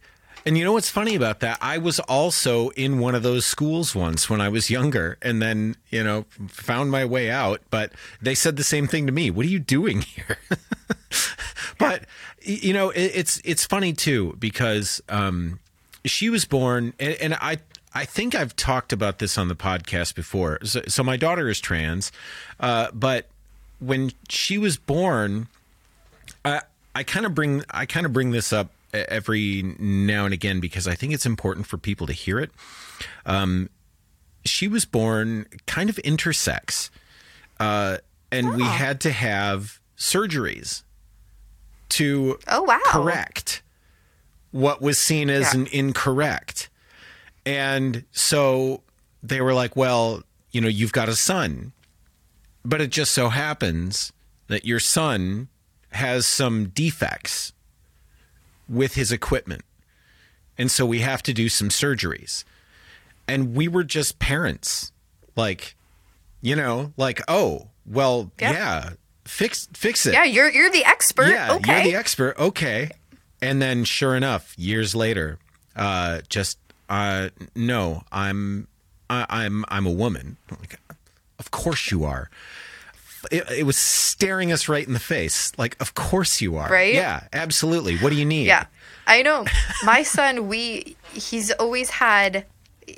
And 0.45 0.57
you 0.57 0.63
know 0.63 0.73
what's 0.73 0.89
funny 0.89 1.15
about 1.15 1.41
that? 1.41 1.57
I 1.61 1.77
was 1.77 1.99
also 1.99 2.69
in 2.69 2.99
one 2.99 3.13
of 3.13 3.23
those 3.23 3.45
schools 3.45 3.93
once 3.93 4.29
when 4.29 4.39
I 4.39 4.49
was 4.49 4.69
younger, 4.69 5.17
and 5.21 5.41
then 5.41 5.75
you 5.89 6.03
know 6.03 6.25
found 6.47 6.91
my 6.91 7.05
way 7.05 7.29
out. 7.29 7.61
But 7.69 7.91
they 8.21 8.35
said 8.35 8.55
the 8.55 8.63
same 8.63 8.87
thing 8.87 9.05
to 9.05 9.11
me. 9.11 9.29
What 9.31 9.45
are 9.45 9.49
you 9.49 9.59
doing 9.59 10.01
here? 10.01 10.37
but 11.77 12.05
you 12.41 12.73
know, 12.73 12.89
it, 12.91 13.11
it's 13.15 13.41
it's 13.43 13.65
funny 13.65 13.93
too 13.93 14.35
because 14.39 15.01
um, 15.09 15.59
she 16.05 16.29
was 16.29 16.45
born, 16.45 16.93
and, 16.99 17.15
and 17.15 17.33
I 17.35 17.57
I 17.93 18.05
think 18.05 18.33
I've 18.33 18.55
talked 18.55 18.93
about 18.93 19.19
this 19.19 19.37
on 19.37 19.49
the 19.49 19.55
podcast 19.55 20.15
before. 20.15 20.59
So, 20.63 20.81
so 20.87 21.03
my 21.03 21.17
daughter 21.17 21.49
is 21.49 21.59
trans, 21.59 22.11
uh, 22.59 22.87
but 22.93 23.27
when 23.79 24.11
she 24.29 24.57
was 24.57 24.77
born, 24.77 25.47
I 26.45 26.61
I 26.95 27.03
kind 27.03 27.25
of 27.25 27.35
bring 27.35 27.63
I 27.71 27.85
kind 27.85 28.05
of 28.05 28.13
bring 28.13 28.31
this 28.31 28.53
up 28.53 28.71
every 28.93 29.75
now 29.79 30.25
and 30.25 30.33
again 30.33 30.59
because 30.59 30.87
I 30.87 30.95
think 30.95 31.13
it's 31.13 31.25
important 31.25 31.67
for 31.67 31.77
people 31.77 32.07
to 32.07 32.13
hear 32.13 32.39
it. 32.39 32.51
Um, 33.25 33.69
she 34.45 34.67
was 34.67 34.85
born 34.85 35.45
kind 35.67 35.89
of 35.89 35.97
intersex, 35.97 36.89
uh, 37.59 37.97
and 38.31 38.55
we 38.55 38.63
had 38.63 39.01
to 39.01 39.11
have 39.11 39.79
surgeries 39.97 40.83
to 41.89 42.37
Oh, 42.47 42.63
wow. 42.63 42.79
correct 42.87 43.61
what 44.51 44.81
was 44.81 44.97
seen 44.97 45.29
as 45.29 45.53
Yeah. 45.53 45.61
an 45.61 45.67
incorrect. 45.67 46.69
And 47.45 48.05
so 48.11 48.83
they 49.23 49.41
were 49.41 49.53
like, 49.53 49.75
well, 49.75 50.23
you 50.51 50.61
know, 50.61 50.67
you've 50.67 50.91
got 50.91 51.09
a 51.09 51.15
son, 51.15 51.73
but 52.63 52.81
it 52.81 52.89
just 52.91 53.11
so 53.11 53.29
happens 53.29 54.11
that 54.47 54.65
your 54.65 54.79
son 54.79 55.47
has 55.91 56.25
some 56.25 56.69
defects 56.69 57.53
with 58.69 58.93
his 58.95 59.11
equipment. 59.11 59.63
And 60.57 60.69
so 60.69 60.85
we 60.85 60.99
have 60.99 61.23
to 61.23 61.33
do 61.33 61.49
some 61.49 61.69
surgeries. 61.69 62.43
And 63.27 63.55
we 63.55 63.67
were 63.67 63.83
just 63.83 64.19
parents. 64.19 64.91
Like, 65.35 65.75
you 66.41 66.55
know, 66.55 66.93
like, 66.97 67.21
oh, 67.27 67.67
well, 67.85 68.31
Yep. 68.39 68.53
yeah, 68.53 68.89
fix 69.25 69.67
fix 69.73 70.05
it. 70.05 70.13
Yeah, 70.13 70.25
you're 70.25 70.49
you're 70.49 70.69
the 70.69 70.83
expert. 70.85 71.29
Yeah, 71.29 71.53
okay. 71.53 71.73
you're 71.75 71.91
the 71.91 71.95
expert. 71.95 72.37
Okay. 72.37 72.89
And 73.41 73.61
then, 73.61 73.85
sure 73.85 74.15
enough, 74.17 74.53
years 74.57 74.93
later, 74.95 75.39
uh, 75.75 76.21
just 76.27 76.57
uh, 76.89 77.29
no, 77.55 78.03
I'm 78.11 78.67
I, 79.09 79.25
I'm 79.29 79.63
I'm 79.69 79.85
a 79.85 79.91
woman. 79.91 80.35
Like, 80.51 80.79
of 81.39 81.51
course 81.51 81.89
you 81.89 82.03
are. 82.03 82.29
It, 83.31 83.49
it 83.49 83.63
was 83.63 83.77
staring 83.77 84.51
us 84.51 84.67
right 84.67 84.85
in 84.85 84.93
the 84.93 84.99
face. 84.99 85.51
Like, 85.57 85.75
of 85.79 85.93
course 85.93 86.41
you 86.41 86.57
are. 86.57 86.69
Right? 86.69 86.93
Yeah, 86.93 87.23
absolutely. 87.33 87.97
What 87.97 88.11
do 88.11 88.15
you 88.15 88.25
need? 88.25 88.47
Yeah, 88.47 88.65
I 89.07 89.21
know. 89.21 89.45
My 89.83 90.03
son, 90.03 90.47
we 90.47 90.95
he's 91.13 91.51
always 91.51 91.89
had. 91.89 92.45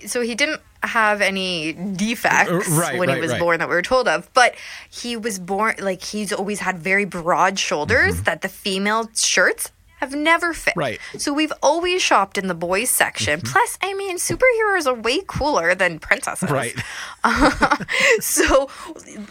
So 0.06 0.22
he 0.22 0.36
didn't 0.36 0.62
have 0.84 1.22
any 1.22 1.74
defects 1.74 2.70
right, 2.70 2.98
when 2.98 3.10
he 3.10 3.20
was 3.20 3.32
right. 3.32 3.40
born 3.40 3.60
that 3.60 3.70
we 3.70 3.76
were 3.76 3.82
told 3.82 4.08
of, 4.08 4.32
but 4.34 4.56
he 4.90 5.16
was 5.16 5.38
born 5.38 5.76
like 5.80 6.02
he's 6.02 6.34
always 6.34 6.60
had 6.60 6.80
very 6.80 7.06
broad 7.06 7.60
shoulders 7.60 8.16
mm-hmm. 8.16 8.24
that 8.24 8.42
the 8.42 8.50
female 8.50 9.10
shirts 9.16 9.72
have 10.02 10.14
never 10.14 10.52
fit. 10.54 10.72
Mm-hmm. 10.72 10.80
Right. 10.80 11.00
Mm-hmm. 11.00 11.18
So 11.20 11.32
we've 11.34 11.54
always 11.64 12.02
shopped 12.02 12.38
in 12.38 12.48
the 12.48 12.54
boys 12.56 12.90
section. 12.90 13.40
Plus, 13.42 13.78
I 13.82 13.94
mean, 13.94 14.18
superheroes 14.18 14.86
are 14.88 14.94
way 14.96 15.22
cooler 15.28 15.74
than 15.76 16.00
princesses. 16.00 16.50
Right. 16.52 16.76
so 18.20 18.70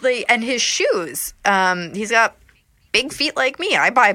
like 0.01 0.25
and 0.29 0.43
his 0.43 0.61
shoes 0.61 1.33
um 1.45 1.93
he's 1.93 2.09
got 2.11 2.35
big 2.91 3.11
feet 3.11 3.35
like 3.35 3.59
me 3.59 3.75
i 3.75 3.89
buy 3.89 4.13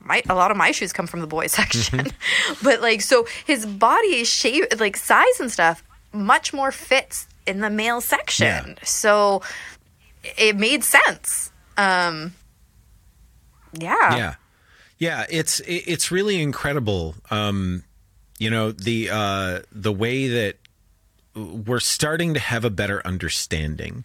my 0.00 0.22
a 0.28 0.34
lot 0.34 0.50
of 0.50 0.56
my 0.56 0.70
shoes 0.70 0.92
come 0.92 1.06
from 1.06 1.20
the 1.20 1.26
boys 1.26 1.52
section 1.52 2.06
but 2.62 2.80
like 2.80 3.00
so 3.02 3.26
his 3.46 3.66
body 3.66 4.16
is 4.20 4.28
shape 4.28 4.64
like 4.80 4.96
size 4.96 5.40
and 5.40 5.52
stuff 5.52 5.82
much 6.12 6.52
more 6.54 6.72
fits 6.72 7.28
in 7.46 7.60
the 7.60 7.70
male 7.70 8.00
section 8.00 8.46
Yeah. 8.78 8.84
so 8.84 9.42
it 10.36 10.56
made 10.56 10.82
sense 10.84 11.52
um 11.76 12.32
yeah 13.78 14.16
yeah 14.16 14.34
yeah 14.98 15.24
it's 15.30 15.60
it's 15.66 16.10
really 16.10 16.40
incredible 16.42 17.14
um 17.30 17.82
you 18.38 18.50
know 18.50 18.72
the 18.72 19.08
uh 19.10 19.60
the 19.72 19.92
way 19.92 20.28
that 20.28 20.56
we're 21.34 21.80
starting 21.80 22.34
to 22.34 22.40
have 22.40 22.64
a 22.64 22.70
better 22.70 23.00
understanding 23.06 24.04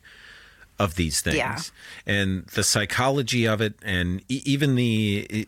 of 0.79 0.95
these 0.95 1.21
things 1.21 1.37
Yeah. 1.37 1.59
and 2.05 2.45
the 2.47 2.63
psychology 2.63 3.45
of 3.47 3.61
it 3.61 3.73
and 3.83 4.21
even 4.29 4.75
the 4.75 5.47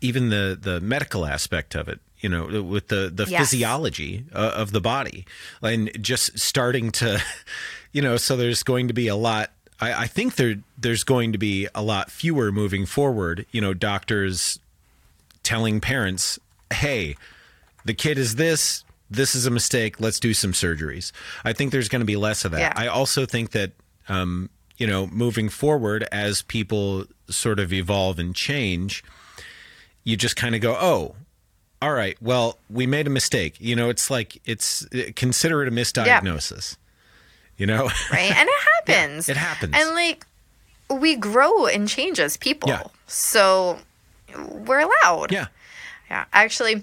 even 0.00 0.30
the 0.30 0.58
the 0.60 0.80
medical 0.80 1.26
aspect 1.26 1.74
of 1.74 1.88
it 1.88 2.00
you 2.20 2.28
know 2.28 2.62
with 2.62 2.88
the 2.88 3.10
the 3.14 3.26
Yes. 3.26 3.40
physiology 3.40 4.24
uh, 4.32 4.52
of 4.54 4.72
the 4.72 4.80
body 4.80 5.26
and 5.62 5.90
just 6.02 6.38
starting 6.38 6.90
to 6.92 7.22
you 7.92 8.00
know 8.02 8.16
so 8.16 8.36
there's 8.36 8.62
going 8.62 8.88
to 8.88 8.94
be 8.94 9.06
a 9.08 9.16
lot 9.16 9.50
I, 9.80 10.04
I 10.04 10.06
think 10.06 10.36
there 10.36 10.56
there's 10.78 11.04
going 11.04 11.32
to 11.32 11.38
be 11.38 11.68
a 11.74 11.82
lot 11.82 12.10
fewer 12.10 12.50
moving 12.50 12.86
forward 12.86 13.44
you 13.52 13.60
know 13.60 13.74
doctors 13.74 14.58
telling 15.44 15.80
parents 15.80 16.38
hey 16.72 17.14
the 17.84 17.94
kid 17.94 18.18
is 18.18 18.34
this 18.34 18.84
this 19.10 19.34
is 19.36 19.46
a 19.46 19.50
mistake 19.50 20.00
let's 20.00 20.18
do 20.18 20.34
some 20.34 20.52
surgeries. 20.52 21.12
I 21.44 21.52
think 21.52 21.70
there's 21.70 21.88
going 21.88 22.00
to 22.00 22.06
be 22.06 22.16
less 22.16 22.44
of 22.44 22.50
that. 22.52 22.60
Yeah. 22.60 22.72
i 22.74 22.88
also 22.88 23.26
think 23.26 23.52
that 23.52 23.70
um, 24.08 24.50
you 24.76 24.86
know 24.86 25.06
moving 25.06 25.48
forward 25.48 26.06
as 26.10 26.42
people 26.42 27.04
sort 27.28 27.60
of 27.60 27.72
evolve 27.72 28.18
and 28.18 28.34
change 28.34 29.04
you 30.02 30.16
just 30.16 30.36
kind 30.36 30.54
of 30.54 30.60
go 30.60 30.76
oh 30.80 31.14
all 31.80 31.92
right 31.92 32.16
well 32.20 32.58
we 32.70 32.86
made 32.86 33.06
a 33.06 33.10
mistake. 33.10 33.56
You 33.60 33.76
know 33.76 33.90
it's 33.90 34.10
like 34.10 34.40
it's 34.44 34.86
consider 35.14 35.62
it 35.62 35.68
a 35.68 35.70
misdiagnosis. 35.70 36.76
You 37.56 37.66
know? 37.66 37.84
Right 38.10 38.34
and 38.34 38.48
it 38.48 38.62
happens. 38.86 39.28
It 39.28 39.36
happens. 39.36 39.74
and 39.76 39.90
like 39.90 40.26
we 40.90 41.14
grow 41.16 41.66
and 41.66 41.88
change 41.88 42.18
as 42.18 42.36
people. 42.36 42.68
Yeah. 42.70 42.84
so 43.06 43.78
we're 44.66 44.80
allowed 44.80 45.32
yeah 45.32 45.46
Yeah, 46.10 46.24
actually, 46.32 46.82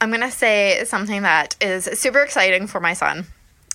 I'm 0.00 0.10
gonna 0.10 0.30
say 0.30 0.82
something 0.84 1.22
that 1.22 1.56
is 1.60 1.84
super 1.98 2.20
exciting 2.20 2.66
for 2.68 2.80
my 2.80 2.92
son. 2.94 3.26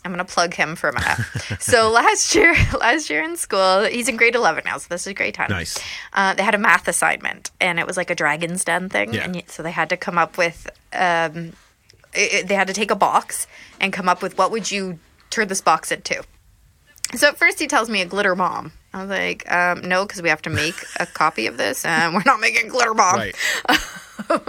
I'm 0.06 0.12
gonna 0.12 0.26
plug 0.26 0.54
him 0.54 0.76
for 0.76 0.90
a 0.90 0.94
minute. 0.94 1.18
so 1.62 1.90
last 1.92 2.34
year, 2.36 2.54
last 2.80 3.10
year 3.10 3.24
in 3.24 3.36
school, 3.38 3.84
he's 3.86 4.08
in 4.10 4.18
grade 4.18 4.36
11 4.36 4.64
now, 4.66 4.78
so 4.78 4.88
this 4.90 5.06
is 5.08 5.14
grade 5.14 5.34
10. 5.36 5.48
Nice. 5.50 5.80
Uh, 6.14 6.34
they 6.34 6.44
had 6.44 6.56
a 6.56 6.58
math 6.58 6.88
assignment, 6.88 7.52
and 7.62 7.80
it 7.80 7.88
was 7.88 7.96
like 7.98 8.10
a 8.10 8.16
Dragon's 8.16 8.64
Den 8.66 8.90
thing, 8.90 9.14
Yeah. 9.14 9.24
and 9.26 9.44
so 9.48 9.64
they 9.64 9.72
had 9.72 9.90
to 9.90 9.98
come 9.98 10.18
up 10.18 10.38
with. 10.38 10.70
Um, 10.94 11.54
it- 12.14 12.48
they 12.48 12.56
had 12.56 12.68
to 12.68 12.74
take 12.74 12.92
a 12.92 12.96
box 12.96 13.48
and 13.82 13.92
come 13.94 14.08
up 14.10 14.22
with 14.22 14.38
what 14.38 14.52
would 14.52 14.70
you 14.72 15.00
turn 15.30 15.48
this 15.48 15.62
box 15.62 15.92
into. 15.92 16.24
So 17.16 17.28
at 17.30 17.38
first 17.38 17.60
he 17.60 17.68
tells 17.68 17.90
me 17.90 18.02
a 18.02 18.06
glitter 18.06 18.36
bomb. 18.36 18.72
I 18.94 19.02
was 19.02 19.10
like, 19.10 19.52
um, 19.52 19.82
no, 19.82 20.06
because 20.06 20.22
we 20.22 20.30
have 20.30 20.42
to 20.44 20.50
make 20.52 20.76
a 21.00 21.06
copy 21.06 21.48
of 21.48 21.58
this, 21.58 21.84
and 21.86 22.14
we're 22.14 22.24
not 22.26 22.40
making 22.40 22.68
glitter 22.70 22.94
bomb. 22.94 23.16
Right. 23.18 23.36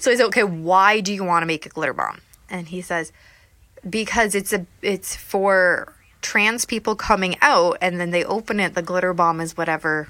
So 0.00 0.10
I 0.10 0.14
said, 0.16 0.24
okay, 0.26 0.42
why 0.42 1.00
do 1.00 1.12
you 1.12 1.22
want 1.22 1.42
to 1.42 1.46
make 1.46 1.66
a 1.66 1.68
glitter 1.68 1.92
bomb? 1.92 2.22
And 2.48 2.68
he 2.68 2.80
says, 2.80 3.12
because 3.88 4.34
it's 4.34 4.54
a 4.54 4.64
it's 4.80 5.14
for 5.14 5.94
trans 6.22 6.64
people 6.64 6.96
coming 6.96 7.36
out, 7.42 7.76
and 7.82 8.00
then 8.00 8.10
they 8.10 8.24
open 8.24 8.58
it. 8.58 8.74
The 8.74 8.80
glitter 8.82 9.12
bomb 9.12 9.38
is 9.38 9.58
whatever 9.58 10.08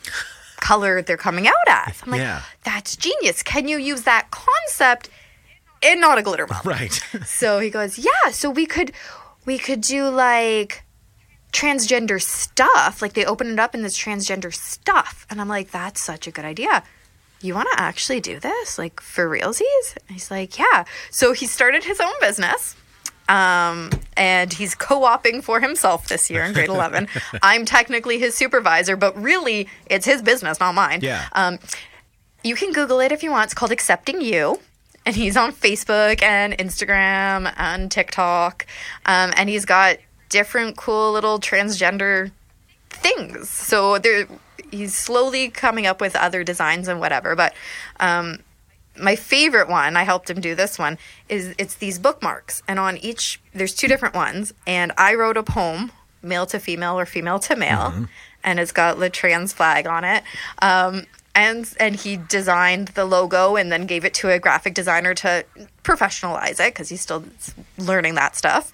color 0.59 1.03
they're 1.03 1.17
coming 1.17 1.49
out 1.49 1.55
as. 1.69 2.01
I'm 2.05 2.13
like, 2.13 2.21
Yeah. 2.21 2.43
that's 2.63 2.95
genius. 2.97 3.43
Can 3.43 3.67
you 3.67 3.77
use 3.79 4.03
that 4.03 4.31
concept 4.31 5.11
in 5.83 5.99
not 6.01 6.17
a 6.19 6.23
glitter 6.23 6.47
bomb? 6.47 6.63
Right. 6.65 7.01
So 7.27 7.59
he 7.59 7.71
goes, 7.71 7.99
"Yeah, 7.99 8.31
so 8.31 8.51
we 8.51 8.67
could 8.67 8.93
we 9.47 9.59
could 9.59 9.81
do 9.81 10.09
like 10.09 10.85
transgender 11.53 12.21
stuff. 12.21 13.03
Like 13.03 13.15
they 13.15 13.25
open 13.25 13.49
it 13.49 13.59
up 13.59 13.75
and 13.75 13.85
it's 13.85 13.99
transgender 13.99 14.55
stuff." 14.55 15.27
And 15.31 15.41
I'm 15.41 15.49
like, 15.49 15.71
"That's 15.71 16.01
such 16.01 16.27
a 16.27 16.31
good 16.31 16.45
idea. 16.45 16.83
You 17.43 17.55
want 17.55 17.69
to 17.73 17.81
actually 17.81 18.21
do 18.21 18.39
this 18.39 18.79
like 18.79 19.01
for 19.01 19.29
realsies?" 19.29 19.97
And 20.09 20.11
he's 20.11 20.31
like, 20.31 20.59
"Yeah." 20.59 20.85
So 21.11 21.33
he 21.33 21.47
started 21.47 21.85
his 21.85 22.01
own 22.01 22.15
business. 22.21 22.77
Um, 23.29 23.91
and 24.17 24.53
he's 24.53 24.75
co-oping 24.75 25.41
for 25.41 25.61
himself 25.61 26.09
this 26.09 26.31
year 26.31 26.43
in 26.43 26.53
grade 26.53 26.69
11. 26.69 27.07
I'm 27.43 27.65
technically 27.65 28.19
his 28.19 28.35
supervisor, 28.35 28.97
but 28.97 29.17
really 29.17 29.69
it's 29.87 30.05
his 30.05 30.21
business, 30.21 30.59
not 30.59 30.75
mine. 30.75 30.99
Yeah. 31.01 31.29
Um, 31.33 31.61
you 32.43 32.57
can 32.57 32.73
Google 32.73 32.99
it 32.99 33.13
if 33.13 33.23
you 33.23 33.31
want. 33.31 33.45
It's 33.45 33.55
called 33.55 33.71
Accepting 33.71 34.21
You. 34.21 34.59
And 35.07 35.15
he's 35.15 35.37
on 35.37 35.53
Facebook 35.53 36.23
and 36.23 36.59
Instagram 36.59 37.55
and 37.57 37.91
TikTok. 37.91 38.67
Um, 39.07 39.33
and 39.37 39.49
he's 39.49 39.65
got 39.65 39.97
different 40.31 40.77
cool 40.79 41.13
little 41.13 41.39
transgender 41.39 42.31
things. 42.89 43.51
So 43.51 43.99
there, 43.99 44.27
he's 44.71 44.97
slowly 44.97 45.51
coming 45.51 45.87
up 45.87 46.01
with 46.01 46.17
other 46.17 46.43
designs 46.43 46.89
and 46.89 46.99
whatever. 46.99 47.37
But 47.37 47.55
um, 47.99 48.39
my 48.99 49.17
favorite 49.17 49.69
one, 49.69 49.97
I 49.97 50.05
helped 50.05 50.31
him 50.31 50.41
do 50.41 50.55
this 50.55 50.79
one, 50.79 50.97
is 51.29 51.55
it's 51.59 51.75
these 51.75 51.99
bookmarks. 51.99 52.63
And 52.67 52.79
on 52.79 52.97
each, 52.97 53.41
there's 53.53 53.75
two 53.75 53.89
different 53.89 54.15
ones. 54.15 54.55
And 54.67 54.93
I 54.97 55.15
wrote 55.15 55.37
a 55.37 55.43
poem, 55.43 55.93
male 56.23 56.47
to 56.47 56.59
female 56.59 56.99
or 56.99 57.05
female 57.05 57.39
to 57.41 57.57
male. 57.57 58.07
And 58.43 58.59
it's 58.59 58.73
got 58.73 58.99
the 58.99 59.11
trans 59.11 59.53
flag 59.53 59.87
on 59.87 60.05
it. 60.05 60.23
Um, 60.63 61.07
and 61.35 61.73
and 61.79 61.95
he 61.95 62.17
designed 62.17 62.89
the 62.89 63.05
logo 63.05 63.57
and 63.57 63.71
then 63.71 63.87
gave 63.87 64.05
it 64.05 64.15
to 64.15 64.31
a 64.31 64.39
graphic 64.39 64.75
designer 64.75 65.15
to 65.15 65.45
professionalize 65.85 66.59
it 66.59 66.75
because 66.75 66.89
he's 66.89 67.01
still 67.01 67.25
learning 67.79 68.17
that 68.17 68.35
stuff. 68.37 68.73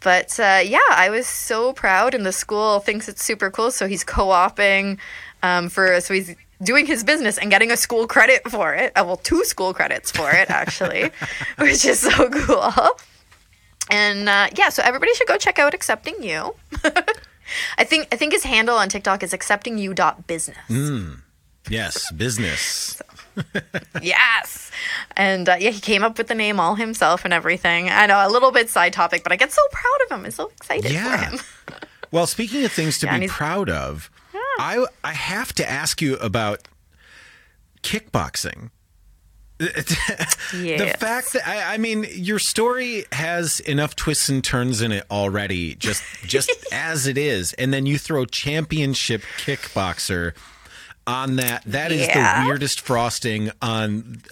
But 0.00 0.38
uh, 0.38 0.60
yeah, 0.64 0.78
I 0.90 1.10
was 1.10 1.26
so 1.26 1.72
proud, 1.72 2.14
and 2.14 2.24
the 2.24 2.32
school 2.32 2.80
thinks 2.80 3.08
it's 3.08 3.24
super 3.24 3.50
cool. 3.50 3.70
So 3.70 3.86
he's 3.88 4.04
co-oping 4.04 4.98
um, 5.42 5.68
for 5.68 6.00
so 6.00 6.14
he's 6.14 6.34
doing 6.62 6.86
his 6.86 7.04
business 7.04 7.38
and 7.38 7.50
getting 7.50 7.70
a 7.70 7.76
school 7.76 8.06
credit 8.06 8.48
for 8.50 8.74
it. 8.74 8.92
Uh, 8.96 9.04
well, 9.06 9.16
two 9.16 9.44
school 9.44 9.74
credits 9.74 10.10
for 10.10 10.30
it 10.30 10.50
actually, 10.50 11.10
which 11.58 11.84
is 11.84 12.00
so 12.00 12.28
cool. 12.30 12.72
And 13.90 14.28
uh, 14.28 14.48
yeah, 14.56 14.68
so 14.68 14.82
everybody 14.82 15.14
should 15.14 15.28
go 15.28 15.36
check 15.36 15.58
out 15.58 15.74
accepting 15.74 16.22
you. 16.22 16.54
I 17.78 17.84
think 17.84 18.08
I 18.12 18.16
think 18.16 18.32
his 18.32 18.44
handle 18.44 18.76
on 18.76 18.88
TikTok 18.88 19.22
is 19.22 19.32
accepting 19.32 19.78
you 19.78 19.94
dot 19.94 20.26
business. 20.26 20.56
Yes. 22.12 23.00
Yes. 24.02 24.70
And 25.16 25.48
uh, 25.48 25.56
yeah, 25.58 25.70
he 25.70 25.80
came 25.80 26.02
up 26.02 26.18
with 26.18 26.28
the 26.28 26.34
name 26.34 26.60
all 26.60 26.74
himself 26.74 27.24
and 27.24 27.32
everything. 27.34 27.88
I 27.88 28.06
know, 28.06 28.18
a 28.26 28.28
little 28.30 28.52
bit 28.52 28.68
side 28.68 28.92
topic, 28.92 29.22
but 29.22 29.32
I 29.32 29.36
get 29.36 29.52
so 29.52 29.62
proud 29.72 29.96
of 30.04 30.18
him. 30.18 30.24
I'm 30.26 30.30
so 30.30 30.48
excited 30.48 30.90
Yeah. 30.92 31.16
for 31.30 31.36
him. 31.36 31.40
Well, 32.12 32.26
speaking 32.28 32.64
of 32.64 32.70
things 32.72 32.98
to 33.00 33.06
Yeah, 33.06 33.18
be 33.18 33.26
proud 33.26 33.68
of, 33.68 34.10
I 34.60 34.86
I 35.02 35.12
have 35.12 35.52
to 35.54 35.68
ask 35.68 36.00
you 36.00 36.16
about 36.16 36.68
kickboxing. 37.82 38.70
The 39.58 40.94
fact 40.98 41.32
that 41.32 41.46
I, 41.48 41.74
I 41.74 41.78
mean, 41.78 42.06
your 42.10 42.38
story 42.38 43.04
has 43.12 43.58
enough 43.60 43.96
twists 43.96 44.28
and 44.28 44.42
turns 44.44 44.80
in 44.82 44.92
it 44.92 45.04
already, 45.10 45.74
just 45.74 46.04
just 46.24 46.50
as 46.70 47.06
it 47.06 47.18
is, 47.18 47.52
and 47.54 47.72
then 47.74 47.86
you 47.86 47.98
throw 47.98 48.24
championship 48.26 49.22
kickboxer 49.38 50.34
on 51.06 51.36
that. 51.36 51.62
That 51.64 51.92
is 51.92 52.06
Yeah. 52.08 52.42
the 52.42 52.48
weirdest 52.48 52.80
frosting 52.80 53.50
on 53.62 54.22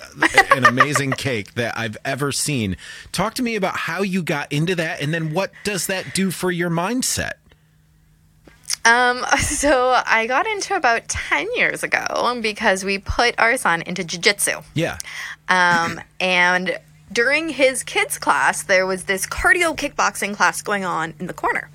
an 0.50 0.64
amazing 0.64 1.12
cake 1.16 1.54
that 1.54 1.76
I've 1.78 1.96
ever 2.04 2.32
seen. 2.32 2.76
Talk 3.12 3.34
to 3.34 3.42
me 3.42 3.54
about 3.56 3.76
how 3.76 4.02
you 4.02 4.22
got 4.22 4.52
into 4.52 4.74
that, 4.76 5.00
and 5.00 5.14
then 5.14 5.32
what 5.32 5.52
does 5.62 5.86
that 5.86 6.14
do 6.14 6.30
for 6.30 6.50
your 6.50 6.70
mindset? 6.70 7.32
Um, 8.84 9.24
so 9.40 10.00
I 10.06 10.26
got 10.26 10.46
into 10.46 10.74
about 10.74 11.08
10 11.08 11.46
years 11.56 11.82
ago 11.82 12.38
because 12.40 12.84
we 12.84 12.98
put 12.98 13.34
our 13.38 13.56
son 13.56 13.82
into 13.82 14.04
jiu-jitsu. 14.04 14.60
Yeah. 14.74 14.98
Um, 15.48 16.00
and 16.20 16.78
during 17.12 17.50
his 17.50 17.82
kids 17.82 18.18
class, 18.18 18.62
there 18.64 18.86
was 18.86 19.04
this 19.04 19.26
cardio 19.26 19.76
kickboxing 19.76 20.34
class 20.34 20.62
going 20.62 20.84
on 20.84 21.14
in 21.20 21.26
the 21.26 21.34
corner. 21.34 21.70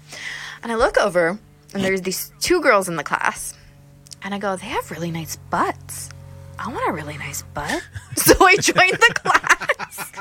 And 0.62 0.72
I 0.72 0.76
look 0.76 0.97
over, 0.97 1.39
and 1.74 1.84
there's 1.84 2.02
these 2.02 2.32
two 2.41 2.62
girls 2.62 2.89
in 2.89 2.95
the 2.97 3.04
class. 3.04 3.54
And 4.24 4.34
I 4.34 4.39
go, 4.39 4.55
they 4.55 4.67
have 4.67 4.91
really 4.91 5.11
nice 5.11 5.36
butts. 5.36 6.09
I 6.57 6.67
want 6.67 6.89
a 6.89 6.91
really 6.91 7.17
nice 7.17 7.41
butt. 7.53 7.82
So 8.17 8.45
I 8.45 8.57
joined 8.57 8.93
the 8.93 9.13
class. 9.15 10.11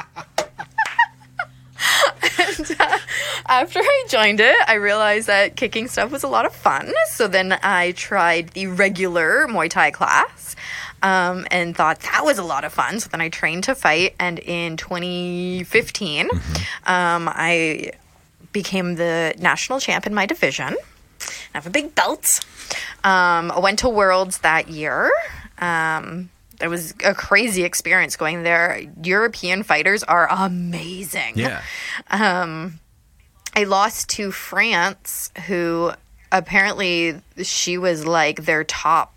and 2.59 2.81
uh, 2.81 2.99
after 3.47 3.81
I 3.81 4.05
joined 4.09 4.41
it, 4.41 4.57
I 4.67 4.75
realized 4.75 5.27
that 5.27 5.57
kicking 5.57 5.89
stuff 5.89 6.13
was 6.13 6.23
a 6.23 6.29
lot 6.29 6.47
of 6.47 6.55
fun. 6.55 6.93
So 7.09 7.27
then 7.27 7.59
I 7.63 7.93
tried 7.93 8.51
the 8.51 8.69
regular 8.69 9.47
Muay 9.49 9.69
Thai 9.69 9.91
class 9.91 10.55
um, 11.03 11.47
and 11.51 11.77
thought 11.77 12.01
that 12.01 12.25
was 12.25 12.39
a 12.39 12.45
lot 12.45 12.65
of 12.65 12.73
fun. 12.73 13.01
So 13.01 13.09
then 13.09 13.21
I 13.21 13.29
trained 13.31 13.65
to 13.65 13.75
fight. 13.75 14.15
And 14.21 14.39
in 14.39 14.77
2015, 14.77 16.31
um, 16.31 16.39
I 16.87 17.93
became 18.53 18.95
the 18.95 19.35
national 19.39 19.81
champ 19.81 20.07
in 20.07 20.15
my 20.15 20.27
division. 20.27 20.77
I 21.21 21.59
have 21.59 21.67
a 21.67 21.71
big 21.71 21.95
belt. 21.95 22.41
Um, 23.05 23.51
I 23.51 23.59
went 23.61 23.81
to 23.81 23.89
Worlds 23.89 24.39
that 24.39 24.69
year. 24.69 25.11
Um, 25.59 26.31
it 26.61 26.69
was 26.69 26.95
a 27.05 27.15
crazy 27.15 27.63
experience 27.63 28.17
going 28.17 28.43
there. 28.43 28.83
European 29.03 29.63
fighters 29.63 30.03
are 30.03 30.29
amazing. 30.31 31.35
Yeah. 31.37 31.63
I 33.55 33.65
lost 33.65 34.11
to 34.11 34.31
France, 34.31 35.31
who 35.47 35.93
apparently 36.31 37.21
she 37.43 37.79
was 37.79 38.07
like 38.07 38.45
their 38.45 38.65
top 38.65 39.15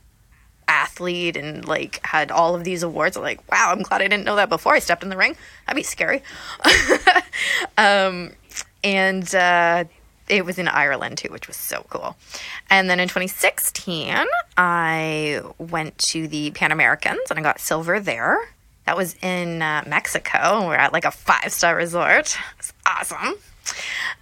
athlete 0.68 1.36
and 1.36 1.68
like 1.68 1.99
had 2.06 2.32
all 2.32 2.56
of 2.56 2.64
these 2.64 2.82
awards. 2.84 3.18
I'm 3.18 3.24
like, 3.24 3.52
wow, 3.52 3.72
I'm 3.72 3.82
glad 3.82 4.02
I 4.02 4.08
didn't 4.08 4.24
know 4.24 4.38
that 4.38 4.49
before 4.49 4.74
I 4.74 4.80
stepped 4.80 5.04
in 5.04 5.10
the 5.10 5.18
ring. 5.18 5.36
That'd 5.68 5.76
be 5.76 5.84
scary. 5.84 6.24
um, 7.78 8.32
and 8.84 9.34
uh, 9.36 9.84
it 10.32 10.45
was 10.45 10.57
in 10.57 10.67
Ireland 10.67 11.17
too, 11.17 11.29
which 11.29 11.47
was 11.47 11.57
so 11.57 11.86
cool. 11.89 12.15
And 12.69 12.89
then 12.89 12.99
in 12.99 13.07
2016, 13.07 14.15
I 14.57 15.41
went 15.57 15.97
to 15.99 16.27
the 16.27 16.51
Pan 16.51 16.71
Americans 16.71 17.19
and 17.29 17.38
I 17.38 17.41
got 17.41 17.59
silver 17.59 17.99
there. 17.99 18.39
That 18.86 18.97
was 18.97 19.15
in 19.21 19.61
uh, 19.61 19.84
Mexico. 19.86 20.65
We're 20.67 20.75
at 20.75 20.93
like 20.93 21.05
a 21.05 21.11
five 21.11 21.51
star 21.51 21.75
resort. 21.75 22.38
It's 22.57 22.73
awesome. 22.86 23.36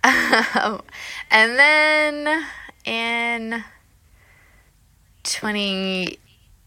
Um, 0.03 0.82
and 1.32 1.57
then 1.57 2.45
in 2.86 3.64
2018 5.24 6.18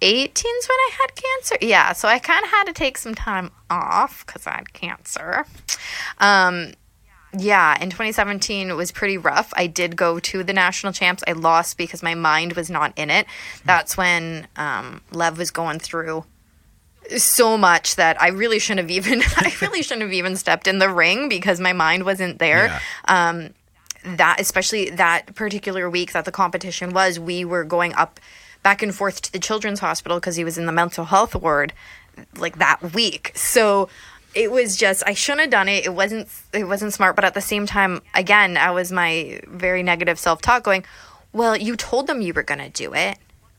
is 0.01 0.69
when 0.69 0.79
I 0.79 0.91
had 1.01 1.15
cancer. 1.17 1.57
Yeah, 1.61 1.93
so 1.93 2.09
I 2.09 2.19
kind 2.21 2.45
of 2.45 2.51
had 2.51 2.65
to 2.65 2.73
take 2.73 2.97
some 2.97 3.15
time 3.15 3.51
off 3.69 4.25
because 4.25 4.47
I 4.47 4.53
had 4.53 4.73
cancer. 4.73 5.45
Um, 6.19 6.75
yeah, 7.37 7.81
in 7.83 7.91
2017 7.91 8.69
it 8.69 8.75
was 8.75 8.93
pretty 8.93 9.17
rough. 9.17 9.53
I 9.57 9.67
did 9.67 9.97
go 9.97 10.19
to 10.21 10.43
the 10.43 10.53
national 10.53 10.93
champs. 10.93 11.23
I 11.27 11.33
lost 11.33 11.79
because 11.79 12.03
my 12.03 12.15
mind 12.15 12.53
was 12.55 12.69
not 12.69 12.93
in 12.97 13.11
it. 13.11 13.27
That's 13.65 13.97
when 13.97 14.47
um, 14.57 15.01
Lev 15.13 15.39
was 15.39 15.51
going 15.51 15.79
through 15.79 16.25
so 17.17 17.59
much 17.59 17.97
that 17.97 18.21
I 18.21 18.29
really 18.29 18.59
shouldn't 18.59 18.89
have 18.89 18.91
even 18.91 19.23
I 19.37 19.55
really 19.61 19.83
shouldn't 19.83 20.03
have 20.03 20.13
even 20.13 20.37
stepped 20.37 20.67
in 20.67 20.79
the 20.79 20.89
ring 20.89 21.29
because 21.29 21.59
my 21.59 21.73
mind 21.73 22.05
wasn't 22.05 22.39
there. 22.39 22.67
Yeah. 22.67 22.81
Um, 23.07 23.51
that 24.05 24.41
especially 24.41 24.91
that 24.91 25.35
particular 25.35 25.89
week 25.89 26.13
that 26.13 26.25
the 26.25 26.33
competition 26.33 26.93
was, 26.93 27.21
we 27.21 27.45
were 27.45 27.65
going 27.65 27.95
up 27.95 28.19
back 28.63 28.83
and 28.83 28.95
forth 28.95 29.23
to 29.23 29.33
the 29.33 29.39
children's 29.39 29.81
hospital 29.81 30.19
because 30.19 30.37
he 30.37 30.45
was 30.45 30.59
in 30.59 30.67
the 30.67 30.73
mental 30.73 31.07
health 31.07 31.35
ward 31.35 31.73
like 32.37 32.59
that 32.59 32.95
week. 32.95 33.33
So 33.35 33.89
it 34.35 34.51
was 34.51 34.77
just 34.77 35.03
I 35.07 35.15
shouldn't 35.15 35.43
have 35.43 35.51
done 35.51 35.69
it. 35.69 35.85
It 35.85 35.95
wasn't 35.95 36.29
it 36.53 36.65
wasn't 36.65 36.93
smart, 36.93 37.17
but 37.17 37.25
at 37.25 37.35
the 37.35 37.41
same 37.41 37.67
time, 37.67 38.01
again, 38.15 38.57
I 38.57 38.71
was 38.71 38.91
my 38.93 39.41
very 39.49 39.83
negative 39.83 40.19
self 40.19 40.41
talk 40.43 40.63
going, 40.65 40.85
Well, 41.33 41.57
you 41.57 41.77
told 41.77 42.07
them 42.07 42.21
you 42.21 42.33
were 42.35 42.43
gonna 42.43 42.71
do 42.71 42.95
it. 42.95 43.19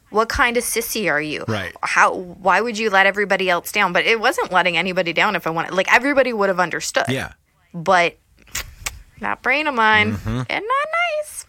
What 0.09 0.29
kind 0.29 0.57
of 0.57 0.63
sissy 0.63 1.09
are 1.11 1.21
you? 1.21 1.43
Right. 1.47 1.73
How 1.81 2.13
why 2.15 2.61
would 2.61 2.77
you 2.77 2.89
let 2.91 3.05
everybody 3.07 3.49
else 3.49 3.71
down? 3.71 3.93
But 3.93 4.05
it 4.05 4.19
wasn't 4.19 4.51
letting 4.51 4.77
anybody 4.77 5.11
down 5.13 5.35
if 5.35 5.47
I 5.47 5.49
wanted 5.49 5.73
like 5.73 5.91
everybody 5.93 6.33
would 6.33 6.49
have 6.49 6.59
understood. 6.59 7.05
Yeah. 7.09 7.33
But 7.73 8.17
that 9.19 9.41
brain 9.41 9.67
of 9.67 9.73
mine, 9.75 10.13
Mm-hmm. 10.13 10.39
it's 10.41 10.49
not 10.49 10.87
nice. 11.23 11.45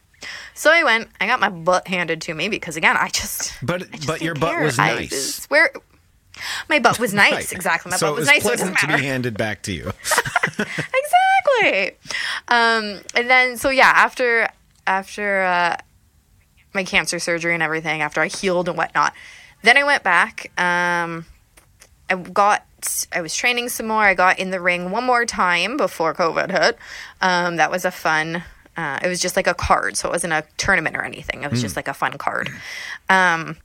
So 0.54 0.70
I 0.70 0.84
went, 0.84 1.08
I 1.20 1.26
got 1.26 1.40
my 1.40 1.48
butt 1.50 1.88
handed 1.88 2.20
to 2.22 2.34
me 2.34 2.48
because 2.48 2.76
again, 2.76 2.96
I 2.96 3.08
just 3.08 3.52
But 3.62 3.82
I 3.82 3.96
just 3.96 4.06
but 4.06 4.22
your 4.22 4.34
didn't 4.34 4.40
butt 4.42 4.52
care. 4.52 4.62
was 4.64 4.78
I 4.78 4.94
nice. 4.94 5.34
swear 5.34 5.70
my 6.68 6.78
butt 6.78 6.98
was 6.98 7.12
nice, 7.26 7.32
Right. 7.32 7.52
exactly. 7.52 7.90
My 7.90 7.96
so 7.96 8.08
butt 8.08 8.20
was, 8.20 8.28
it 8.28 8.34
was 8.34 8.36
nice, 8.36 8.42
so 8.42 8.52
it 8.52 8.56
pleasant 8.58 8.78
to 8.78 8.86
be 8.98 9.02
handed 9.04 9.36
back 9.36 9.62
to 9.62 9.72
you. 9.72 9.90
exactly. 10.58 11.96
Um, 12.48 13.00
and 13.14 13.28
then 13.30 13.56
so 13.56 13.70
yeah, 13.70 13.92
after 13.94 14.48
after 14.86 15.42
uh, 15.42 15.76
my 16.72 16.84
cancer 16.84 17.18
surgery 17.18 17.54
and 17.54 17.62
everything, 17.62 18.02
after 18.02 18.20
I 18.20 18.26
healed 18.28 18.68
and 18.68 18.76
whatnot, 18.76 19.12
then 19.62 19.76
I 19.76 19.84
went 19.84 20.02
back. 20.02 20.50
Um, 20.60 21.26
I 22.10 22.16
got 22.16 22.64
I 23.12 23.20
was 23.22 23.34
training 23.34 23.68
some 23.70 23.86
more. 23.86 24.02
I 24.02 24.14
got 24.14 24.38
in 24.38 24.50
the 24.50 24.60
ring 24.60 24.90
one 24.90 25.04
more 25.04 25.24
time 25.24 25.76
before 25.76 26.14
COVID 26.14 26.50
hit. 26.50 26.78
Um, 27.20 27.56
that 27.56 27.70
was 27.70 27.84
a 27.84 27.90
fun. 27.90 28.42
Uh, 28.76 28.98
it 29.02 29.08
was 29.08 29.20
just 29.20 29.36
like 29.36 29.46
a 29.46 29.54
card, 29.54 29.96
so 29.96 30.08
it 30.08 30.12
wasn't 30.12 30.32
a 30.32 30.44
tournament 30.56 30.96
or 30.96 31.02
anything. 31.02 31.44
It 31.44 31.50
was 31.50 31.62
just 31.62 31.76
like 31.76 31.86
a 31.86 31.94
fun 31.94 32.18
card, 32.18 32.50
um, 33.08 33.56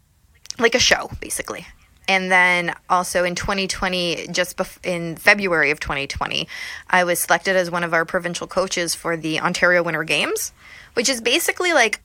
like 0.60 0.76
a 0.76 0.80
show 0.80 1.10
basically. 1.20 1.66
And 2.10 2.32
then 2.32 2.74
also 2.90 3.24
in 3.24 3.36
2020, 3.36 4.30
just 4.32 4.58
bef- 4.58 4.84
in 4.84 5.16
February 5.16 5.70
of 5.70 5.80
2020, 5.80 6.48
I 6.90 7.04
was 7.04 7.20
selected 7.20 7.56
as 7.56 7.70
one 7.70 7.84
of 7.84 7.94
our 7.94 8.04
provincial 8.04 8.48
coaches 8.48 8.96
for 8.96 9.16
the 9.16 9.40
Ontario 9.40 9.84
Winter 9.84 10.04
Games, 10.04 10.52
which 10.96 11.08
is 11.08 11.22
basically 11.22 11.72
like 11.72 12.02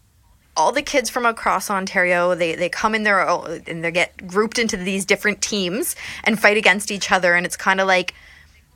all 0.58 0.72
the 0.72 0.82
kids 0.82 1.08
from 1.08 1.24
across 1.24 1.70
Ontario. 1.70 2.34
They 2.34 2.54
they 2.54 2.68
come 2.68 2.94
in 2.94 3.04
there 3.04 3.20
and 3.20 3.82
they 3.82 3.90
get 3.90 4.26
grouped 4.26 4.58
into 4.58 4.76
these 4.76 5.06
different 5.06 5.40
teams 5.40 5.96
and 6.22 6.38
fight 6.38 6.58
against 6.58 6.90
each 6.90 7.10
other, 7.10 7.32
and 7.32 7.46
it's 7.46 7.56
kind 7.56 7.80
of 7.80 7.86
like 7.86 8.12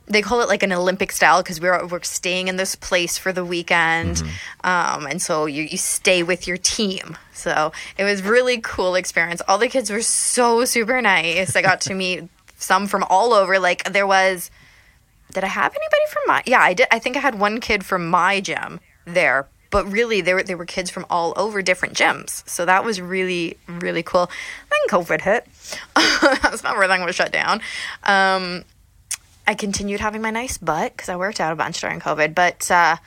they 0.09 0.23
call 0.23 0.41
it 0.41 0.49
like 0.49 0.63
an 0.63 0.73
Olympic 0.73 1.11
style 1.11 1.41
because 1.41 1.61
we're 1.61 1.85
we're 1.85 2.01
staying 2.01 2.47
in 2.47 2.55
this 2.57 2.75
place 2.75 3.17
for 3.17 3.31
the 3.31 3.45
weekend, 3.45 4.23
um, 4.63 5.05
and 5.05 5.21
so 5.21 5.45
you 5.45 5.63
you 5.63 5.77
stay 5.77 6.23
with 6.23 6.47
your 6.47 6.57
team. 6.57 7.17
So 7.33 7.71
it 7.97 8.03
was 8.03 8.23
really 8.23 8.59
cool 8.59 8.95
experience. 8.95 9.41
All 9.47 9.57
the 9.57 9.69
kids 9.69 9.89
were 9.89 10.01
so 10.01 10.65
super 10.65 11.01
nice. 11.01 11.55
I 11.55 11.61
got 11.61 11.81
to 11.81 11.93
meet 11.93 12.23
some 12.57 12.87
from 12.87 13.05
all 13.09 13.33
over. 13.33 13.59
Like 13.59 13.83
there 13.83 14.07
was, 14.07 14.51
did 15.31 15.43
I 15.43 15.47
have 15.47 15.71
anybody 15.71 16.03
from 16.09 16.23
my? 16.25 16.43
Yeah, 16.45 16.59
I 16.59 16.73
did. 16.73 16.87
I 16.91 16.99
think 16.99 17.15
I 17.15 17.19
had 17.19 17.39
one 17.39 17.59
kid 17.59 17.85
from 17.85 18.09
my 18.09 18.41
gym 18.41 18.79
there. 19.05 19.47
But 19.71 19.91
really, 19.91 20.21
there 20.21 20.35
were 20.35 20.43
there 20.43 20.57
were 20.57 20.65
kids 20.65 20.89
from 20.89 21.05
all 21.11 21.33
over 21.37 21.61
different 21.61 21.93
gyms, 21.93 22.47
so 22.49 22.65
that 22.65 22.83
was 22.83 22.99
really 22.99 23.57
really 23.67 24.01
cool. 24.01 24.31
Then 24.71 24.99
COVID 24.99 25.21
hit. 25.21 25.47
That's 26.41 26.63
not 26.63 26.73
where 26.73 26.85
everything 26.85 27.05
was 27.05 27.15
shut 27.15 27.31
down. 27.31 27.61
Um, 28.01 28.65
I 29.49 29.55
continued 29.55 29.99
having 29.99 30.21
my 30.21 30.29
nice 30.29 30.59
butt 30.59 30.95
because 30.95 31.09
I 31.09 31.15
worked 31.15 31.39
out 31.39 31.51
a 31.51 31.55
bunch 31.55 31.81
during 31.81 31.99
COVID. 31.99 32.35
But 32.35 32.69
uh, 32.69 32.97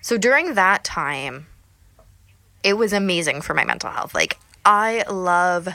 so 0.00 0.16
during 0.16 0.54
that 0.54 0.84
time, 0.84 1.48
it 2.62 2.78
was 2.78 2.94
amazing 2.94 3.42
for 3.42 3.52
my 3.52 3.66
mental 3.66 3.90
health. 3.90 4.14
Like, 4.14 4.38
I 4.64 5.04
love 5.10 5.68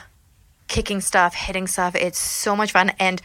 kicking 0.67 1.01
stuff, 1.01 1.35
hitting 1.35 1.67
stuff. 1.67 1.93
It's 1.93 2.17
so 2.17 2.55
much 2.55 2.71
fun. 2.71 2.93
And 2.97 3.21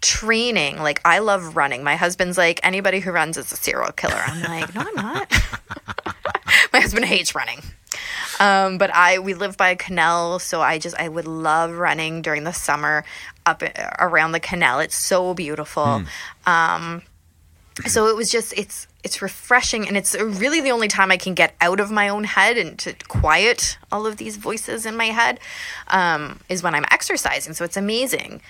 training, 0.00 0.78
like, 0.78 1.00
I 1.04 1.20
love 1.20 1.54
running. 1.54 1.84
My 1.84 1.94
husband's 1.94 2.36
like, 2.36 2.58
anybody 2.64 2.98
who 2.98 3.12
runs 3.12 3.36
is 3.36 3.52
a 3.52 3.56
serial 3.56 3.92
killer. 3.92 4.20
I'm 4.26 4.42
like, 4.42 4.74
no, 4.74 4.80
I'm 4.80 4.96
not. 4.96 5.30
my 6.72 6.80
husband 6.80 7.04
hates 7.04 7.36
running. 7.36 7.60
Um, 8.40 8.78
but 8.78 8.92
I 8.92 9.20
we 9.20 9.34
live 9.34 9.56
by 9.56 9.70
a 9.70 9.76
canal, 9.76 10.40
so 10.40 10.60
I 10.60 10.78
just 10.78 10.96
I 10.98 11.08
would 11.08 11.28
love 11.28 11.72
running 11.72 12.22
during 12.22 12.42
the 12.42 12.52
summer 12.52 13.04
up 13.46 13.62
around 13.98 14.32
the 14.32 14.40
canal. 14.40 14.80
It's 14.80 14.96
so 14.96 15.34
beautiful. 15.34 16.02
Um, 16.46 17.02
so 17.86 18.06
it 18.08 18.16
was 18.16 18.30
just 18.30 18.52
it's 18.56 18.86
it's 19.02 19.22
refreshing 19.22 19.88
and 19.88 19.96
it's 19.96 20.14
really 20.14 20.60
the 20.60 20.70
only 20.70 20.88
time 20.88 21.10
I 21.10 21.16
can 21.16 21.34
get 21.34 21.54
out 21.60 21.80
of 21.80 21.90
my 21.90 22.08
own 22.08 22.24
head 22.24 22.56
and 22.56 22.78
to 22.80 22.94
quiet 23.08 23.78
all 23.90 24.06
of 24.06 24.16
these 24.16 24.36
voices 24.36 24.86
in 24.86 24.96
my 24.96 25.06
head 25.06 25.40
um, 25.88 26.40
is 26.48 26.62
when 26.62 26.74
I'm 26.74 26.84
exercising. 26.90 27.54
So 27.54 27.64
it's 27.64 27.76
amazing. 27.76 28.40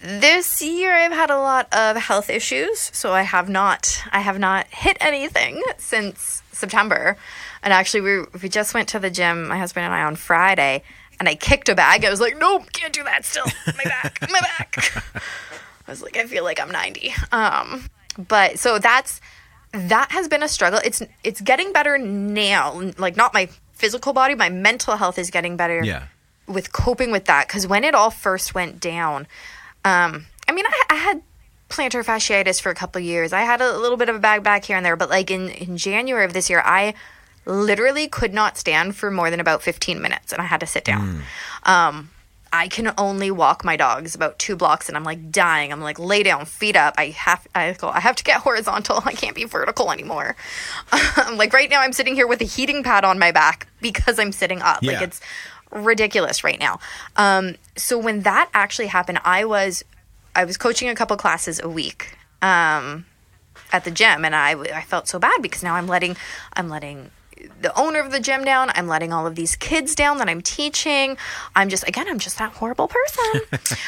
This 0.00 0.60
year 0.62 0.92
I've 0.92 1.12
had 1.12 1.30
a 1.30 1.38
lot 1.38 1.72
of 1.72 1.96
health 1.96 2.30
issues, 2.30 2.78
so 2.78 3.12
I 3.12 3.22
have 3.22 3.48
not 3.48 4.02
I 4.12 4.20
have 4.20 4.38
not 4.38 4.66
hit 4.68 4.96
anything 5.00 5.62
since 5.78 6.42
September. 6.52 7.16
And 7.62 7.72
actually 7.72 8.00
we 8.00 8.24
we 8.42 8.48
just 8.48 8.74
went 8.74 8.88
to 8.90 8.98
the 8.98 9.10
gym, 9.10 9.48
my 9.48 9.58
husband 9.58 9.86
and 9.86 9.94
I 9.94 10.02
on 10.02 10.16
Friday, 10.16 10.82
and 11.20 11.28
I 11.28 11.34
kicked 11.34 11.68
a 11.68 11.74
bag. 11.74 12.04
I 12.04 12.10
was 12.10 12.20
like, 12.20 12.36
"Nope, 12.38 12.72
can't 12.72 12.92
do 12.92 13.04
that 13.04 13.24
still. 13.24 13.44
My 13.66 13.84
back, 13.84 14.20
my 14.30 14.40
back." 14.40 15.02
I 15.86 15.90
was 15.90 16.02
like, 16.02 16.16
I 16.18 16.26
feel 16.26 16.44
like 16.44 16.60
I'm 16.60 16.70
90. 16.70 17.14
Um, 17.32 17.84
but 18.18 18.58
so 18.58 18.78
that's 18.78 19.20
that 19.72 20.10
has 20.12 20.28
been 20.28 20.42
a 20.42 20.48
struggle. 20.48 20.80
It's 20.84 21.02
it's 21.24 21.40
getting 21.40 21.72
better 21.72 21.98
now. 21.98 22.80
Like 22.98 23.16
not 23.16 23.32
my 23.34 23.48
physical 23.72 24.12
body, 24.12 24.34
my 24.34 24.48
mental 24.48 24.96
health 24.96 25.18
is 25.18 25.30
getting 25.30 25.56
better 25.56 25.82
Yeah. 25.84 26.04
with 26.46 26.72
coping 26.72 27.10
with 27.12 27.24
that. 27.26 27.46
Because 27.48 27.66
when 27.66 27.84
it 27.84 27.94
all 27.94 28.10
first 28.10 28.54
went 28.54 28.80
down, 28.80 29.26
um, 29.84 30.26
I 30.48 30.52
mean, 30.52 30.66
I, 30.66 30.82
I 30.90 30.94
had 30.96 31.22
plantar 31.68 32.04
fasciitis 32.04 32.60
for 32.60 32.70
a 32.70 32.74
couple 32.74 32.98
of 33.00 33.04
years. 33.04 33.32
I 33.32 33.42
had 33.42 33.60
a 33.60 33.76
little 33.78 33.96
bit 33.98 34.08
of 34.08 34.16
a 34.16 34.18
bag 34.18 34.42
back 34.42 34.64
here 34.64 34.76
and 34.76 34.84
there, 34.84 34.96
but 34.96 35.08
like 35.10 35.30
in 35.30 35.48
in 35.50 35.76
January 35.76 36.24
of 36.24 36.32
this 36.32 36.50
year, 36.50 36.62
I 36.64 36.94
literally 37.48 38.06
could 38.08 38.32
not 38.32 38.56
stand 38.56 38.94
for 38.94 39.10
more 39.10 39.30
than 39.30 39.40
about 39.40 39.62
15 39.62 40.00
minutes, 40.00 40.32
and 40.32 40.40
I 40.40 40.44
had 40.44 40.60
to 40.60 40.66
sit 40.66 40.84
down. 40.84 41.22
Um, 41.64 42.10
I 42.52 42.68
can 42.68 42.92
only 42.96 43.30
walk 43.30 43.64
my 43.64 43.76
dogs 43.76 44.14
about 44.14 44.38
two 44.38 44.56
blocks 44.56 44.88
and 44.88 44.96
I'm 44.96 45.04
like 45.04 45.30
dying. 45.30 45.70
I'm 45.70 45.80
like 45.80 45.98
lay 45.98 46.22
down, 46.22 46.46
feet 46.46 46.76
up. 46.76 46.94
I 46.96 47.08
have 47.08 47.46
I 47.54 47.72
go 47.74 47.88
I 47.88 48.00
have 48.00 48.16
to 48.16 48.24
get 48.24 48.40
horizontal. 48.40 49.02
I 49.04 49.12
can't 49.12 49.34
be 49.34 49.44
vertical 49.44 49.92
anymore. 49.92 50.34
I'm 50.92 51.36
like 51.36 51.52
right 51.52 51.68
now 51.68 51.82
I'm 51.82 51.92
sitting 51.92 52.14
here 52.14 52.26
with 52.26 52.40
a 52.40 52.44
heating 52.44 52.82
pad 52.82 53.04
on 53.04 53.18
my 53.18 53.32
back 53.32 53.68
because 53.82 54.18
I'm 54.18 54.32
sitting 54.32 54.62
up. 54.62 54.82
Like 54.82 55.02
it's 55.02 55.20
ridiculous 55.70 56.42
right 56.42 56.58
now. 56.58 56.80
Um, 57.16 57.56
so 57.76 57.98
when 57.98 58.22
that 58.22 58.48
actually 58.54 58.86
happened, 58.86 59.20
I 59.24 59.44
was 59.44 59.84
I 60.34 60.44
was 60.44 60.56
coaching 60.56 60.88
a 60.88 60.94
couple 60.94 61.16
classes 61.16 61.60
a 61.62 61.68
week. 61.68 62.16
Um, 62.40 63.04
at 63.72 63.84
the 63.84 63.90
gym 63.90 64.24
and 64.24 64.34
I, 64.34 64.52
I 64.52 64.82
felt 64.82 65.08
so 65.08 65.18
bad 65.18 65.42
because 65.42 65.62
now 65.62 65.74
I'm 65.74 65.86
letting 65.86 66.16
I'm 66.54 66.70
letting 66.70 67.10
the 67.60 67.76
owner 67.78 68.00
of 68.00 68.10
the 68.12 68.20
gym 68.20 68.44
down. 68.44 68.70
I'm 68.74 68.86
letting 68.88 69.12
all 69.12 69.26
of 69.26 69.34
these 69.34 69.56
kids 69.56 69.94
down 69.94 70.18
that 70.18 70.28
I'm 70.28 70.40
teaching. 70.42 71.16
I'm 71.54 71.68
just 71.68 71.86
again 71.88 72.06
I'm 72.08 72.18
just 72.18 72.38
that 72.38 72.52
horrible 72.52 72.88
person. 72.88 73.40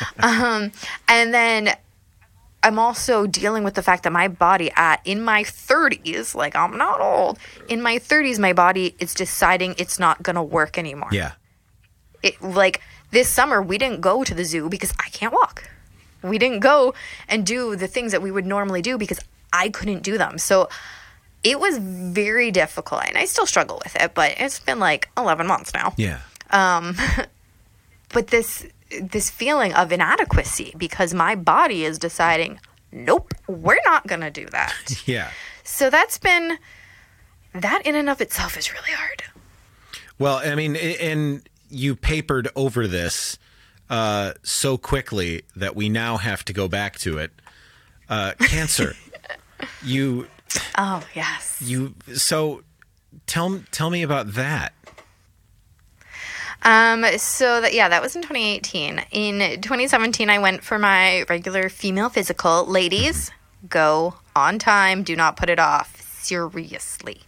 um, 0.21 0.73
and 1.09 1.33
then 1.35 1.75
I'm 2.63 2.79
also 2.79 3.27
dealing 3.27 3.65
with 3.65 3.75
the 3.75 3.83
fact 3.83 4.03
that 4.03 4.13
my 4.13 4.29
body 4.29 4.71
at 4.77 5.01
in 5.05 5.23
my 5.23 5.43
30s, 5.45 6.35
like 6.35 6.55
I'm 6.55 6.77
not 6.77 7.01
old, 7.01 7.39
in 7.69 7.81
my 7.83 7.99
30s 7.99 8.39
my 8.39 8.53
body 8.53 8.95
is 8.99 9.15
deciding 9.15 9.75
it's 9.79 9.99
not 9.99 10.23
going 10.23 10.37
to 10.37 10.43
work 10.43 10.77
anymore 10.77 11.09
Yeah. 11.11 11.33
it 12.23 12.41
like 12.43 12.81
this 13.13 13.29
summer 13.29 13.63
we 13.63 13.79
didn't 13.79 14.01
go 14.03 14.25
to 14.25 14.35
the 14.35 14.45
zoo 14.45 14.69
because 14.69 14.93
I 15.05 15.09
can't 15.09 15.33
walk. 15.33 15.69
We 16.23 16.37
didn't 16.37 16.61
go 16.61 16.93
and 17.29 17.47
do 17.47 17.77
the 17.77 17.87
things 17.89 18.13
that 18.13 18.21
we 18.21 18.31
would 18.31 18.45
normally 18.45 18.83
do 18.83 18.99
because 18.99 19.21
I 19.55 19.71
couldn't 19.71 20.03
do 20.03 20.19
them. 20.19 20.37
So 20.37 20.69
it 21.43 21.59
was 21.59 21.79
very 21.79 22.51
difficult 22.51 23.03
and 23.07 23.17
I 23.17 23.25
still 23.25 23.47
struggle 23.47 23.81
with 23.83 23.97
it, 23.97 24.15
but 24.15 24.35
it's 24.39 24.61
been 24.61 24.79
like 24.79 25.09
11 25.17 25.47
months 25.47 25.73
now. 25.75 25.95
Yeah. 25.97 26.21
Um, 26.51 26.97
But 28.13 28.29
this 28.29 28.67
this 29.01 29.31
feeling 29.31 29.73
of 29.73 29.93
inadequacy 29.93 30.75
because 30.77 31.15
my 31.15 31.37
body 31.37 31.85
is 31.85 31.97
deciding, 31.97 32.59
nope, 32.91 33.33
we're 33.47 33.79
not 33.85 34.07
going 34.09 34.21
to 34.21 34.31
do 34.31 34.47
that. 34.47 34.75
Yeah. 35.07 35.31
so 35.63 35.91
that's 35.91 36.19
been 36.19 36.59
that 37.55 37.83
in 37.87 37.95
and 37.95 38.11
of 38.11 38.21
itself 38.21 38.59
is 38.59 38.73
really 38.73 38.91
hard. 38.91 39.23
Well, 40.19 40.37
I 40.45 40.55
mean, 40.57 40.75
and 40.77 41.49
you 41.69 41.95
papered 41.95 42.49
over 42.57 42.89
this 42.89 43.39
uh, 43.89 44.33
so 44.43 44.77
quickly 44.77 45.43
that 45.55 45.77
we 45.77 45.89
now 45.89 46.17
have 46.17 46.45
to 46.47 46.53
go 46.53 46.67
back 46.69 46.99
to 46.99 47.19
it. 47.19 47.31
Uh, 48.09 48.33
cancer. 48.41 48.95
you 49.85 50.27
Oh, 50.77 51.07
yes. 51.15 51.61
you 51.61 51.95
so 52.15 52.63
tell 53.27 53.63
tell 53.71 53.91
me 53.91 54.03
about 54.03 54.35
that. 54.35 54.73
Um, 56.63 57.05
so 57.17 57.61
that 57.61 57.73
yeah, 57.73 57.89
that 57.89 58.03
was 58.03 58.17
in 58.17 58.23
2018. 58.23 59.03
In 59.13 59.61
2017, 59.61 60.29
I 60.29 60.39
went 60.39 60.63
for 60.63 60.79
my 60.79 61.23
regular 61.29 61.69
female 61.69 62.09
physical. 62.09 62.67
Ladies, 62.67 63.31
go 63.69 64.15
on 64.37 64.59
time. 64.59 65.03
Do 65.03 65.17
not 65.17 65.37
put 65.37 65.49
it 65.49 65.59
off. 65.59 66.01
Seriously. 66.21 67.23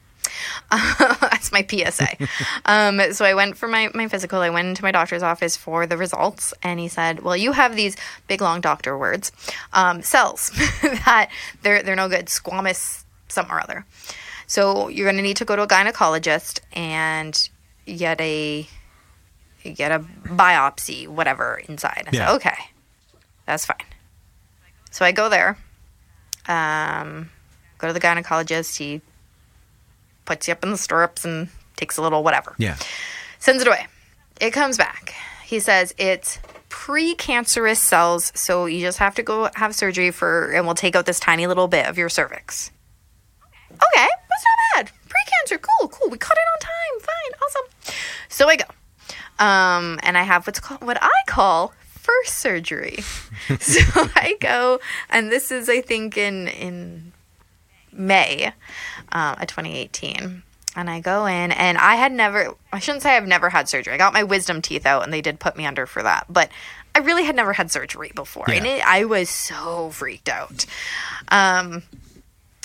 That's 0.70 1.52
my 1.52 1.66
PSA. 1.68 2.16
um, 2.64 3.00
so 3.12 3.24
I 3.24 3.34
went 3.34 3.56
for 3.56 3.68
my, 3.68 3.90
my 3.94 4.08
physical. 4.08 4.40
I 4.40 4.50
went 4.50 4.68
into 4.68 4.82
my 4.82 4.92
doctor's 4.92 5.22
office 5.22 5.56
for 5.56 5.86
the 5.86 5.96
results, 5.96 6.54
and 6.62 6.80
he 6.80 6.88
said, 6.88 7.20
"Well, 7.20 7.36
you 7.36 7.52
have 7.52 7.76
these 7.76 7.96
big 8.26 8.40
long 8.40 8.60
doctor 8.60 8.96
words, 8.96 9.32
um, 9.72 10.02
cells 10.02 10.50
that 10.82 11.30
they're 11.62 11.82
they're 11.82 11.96
no 11.96 12.08
good. 12.08 12.26
Squamous 12.26 13.01
something 13.32 13.54
or 13.54 13.60
other. 13.62 13.84
So 14.46 14.88
you're 14.88 15.06
going 15.06 15.16
to 15.16 15.22
need 15.22 15.36
to 15.38 15.44
go 15.44 15.56
to 15.56 15.62
a 15.62 15.66
gynecologist 15.66 16.60
and 16.72 17.48
get 17.86 18.20
a 18.20 18.66
get 19.64 19.92
a 19.92 20.00
biopsy, 20.00 21.08
whatever 21.08 21.60
inside." 21.68 22.08
I 22.08 22.10
Yeah. 22.16 22.26
said, 22.26 22.34
"Okay, 22.36 22.56
that's 23.46 23.64
fine." 23.64 23.76
So 24.90 25.04
I 25.04 25.12
go 25.12 25.28
there. 25.28 25.56
Um, 26.46 27.30
go 27.78 27.86
to 27.86 27.92
the 27.92 28.00
gynecologist. 28.00 28.76
He 28.76 29.00
puts 30.24 30.48
you 30.48 30.52
up 30.52 30.62
in 30.64 30.70
the 30.70 30.76
stirrups 30.78 31.24
and 31.24 31.48
takes 31.76 31.96
a 31.96 32.02
little 32.02 32.22
whatever. 32.22 32.54
Yeah. 32.58 32.76
Sends 33.38 33.62
it 33.62 33.68
away. 33.68 33.86
It 34.40 34.50
comes 34.50 34.76
back. 34.76 35.14
He 35.44 35.60
says 35.60 35.94
it's 35.98 36.38
precancerous 36.68 37.76
cells, 37.76 38.32
so 38.34 38.66
you 38.66 38.80
just 38.80 38.98
have 38.98 39.14
to 39.14 39.22
go 39.22 39.48
have 39.54 39.74
surgery 39.74 40.10
for, 40.10 40.50
and 40.50 40.66
we'll 40.66 40.74
take 40.74 40.96
out 40.96 41.06
this 41.06 41.20
tiny 41.20 41.46
little 41.46 41.68
bit 41.68 41.86
of 41.86 41.96
your 41.96 42.08
cervix. 42.08 42.71
Okay, 43.72 44.08
that's 44.28 44.44
not 44.44 44.84
bad. 44.84 44.92
Precancer, 45.08 45.60
cool, 45.60 45.88
cool. 45.88 46.10
We 46.10 46.18
caught 46.18 46.36
it 46.36 46.46
on 46.54 46.60
time. 46.60 47.00
Fine, 47.00 47.32
awesome. 47.42 47.94
So 48.28 48.48
I 48.48 48.56
go, 48.56 48.64
um, 49.38 50.00
and 50.02 50.16
I 50.16 50.22
have 50.22 50.46
what's 50.46 50.60
called 50.60 50.82
what 50.82 50.98
I 51.00 51.10
call 51.26 51.72
first 51.86 52.38
surgery. 52.38 52.98
so 53.60 53.80
I 54.16 54.36
go, 54.40 54.80
and 55.10 55.30
this 55.30 55.50
is 55.50 55.68
I 55.68 55.80
think 55.80 56.16
in 56.16 56.48
in 56.48 57.12
May 57.92 58.52
um, 59.12 59.36
of 59.40 59.46
2018. 59.46 60.42
And 60.74 60.88
I 60.88 61.00
go 61.00 61.26
in, 61.26 61.52
and 61.52 61.76
I 61.76 61.96
had 61.96 62.12
never, 62.12 62.54
I 62.72 62.78
shouldn't 62.78 63.02
say 63.02 63.14
I've 63.14 63.26
never 63.26 63.50
had 63.50 63.68
surgery. 63.68 63.92
I 63.92 63.98
got 63.98 64.14
my 64.14 64.22
wisdom 64.22 64.62
teeth 64.62 64.86
out, 64.86 65.02
and 65.02 65.12
they 65.12 65.20
did 65.20 65.38
put 65.38 65.54
me 65.54 65.66
under 65.66 65.84
for 65.84 66.02
that. 66.02 66.24
But 66.30 66.48
I 66.94 67.00
really 67.00 67.24
had 67.24 67.36
never 67.36 67.52
had 67.52 67.70
surgery 67.70 68.10
before. 68.14 68.50
And 68.50 68.66
it, 68.66 68.86
I 68.86 69.04
was 69.04 69.28
so 69.28 69.90
freaked 69.90 70.30
out. 70.30 70.64
Um, 71.28 71.82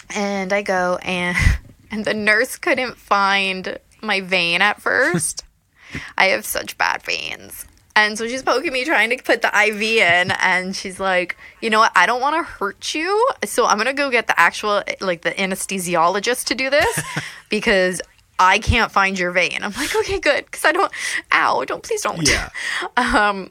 and 0.09 0.53
I 0.53 0.61
go, 0.61 0.97
and, 1.01 1.37
and 1.91 2.05
the 2.05 2.13
nurse 2.13 2.57
couldn't 2.57 2.97
find 2.97 3.77
my 4.01 4.21
vein 4.21 4.61
at 4.61 4.81
first. 4.81 5.43
I 6.17 6.27
have 6.27 6.45
such 6.45 6.77
bad 6.77 7.03
veins. 7.03 7.65
And 7.95 8.15
so 8.15 8.27
she's 8.27 8.43
poking 8.43 8.71
me, 8.73 8.85
trying 8.85 9.09
to 9.09 9.17
put 9.17 9.41
the 9.41 9.47
IV 9.47 9.81
in, 9.81 10.31
and 10.39 10.75
she's 10.75 10.99
like, 10.99 11.35
"You 11.61 11.71
know 11.71 11.79
what? 11.79 11.91
I 11.95 12.05
don't 12.05 12.21
want 12.21 12.35
to 12.35 12.43
hurt 12.43 12.93
you, 12.93 13.27
so 13.43 13.65
I'm 13.65 13.77
gonna 13.77 13.91
go 13.91 14.11
get 14.11 14.27
the 14.27 14.39
actual, 14.39 14.83
like, 15.01 15.23
the 15.23 15.31
anesthesiologist 15.31 16.45
to 16.45 16.55
do 16.55 16.69
this 16.69 17.01
because 17.49 17.99
I 18.37 18.59
can't 18.59 18.91
find 18.91 19.17
your 19.17 19.31
vein." 19.31 19.63
I'm 19.63 19.71
like, 19.71 19.95
"Okay, 19.95 20.19
good, 20.19 20.45
because 20.45 20.63
I 20.63 20.73
don't. 20.73 20.91
Ow! 21.33 21.63
Don't 21.63 21.81
please 21.81 22.03
don't." 22.03 22.21
Yeah. 22.21 22.49
Um, 22.97 23.49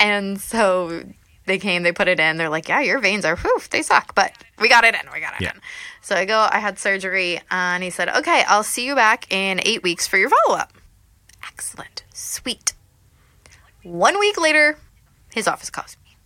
and 0.00 0.40
so 0.40 1.04
they 1.46 1.58
came, 1.58 1.82
they 1.82 1.92
put 1.92 2.08
it 2.08 2.18
in. 2.20 2.36
They're 2.36 2.48
like, 2.48 2.68
"Yeah, 2.68 2.80
your 2.80 2.98
veins 3.00 3.24
are, 3.24 3.36
whew, 3.36 3.58
they 3.70 3.82
suck, 3.82 4.14
but 4.14 4.32
we 4.58 4.68
got 4.68 4.84
it 4.84 4.94
in. 4.94 5.00
We 5.12 5.20
got 5.20 5.34
it 5.34 5.40
Yeah. 5.42 5.52
in." 5.54 5.60
So 6.02 6.16
I 6.16 6.24
go, 6.24 6.48
I 6.50 6.58
had 6.58 6.78
surgery, 6.78 7.40
and 7.50 7.82
he 7.82 7.90
said, 7.90 8.08
"Okay, 8.08 8.44
I'll 8.48 8.62
see 8.64 8.86
you 8.86 8.94
back 8.94 9.32
in 9.32 9.60
eight 9.64 9.82
weeks 9.82 10.06
for 10.06 10.16
your 10.18 10.30
follow 10.30 10.58
up." 10.58 10.72
Excellent, 11.46 12.04
sweet. 12.12 12.72
One 13.82 14.18
week 14.18 14.40
later, 14.40 14.78
his 15.34 15.46
office 15.46 15.70
calls 15.70 15.96
me. 16.04 16.16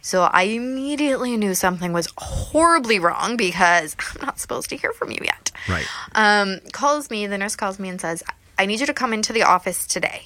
So 0.00 0.22
I 0.22 0.44
immediately 0.44 1.36
knew 1.36 1.54
something 1.54 1.92
was 1.92 2.08
horribly 2.16 2.98
wrong 2.98 3.36
because 3.36 3.94
I'm 4.16 4.24
not 4.26 4.38
supposed 4.38 4.70
to 4.70 4.76
hear 4.76 4.92
from 4.92 5.10
you 5.10 5.18
yet. 5.22 5.50
Right. 5.68 5.86
Um, 6.14 6.60
calls 6.72 7.10
me, 7.10 7.26
the 7.26 7.36
nurse 7.36 7.56
calls 7.56 7.78
me 7.78 7.88
and 7.90 8.00
says, 8.00 8.22
I 8.58 8.64
need 8.66 8.80
you 8.80 8.86
to 8.86 8.94
come 8.94 9.12
into 9.12 9.32
the 9.34 9.42
office 9.42 9.86
today. 9.86 10.22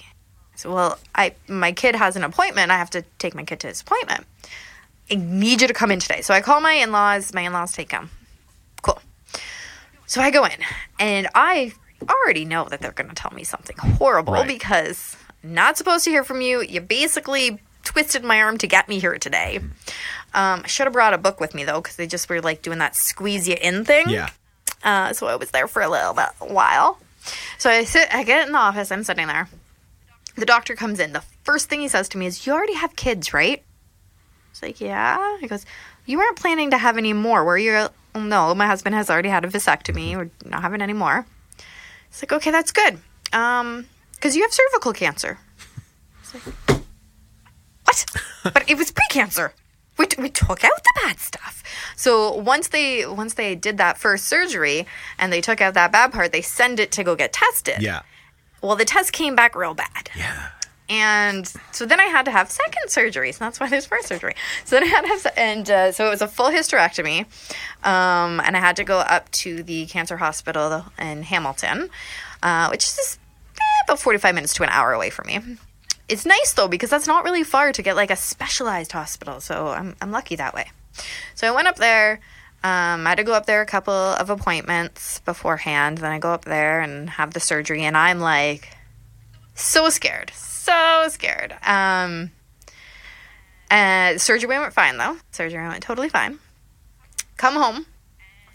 So, 0.62 0.72
well, 0.72 0.98
I 1.14 1.34
my 1.48 1.72
kid 1.72 1.96
has 1.96 2.14
an 2.14 2.22
appointment. 2.22 2.70
I 2.70 2.76
have 2.78 2.90
to 2.90 3.02
take 3.18 3.34
my 3.34 3.42
kid 3.42 3.58
to 3.60 3.66
his 3.66 3.80
appointment. 3.80 4.24
I 5.10 5.16
need 5.16 5.60
you 5.60 5.66
to 5.66 5.74
come 5.74 5.90
in 5.90 5.98
today. 5.98 6.20
So 6.20 6.32
I 6.32 6.40
call 6.40 6.60
my 6.60 6.74
in 6.74 6.92
laws. 6.92 7.34
My 7.34 7.40
in 7.40 7.52
laws 7.52 7.72
take 7.72 7.90
him. 7.90 8.10
Cool. 8.82 9.00
So 10.06 10.20
I 10.20 10.30
go 10.30 10.44
in, 10.44 10.52
and 11.00 11.26
I 11.34 11.72
already 12.08 12.44
know 12.44 12.64
that 12.68 12.80
they're 12.80 12.92
going 12.92 13.08
to 13.08 13.14
tell 13.16 13.32
me 13.32 13.42
something 13.42 13.76
horrible 13.76 14.34
Right. 14.34 14.46
because 14.46 15.16
I'm 15.42 15.52
not 15.52 15.76
supposed 15.76 16.04
to 16.04 16.10
hear 16.10 16.22
from 16.22 16.40
you. 16.40 16.62
You 16.62 16.80
basically 16.80 17.58
twisted 17.82 18.22
my 18.22 18.40
arm 18.40 18.56
to 18.58 18.68
get 18.68 18.88
me 18.88 19.00
here 19.00 19.18
today. 19.18 19.58
Um, 20.34 20.62
I 20.62 20.66
should 20.68 20.86
have 20.86 20.92
brought 20.92 21.12
a 21.12 21.18
book 21.18 21.40
with 21.40 21.54
me 21.56 21.64
though, 21.64 21.80
because 21.80 21.96
they 21.96 22.06
just 22.06 22.28
were 22.30 22.40
like 22.40 22.62
doing 22.62 22.78
that 22.78 22.94
squeeze 22.94 23.48
you 23.48 23.56
in 23.60 23.84
thing. 23.84 24.08
Yeah. 24.08 24.30
Uh, 24.84 25.12
so 25.12 25.26
I 25.26 25.34
was 25.34 25.50
there 25.50 25.66
for 25.66 25.82
a 25.82 25.88
little 25.88 26.14
bit, 26.14 26.26
a 26.40 26.52
while. 26.52 26.98
So 27.58 27.68
I 27.68 27.82
sit, 27.84 28.08
I 28.14 28.22
get 28.22 28.46
in 28.46 28.52
the 28.52 28.58
office. 28.58 28.92
I'm 28.92 29.02
sitting 29.02 29.26
there. 29.26 29.48
The 30.37 30.47
doctor 30.47 30.74
comes 30.74 30.99
in. 30.99 31.12
The 31.12 31.22
first 31.43 31.68
thing 31.68 31.80
he 31.80 31.89
says 31.89 32.09
to 32.11 32.18
me 32.18 32.26
is, 32.26 32.47
"You 32.47 32.53
already 32.53 32.74
have 32.74 32.97
kids, 32.97 33.33
right?" 33.35 33.62
It's 34.51 34.62
like, 34.62 34.80
"Yeah." 34.80 35.39
He 35.41 35.47
goes, 35.47 35.64
"You 36.07 36.18
weren't 36.18 36.37
planning 36.37 36.70
to 36.70 36.78
have 36.78 36.97
any 36.99 37.12
more, 37.12 37.45
were 37.45 37.59
you?" 37.59 37.89
"Oh, 38.14 38.20
No, 38.20 38.55
my 38.55 38.66
husband 38.66 38.95
has 38.95 39.11
already 39.11 39.28
had 39.28 39.45
a 39.45 39.49
vasectomy. 39.49 40.16
We're 40.16 40.30
not 40.45 40.62
having 40.62 40.83
any 40.83 40.93
more. 40.93 41.26
It's 42.09 42.22
like, 42.22 42.33
okay, 42.33 42.51
that's 42.51 42.72
good. 42.72 42.99
Um, 43.33 43.87
because 44.12 44.37
you 44.37 44.43
have 44.43 44.53
cervical 44.53 44.93
cancer. 44.93 45.39
It's 46.20 46.35
like, 46.35 46.55
what? 47.85 48.07
but 48.55 48.70
it 48.70 48.76
was 48.76 48.93
precancer. 48.93 49.53
We, 49.99 50.07
t- 50.07 50.20
we 50.20 50.28
took 50.30 50.62
out 50.62 50.83
the 50.85 51.01
bad 51.05 51.18
stuff. 51.18 51.62
So 51.97 52.35
once 52.35 52.68
they 52.68 53.07
once 53.07 53.35
they 53.35 53.55
did 53.55 53.78
that 53.78 53.99
first 53.99 54.26
surgery 54.26 54.87
and 55.18 55.33
they 55.33 55.41
took 55.41 55.61
out 55.61 55.74
that 55.74 55.93
bad 55.93 56.12
part, 56.12 56.33
they 56.33 56.43
send 56.43 56.80
it 56.80 56.93
to 56.93 57.05
go 57.05 57.14
get 57.16 57.33
tested. 57.33 57.80
Yeah. 57.80 58.03
Well, 58.62 58.76
the 58.76 58.84
test 58.84 59.12
came 59.12 59.34
back 59.34 59.54
real 59.54 59.74
bad. 59.74 60.10
Yeah. 60.16 60.50
And 60.88 61.50
so 61.70 61.86
then 61.86 62.00
I 62.00 62.04
had 62.04 62.24
to 62.26 62.30
have 62.30 62.50
second 62.50 62.90
surgery. 62.90 63.32
So 63.32 63.44
that's 63.44 63.58
why 63.58 63.68
there's 63.68 63.86
first 63.86 64.08
surgery. 64.08 64.34
So 64.64 64.76
then 64.76 64.84
I 64.84 64.86
had 64.86 65.02
to 65.02 65.08
have, 65.08 65.26
and 65.36 65.70
uh, 65.70 65.92
so 65.92 66.06
it 66.06 66.10
was 66.10 66.22
a 66.22 66.28
full 66.28 66.50
hysterectomy. 66.50 67.20
Um, 67.82 68.40
and 68.40 68.56
I 68.56 68.60
had 68.60 68.76
to 68.76 68.84
go 68.84 68.98
up 68.98 69.30
to 69.32 69.62
the 69.62 69.86
cancer 69.86 70.18
hospital 70.18 70.84
in 70.98 71.22
Hamilton, 71.22 71.88
uh, 72.42 72.68
which 72.68 72.84
is 72.84 73.18
eh, 73.56 73.84
about 73.86 74.00
45 74.00 74.34
minutes 74.34 74.54
to 74.54 74.64
an 74.64 74.68
hour 74.68 74.92
away 74.92 75.10
from 75.10 75.28
me. 75.28 75.40
It's 76.08 76.26
nice 76.26 76.52
though, 76.52 76.68
because 76.68 76.90
that's 76.90 77.06
not 77.06 77.24
really 77.24 77.42
far 77.42 77.72
to 77.72 77.82
get 77.82 77.96
like 77.96 78.10
a 78.10 78.16
specialized 78.16 78.92
hospital. 78.92 79.40
So 79.40 79.68
I'm, 79.68 79.96
I'm 80.02 80.10
lucky 80.10 80.36
that 80.36 80.52
way. 80.52 80.70
So 81.34 81.48
I 81.48 81.52
went 81.52 81.68
up 81.68 81.76
there. 81.76 82.20
Um, 82.64 83.06
I 83.06 83.10
had 83.10 83.16
to 83.16 83.24
go 83.24 83.32
up 83.32 83.46
there 83.46 83.60
a 83.60 83.66
couple 83.66 83.92
of 83.92 84.30
appointments 84.30 85.18
beforehand. 85.20 85.98
Then 85.98 86.12
I 86.12 86.18
go 86.18 86.32
up 86.32 86.44
there 86.44 86.80
and 86.80 87.10
have 87.10 87.34
the 87.34 87.40
surgery, 87.40 87.82
and 87.82 87.96
I'm 87.96 88.20
like, 88.20 88.68
so 89.54 89.88
scared, 89.90 90.30
so 90.34 91.06
scared. 91.08 91.54
Um, 91.66 92.30
and 93.70 94.20
surgery 94.20 94.58
went 94.58 94.72
fine 94.74 94.96
though. 94.96 95.16
Surgery 95.32 95.66
went 95.66 95.82
totally 95.82 96.08
fine. 96.08 96.38
Come 97.36 97.54
home, 97.54 97.86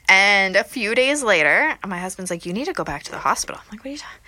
and 0.08 0.55
a 0.55 0.64
few 0.64 0.95
days 0.95 1.22
later, 1.24 1.78
my 1.86 1.97
husband's 1.99 2.32
like, 2.32 2.45
"You 2.45 2.53
need 2.53 2.66
to 2.66 2.74
go 2.74 2.84
back 2.86 3.03
to 3.03 3.12
the 3.12 3.18
hospital." 3.20 3.60
I'm 3.62 3.68
like, 3.72 3.80
"What 3.84 3.88
are 3.89 3.91
you 3.91 3.97
talking?" 3.97 4.20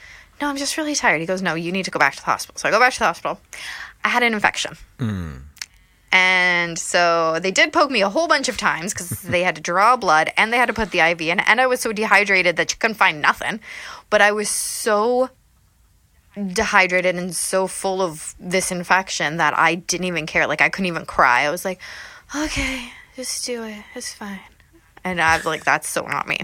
No, 0.41 0.47
I'm 0.47 0.57
just 0.57 0.77
really 0.77 0.95
tired. 0.95 1.21
He 1.21 1.25
goes, 1.27 1.41
"No, 1.41 1.53
you 1.53 1.71
need 1.71 1.85
to 1.85 1.91
go 1.91 1.99
back 1.99 2.15
to 2.15 2.19
the 2.19 2.25
hospital." 2.25 2.57
So 2.59 2.67
I 2.67 2.71
go 2.71 2.79
back 2.79 2.93
to 2.93 2.99
the 2.99 3.05
hospital. 3.05 3.39
I 4.03 4.09
had 4.09 4.23
an 4.23 4.33
infection. 4.33 4.77
And 6.11 6.77
so 6.79 7.39
they 7.39 7.51
did 7.51 7.71
poke 7.71 7.91
me 7.91 8.01
a 8.01 8.09
whole 8.09 8.27
bunch 8.27 8.49
of 8.49 8.57
times 8.57 8.93
because 8.93 9.09
they 9.21 9.43
had 9.43 9.55
to 9.55 9.61
draw 9.61 9.95
blood 9.95 10.31
and 10.37 10.51
they 10.51 10.57
had 10.57 10.67
to 10.67 10.73
put 10.73 10.91
the 10.91 10.99
IV 10.99 11.21
in. 11.21 11.39
And 11.39 11.61
I 11.61 11.67
was 11.67 11.79
so 11.81 11.93
dehydrated 11.93 12.55
that 12.55 12.71
you 12.71 12.77
couldn't 12.77 12.95
find 12.95 13.21
nothing. 13.21 13.59
But 14.09 14.21
I 14.21 14.31
was 14.31 14.49
so 14.49 15.29
dehydrated 16.47 17.15
and 17.15 17.35
so 17.35 17.67
full 17.67 18.01
of 18.01 18.35
this 18.39 18.71
infection 18.71 19.37
that 19.37 19.57
I 19.57 19.75
didn't 19.75 20.07
even 20.07 20.25
care. 20.25 20.47
Like 20.47 20.61
I 20.61 20.69
couldn't 20.69 20.87
even 20.87 21.05
cry. 21.05 21.41
I 21.41 21.49
was 21.49 21.65
like, 21.65 21.79
okay, 22.35 22.91
just 23.15 23.45
do 23.45 23.63
it. 23.63 23.83
It's 23.95 24.13
fine. 24.13 24.39
And 25.03 25.21
I 25.21 25.37
was 25.37 25.45
like, 25.45 25.63
that's 25.63 25.87
so 25.87 26.05
not 26.05 26.27
me. 26.27 26.39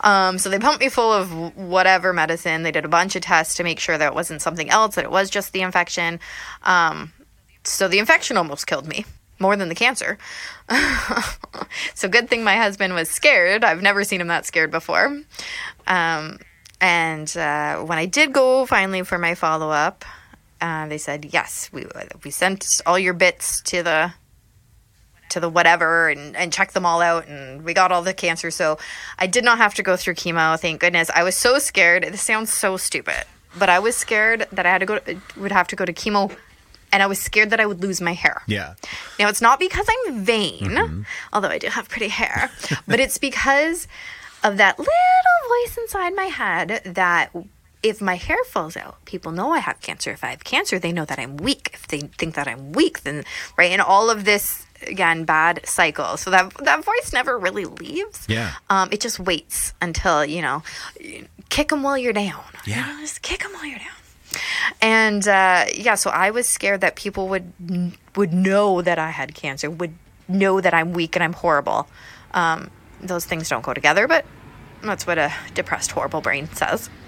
Um, 0.00 0.38
so 0.38 0.48
they 0.48 0.58
pumped 0.58 0.80
me 0.80 0.88
full 0.88 1.12
of 1.12 1.56
whatever 1.56 2.12
medicine. 2.12 2.62
They 2.62 2.72
did 2.72 2.84
a 2.84 2.88
bunch 2.88 3.16
of 3.16 3.22
tests 3.22 3.54
to 3.56 3.64
make 3.64 3.78
sure 3.78 3.98
that 3.98 4.06
it 4.06 4.14
wasn't 4.14 4.42
something 4.42 4.70
else, 4.70 4.94
that 4.94 5.04
it 5.04 5.10
was 5.10 5.28
just 5.28 5.52
the 5.52 5.60
infection. 5.60 6.18
Um, 6.62 7.12
so 7.64 7.88
the 7.88 7.98
infection 7.98 8.36
almost 8.36 8.66
killed 8.66 8.86
me 8.86 9.04
more 9.38 9.56
than 9.56 9.68
the 9.68 9.74
cancer. 9.74 10.16
so 11.94 12.08
good 12.08 12.30
thing 12.30 12.44
my 12.44 12.56
husband 12.56 12.94
was 12.94 13.10
scared. 13.10 13.64
I've 13.64 13.82
never 13.82 14.04
seen 14.04 14.20
him 14.20 14.28
that 14.28 14.46
scared 14.46 14.70
before. 14.70 15.20
Um, 15.86 16.38
and 16.80 17.36
uh, 17.36 17.80
when 17.80 17.98
I 17.98 18.06
did 18.06 18.32
go 18.32 18.64
finally 18.64 19.02
for 19.02 19.18
my 19.18 19.34
follow 19.34 19.70
up, 19.70 20.04
uh, 20.60 20.86
they 20.86 20.98
said 20.98 21.26
yes. 21.32 21.68
We 21.72 21.86
we 22.24 22.30
sent 22.30 22.80
all 22.86 22.98
your 22.98 23.14
bits 23.14 23.60
to 23.62 23.82
the 23.82 24.14
to 25.30 25.40
the 25.40 25.48
whatever 25.48 26.08
and, 26.08 26.36
and 26.36 26.52
checked 26.52 26.74
them 26.74 26.86
all 26.86 27.00
out 27.00 27.26
and 27.26 27.64
we 27.64 27.74
got 27.74 27.90
all 27.90 28.02
the 28.02 28.14
cancer. 28.14 28.50
So 28.50 28.78
I 29.18 29.26
did 29.26 29.44
not 29.44 29.58
have 29.58 29.74
to 29.74 29.82
go 29.82 29.96
through 29.96 30.14
chemo. 30.14 30.58
Thank 30.60 30.80
goodness. 30.80 31.10
I 31.10 31.22
was 31.22 31.34
so 31.34 31.58
scared. 31.58 32.04
This 32.04 32.22
sounds 32.22 32.52
so 32.52 32.76
stupid, 32.76 33.24
but 33.58 33.68
I 33.68 33.78
was 33.78 33.96
scared 33.96 34.46
that 34.52 34.66
I 34.66 34.70
had 34.70 34.78
to 34.78 34.86
go 34.86 35.00
would 35.36 35.52
have 35.52 35.68
to 35.68 35.76
go 35.76 35.84
to 35.84 35.92
chemo 35.92 36.34
and 36.92 37.02
I 37.02 37.06
was 37.06 37.18
scared 37.18 37.50
that 37.50 37.60
I 37.60 37.66
would 37.66 37.80
lose 37.82 38.00
my 38.00 38.12
hair. 38.12 38.42
Yeah. 38.46 38.74
Now, 39.18 39.28
it's 39.28 39.40
not 39.40 39.58
because 39.58 39.86
I'm 40.06 40.24
vain, 40.24 41.04
although 41.32 41.48
I 41.48 41.58
do 41.58 41.68
have 41.68 41.88
pretty 41.88 42.08
hair, 42.08 42.50
but 42.86 43.00
it's 43.00 43.18
because 43.18 43.88
of 44.44 44.56
that 44.58 44.78
little 44.78 44.92
voice 45.48 45.78
inside 45.78 46.14
my 46.14 46.24
head 46.26 46.82
that 46.84 47.30
if 47.82 48.00
my 48.00 48.14
hair 48.16 48.38
falls 48.44 48.76
out, 48.76 49.04
people 49.06 49.32
know 49.32 49.50
I 49.50 49.58
have 49.58 49.80
cancer. 49.80 50.10
If 50.12 50.22
I 50.22 50.28
have 50.30 50.44
cancer, 50.44 50.78
they 50.78 50.92
know 50.92 51.04
that 51.04 51.18
I'm 51.18 51.36
weak. 51.36 51.70
If 51.74 51.88
they 51.88 52.00
think 52.00 52.34
that 52.34 52.46
I'm 52.46 52.72
weak, 52.72 53.02
then 53.02 53.24
right, 53.56 53.72
and 53.72 53.80
all 53.82 54.08
of 54.10 54.24
this 54.24 54.66
again 54.86 55.24
bad 55.24 55.60
cycle. 55.64 56.16
So 56.16 56.30
that 56.30 56.52
that 56.58 56.84
voice 56.84 57.12
never 57.12 57.36
really 57.38 57.64
leaves. 57.64 58.24
Yeah. 58.28 58.52
Um, 58.70 58.88
it 58.92 59.00
just 59.00 59.18
waits 59.18 59.74
until 59.80 60.24
you 60.24 60.42
know, 60.42 60.62
kick 61.48 61.68
them 61.70 61.82
while 61.82 61.98
you're 61.98 62.12
down. 62.12 62.44
You 62.66 62.74
Yeah. 62.74 62.86
know, 62.86 63.00
just 63.00 63.22
kick 63.22 63.40
them 63.42 63.52
while 63.52 63.64
you're 63.66 63.78
down. 63.78 63.88
And 64.80 65.26
uh, 65.26 65.66
yeah, 65.74 65.94
so 65.94 66.10
I 66.10 66.30
was 66.30 66.48
scared 66.48 66.80
that 66.80 66.96
people 66.96 67.28
would 67.28 67.52
would 68.16 68.32
know 68.32 68.82
that 68.82 68.98
I 68.98 69.10
had 69.10 69.34
cancer, 69.34 69.70
would 69.70 69.94
know 70.28 70.60
that 70.60 70.74
I'm 70.74 70.92
weak 70.92 71.16
and 71.16 71.22
I'm 71.22 71.32
horrible. 71.32 71.88
Um, 72.32 72.70
those 73.00 73.24
things 73.24 73.48
don't 73.48 73.62
go 73.62 73.74
together, 73.74 74.06
but 74.06 74.24
that's 74.82 75.06
what 75.06 75.18
a 75.18 75.32
depressed, 75.54 75.92
horrible 75.92 76.20
brain 76.20 76.48
says. 76.52 76.90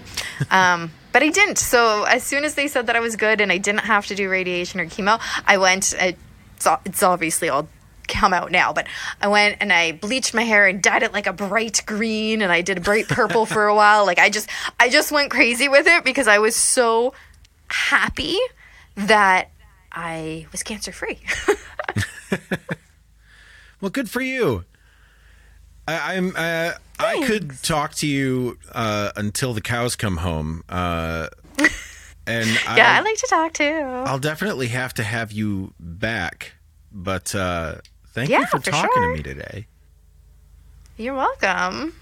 Um, 0.51 0.93
but 1.13 1.23
I 1.23 1.29
didn't. 1.29 1.59
So 1.59 2.05
as 2.05 2.25
soon 2.25 2.45
as 2.45 2.55
they 2.55 2.67
said 2.67 2.87
that 2.87 2.97
I 2.97 3.01
was 3.01 3.15
good 3.15 3.41
and 3.41 3.53
I 3.53 3.59
didn't 3.59 3.85
have 3.85 4.07
to 4.07 4.15
do 4.15 4.29
radiation 4.29 4.81
or 4.81 4.87
chemo, 4.87 5.21
I 5.47 5.59
went. 5.59 5.93
It's, 5.99 6.67
it's 6.85 7.03
obviously 7.03 7.49
all 7.49 7.69
come 8.09 8.33
out 8.33 8.51
now, 8.51 8.73
but 8.73 8.87
I 9.21 9.29
went 9.29 9.59
and 9.61 9.73
I 9.73 9.93
bleached 9.93 10.35
my 10.35 10.43
hair 10.43 10.67
and 10.67 10.83
dyed 10.83 11.03
it 11.03 11.13
like 11.13 11.27
a 11.27 11.33
bright 11.33 11.83
green, 11.87 12.43
and 12.43 12.53
I 12.53 12.61
did 12.61 12.79
a 12.79 12.81
bright 12.81 13.09
purple 13.09 13.47
for 13.47 13.67
a 13.67 13.75
while. 13.75 14.07
Like 14.07 14.19
I 14.19 14.31
just, 14.31 14.49
I 14.79 14.89
just 14.89 15.13
went 15.13 15.31
crazy 15.31 15.69
with 15.69 15.87
it 15.87 16.05
because 16.05 16.29
I 16.29 16.39
was 16.39 16.57
so 16.57 17.15
happy 17.69 18.39
that 18.95 19.51
I 19.93 20.47
was 20.53 20.63
cancer 20.63 20.93
free. 20.93 21.21
Well, 23.85 23.91
good 23.91 24.09
for 24.09 24.23
you. 24.23 24.65
I, 25.87 26.15
I'm. 26.17 26.35
Uh, 26.35 26.73
I 26.99 27.23
could 27.27 27.63
talk 27.63 27.93
to 27.97 28.07
you 28.07 28.57
uh, 28.73 29.11
until 29.15 29.53
the 29.53 29.61
cows 29.61 29.95
come 29.95 30.17
home, 30.17 30.65
uh, 30.71 31.29
and 32.27 32.49
yeah, 32.65 32.95
I 32.95 32.97
I'll, 32.97 33.05
like 33.05 33.17
to 33.19 33.27
talk 33.29 33.53
too. 33.53 33.65
I'll 33.65 34.19
definitely 34.19 34.69
have 34.69 34.95
to 34.95 35.03
have 35.03 35.33
you 35.33 35.75
back. 35.79 36.55
But 36.91 37.35
uh, 37.35 37.75
thank 38.15 38.31
Yeah, 38.31 38.41
you 38.41 38.47
for 38.47 38.61
for 38.61 38.71
talking 38.71 38.91
sure. 38.95 39.09
to 39.11 39.17
me 39.17 39.23
today. 39.23 39.67
You're 40.97 41.15
welcome. 41.15 41.93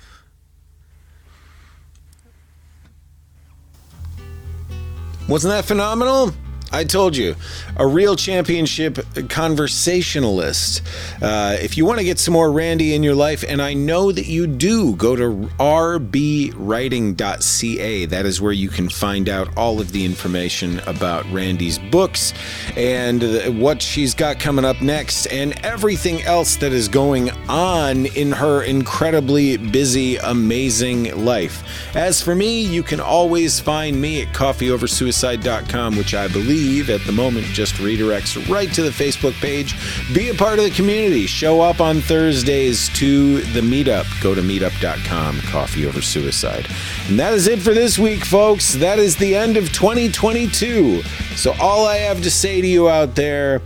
Wasn't 5.29 5.51
that 5.53 5.65
phenomenal? 5.65 6.33
I 6.73 6.85
told 6.85 7.17
you, 7.17 7.37
a 7.83 7.87
real 7.87 8.15
championship 8.15 9.01
conversationalist. 9.29 10.83
Uh, 11.21 11.57
if 11.61 11.77
you 11.77 11.85
want 11.85 11.99
to 11.99 12.05
get 12.05 12.21
some 12.21 12.33
more 12.33 12.53
Randy 12.53 12.95
in 12.95 13.03
your 13.03 13.17
life, 13.17 13.45
and 13.49 13.61
I 13.61 13.75
know 13.75 14.13
that 14.13 14.27
you 14.27 14.47
do, 14.47 14.95
go 14.95 15.17
to 15.17 15.51
rbwriting.ca. 15.59 18.07
That 18.07 18.25
is 18.25 18.41
where 18.41 18.53
you 18.53 18.69
can 18.69 18.89
find 18.89 19.29
out 19.29 19.49
all 19.57 19.81
of 19.81 19.91
the 19.91 20.05
information 20.05 20.79
about 20.87 21.29
Randy's 21.33 21.81
books 21.81 22.33
and 22.77 23.25
uh, 23.25 23.51
what 23.51 23.83
she's 23.83 24.15
got 24.15 24.39
coming 24.39 24.65
up 24.65 24.81
next, 24.81 25.27
and 25.27 25.53
everything 25.65 26.23
else 26.23 26.55
that 26.57 26.73
is 26.73 26.87
going 26.87 27.31
on 27.49 28.07
in 28.07 28.31
her 28.31 28.63
incredibly 28.63 29.57
busy, 29.57 30.19
amazing 30.19 31.25
life. 31.25 31.65
As 31.97 32.23
for 32.23 32.37
me, 32.37 32.65
you 32.65 32.85
can 32.85 33.01
always 33.01 33.59
find 33.59 34.01
me 34.01 34.23
at 34.23 34.29
coffeeoversuicide.com, 34.29 35.97
which 35.97 36.15
I 36.15 36.29
believe 36.29 36.89
at 36.89 37.05
the 37.07 37.13
moment 37.13 37.49
just 37.73 37.83
redirects 37.83 38.49
right 38.49 38.73
to 38.73 38.83
the 38.83 38.91
Facebook 38.91 39.33
page. 39.41 39.77
Be 40.15 40.29
a 40.29 40.35
part 40.35 40.59
of 40.59 40.65
the 40.65 40.71
community. 40.71 41.27
Show 41.27 41.61
up 41.61 41.81
on 41.81 42.01
Thursdays 42.01 42.89
to 42.91 43.41
the 43.41 43.61
meetup. 43.61 44.07
Go 44.23 44.35
to 44.35 44.41
meetup.com, 44.41 45.41
coffee 45.43 45.87
over 45.87 46.03
suicide. 46.03 46.67
And 47.09 47.19
that 47.19 47.33
is 47.33 47.47
it 47.47 47.61
for 47.61 47.75
this 47.75 47.99
week, 47.99 48.25
folks. 48.25 48.75
That 48.75 48.99
is 48.99 49.17
the 49.17 49.35
end 49.35 49.57
of 49.57 49.73
2022. 49.73 51.03
So 51.37 51.55
all 51.61 51.87
I 51.87 51.97
have 51.97 52.23
to 52.23 52.31
say 52.31 52.61
to 52.61 52.67
you 52.67 52.89
out 52.89 53.15
there 53.15 53.63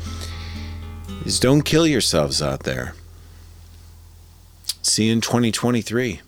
is 1.24 1.40
don't 1.40 1.62
kill 1.62 1.86
yourselves 1.86 2.42
out 2.42 2.60
there. 2.60 2.94
See 4.82 5.06
you 5.06 5.12
in 5.12 5.20
2023. 5.20 6.20